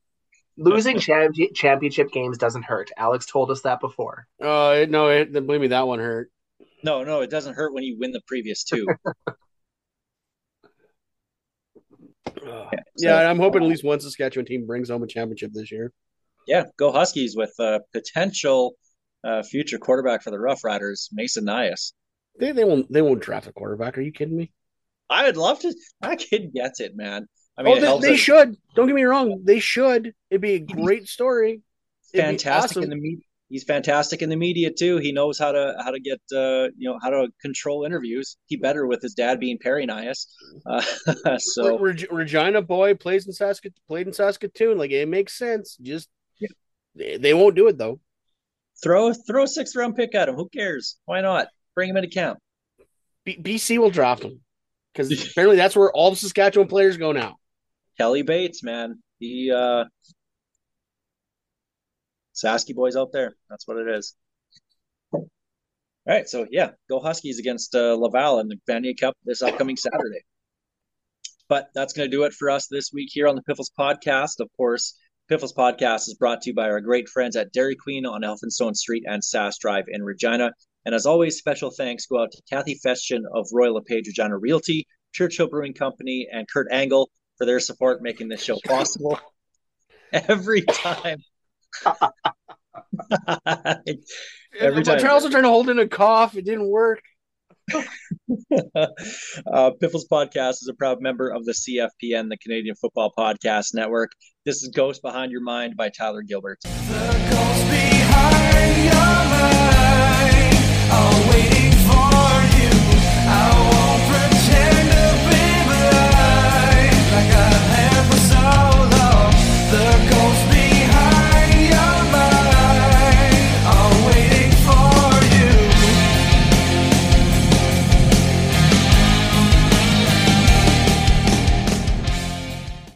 losing 0.58 0.98
champi- 0.98 1.54
championship 1.56 2.12
games 2.12 2.38
doesn't 2.38 2.64
hurt. 2.64 2.92
Alex 2.98 3.26
told 3.26 3.50
us 3.50 3.62
that 3.62 3.80
before. 3.80 4.28
Oh 4.40 4.72
it, 4.72 4.92
no, 4.92 5.10
it, 5.10 5.34
believe 5.34 5.62
me, 5.62 5.68
that 5.68 5.88
one 5.88 6.00
hurt. 6.00 6.32
No, 6.84 7.04
no, 7.04 7.22
it 7.22 7.32
doesn't 7.32 7.56
hurt 7.56 7.74
when 7.74 7.84
you 7.84 7.98
win 8.00 8.12
the 8.12 8.22
previous 8.28 8.64
two. 8.64 8.86
Ugh. 9.06 9.26
So- 12.44 12.70
yeah, 12.98 13.30
I'm 13.30 13.40
hoping 13.40 13.64
at 13.64 13.70
least 13.70 13.84
one 13.84 14.00
Saskatchewan 14.00 14.46
team 14.46 14.66
brings 14.68 14.90
home 14.90 15.04
a 15.04 15.08
championship 15.08 15.52
this 15.54 15.72
year. 15.72 15.92
Yeah, 16.48 16.64
go 16.78 16.92
Huskies 16.92 17.36
with 17.36 17.54
uh, 17.60 17.80
potential 17.94 18.76
uh, 19.24 19.44
future 19.44 19.78
quarterback 19.78 20.24
for 20.24 20.32
the 20.32 20.40
Rough 20.40 20.64
Riders, 20.64 21.10
Mason 21.12 21.46
Nyhus. 21.46 21.94
They 22.40 22.52
they 22.52 22.64
won't 22.64 22.92
they 22.92 23.02
won't 23.02 23.22
draft 23.22 23.48
a 23.48 23.52
quarterback. 23.52 23.98
Are 23.98 24.02
you 24.02 24.12
kidding 24.12 24.38
me? 24.38 24.52
I 25.10 25.26
would 25.26 25.38
love 25.38 25.60
to. 25.60 25.74
That 26.02 26.20
kid 26.20 26.54
gets 26.54 26.80
it, 26.80 26.96
man. 26.96 27.28
I 27.58 27.64
mean, 27.64 27.84
oh, 27.84 28.00
they, 28.00 28.10
they 28.10 28.18
should. 28.18 28.56
Don't 28.76 28.88
get 28.88 28.96
me 28.96 29.04
wrong. 29.04 29.42
They 29.44 29.60
should. 29.60 30.14
It'd 30.30 30.42
be 30.42 30.54
a 30.54 30.60
great 30.60 31.08
story. 31.08 31.62
It'd 32.14 32.26
fantastic 32.26 32.84
in 32.84 32.90
the 32.90 32.96
media. 32.96 33.24
He's 33.50 33.64
fantastic 33.64 34.22
in 34.22 34.30
the 34.30 34.36
media 34.36 34.70
too. 34.72 34.98
He 34.98 35.14
knows 35.14 35.40
how 35.40 35.54
to 35.54 35.74
how 35.80 35.92
to 35.92 36.00
get 36.00 36.20
uh, 36.34 36.68
you 36.78 36.90
know 36.90 37.00
how 37.02 37.10
to 37.10 37.30
control 37.42 37.86
interviews. 37.86 38.38
He 38.46 38.58
better 38.58 38.86
with 38.86 39.02
his 39.02 39.14
dad 39.14 39.40
being 39.40 39.58
Perry 39.58 39.88
Nyhus. 39.88 40.28
Uh, 40.66 41.38
so 41.40 41.80
Reg- 41.80 42.12
Regina 42.12 42.62
boy 42.62 42.94
plays 42.94 43.26
in 43.26 43.34
Saskatoon. 43.34 43.82
Played 43.88 44.08
in 44.08 44.14
Saskatoon. 44.14 44.78
Like 44.78 44.92
it 44.92 45.08
makes 45.08 45.38
sense. 45.38 45.78
Just 45.82 46.10
they, 46.98 47.34
won't 47.34 47.56
do 47.56 47.68
it 47.68 47.78
though. 47.78 48.00
throw 48.84 49.14
throw 49.14 49.44
a 49.44 49.48
sixth 49.48 49.76
round 49.76 49.96
pick 49.96 50.16
at 50.16 50.30
him. 50.30 50.36
Who 50.36 50.50
cares? 50.50 50.98
Why 51.06 51.22
not? 51.22 51.48
Bring 51.76 51.90
him 51.90 51.98
into 51.98 52.10
camp. 52.10 52.40
B- 53.24 53.40
BC 53.42 53.78
will 53.78 53.90
draft 53.90 54.24
him 54.24 54.42
because 54.94 55.12
apparently 55.32 55.58
that's 55.58 55.76
where 55.76 55.92
all 55.92 56.10
the 56.10 56.16
Saskatchewan 56.16 56.68
players 56.68 56.98
go 56.98 57.12
now. 57.12 57.38
Kelly 57.98 58.22
Bates, 58.22 58.64
man. 58.64 59.02
He 59.20 59.52
uh 59.52 59.86
Sasky 62.36 62.76
boys 62.76 62.96
out 62.96 63.12
there. 63.12 63.36
That's 63.50 63.68
what 63.68 63.78
it 63.78 63.88
is. 63.88 64.16
All 65.12 65.26
right, 66.14 66.30
so 66.30 66.46
yeah, 66.50 66.70
go 66.90 67.02
Huskies 67.02 67.40
against 67.40 67.76
uh, 67.76 67.96
Laval 67.96 68.40
in 68.40 68.48
the 68.48 68.58
Vanier 68.70 68.98
Cup 68.98 69.18
this 69.26 69.42
upcoming 69.42 69.76
Saturday. 69.76 70.22
But 71.50 71.70
that's 71.74 71.94
going 71.94 72.10
to 72.10 72.16
do 72.16 72.24
it 72.24 72.34
for 72.34 72.50
us 72.50 72.68
this 72.68 72.92
week 72.94 73.10
here 73.12 73.28
on 73.28 73.36
the 73.36 73.42
Piffles 73.42 73.72
Podcast. 73.78 74.40
Of 74.40 74.50
course, 74.56 74.96
Piffles 75.28 75.54
Podcast 75.54 76.08
is 76.08 76.16
brought 76.18 76.42
to 76.42 76.52
you 76.52 76.56
by 76.56 76.70
our 76.70 76.80
great 76.80 77.10
friends 77.10 77.36
at 77.36 77.52
Dairy 77.52 77.76
Queen 77.76 78.06
on 78.06 78.22
Elphinstone 78.22 78.76
Street 78.76 79.04
and 79.06 79.22
Sask 79.22 79.60
Drive 79.60 79.84
in 79.90 80.02
Regina. 80.02 80.54
And 80.86 80.96
as 80.96 81.06
always, 81.06 81.38
special 81.38 81.70
thanks 81.70 82.06
go 82.06 82.22
out 82.22 82.32
to 82.32 82.42
Kathy 82.50 82.80
Festian 82.86 83.24
of 83.34 83.46
Royal 83.52 83.74
LePage 83.74 84.08
Regina 84.08 84.38
Realty, 84.38 84.88
Churchill 85.14 85.50
Brewing 85.50 85.74
Company, 85.74 86.30
and 86.32 86.48
Kurt 86.48 86.68
Angle 86.72 87.10
for 87.38 87.46
their 87.46 87.60
support 87.60 88.02
making 88.02 88.30
this 88.30 88.42
show 88.42 88.58
possible. 88.66 89.20
Every 90.14 90.62
time. 90.62 91.18
Every 94.58 94.84
time. 94.84 95.00
Charles 95.00 95.24
was 95.24 95.32
trying 95.32 95.44
to 95.44 95.50
hold 95.50 95.70
in 95.70 95.78
a 95.78 95.90
cough. 95.90 96.38
It 96.38 96.46
didn't 96.46 96.70
work. 96.70 97.02
uh, 97.74 99.72
Piffles 99.82 100.08
Podcast 100.10 100.62
is 100.62 100.70
a 100.70 100.74
proud 100.74 101.02
member 101.02 101.28
of 101.28 101.44
the 101.44 101.52
CFPN, 101.52 102.30
the 102.30 102.38
Canadian 102.38 102.76
Football 102.76 103.12
Podcast 103.18 103.74
Network. 103.74 104.12
This 104.48 104.64
is 104.64 104.70
Ghost 104.70 105.02
Behind 105.02 105.30
Your 105.30 105.42
Mind 105.42 105.76
by 105.76 105.90
Tyler 105.90 106.22
Gilbert. 106.22 106.60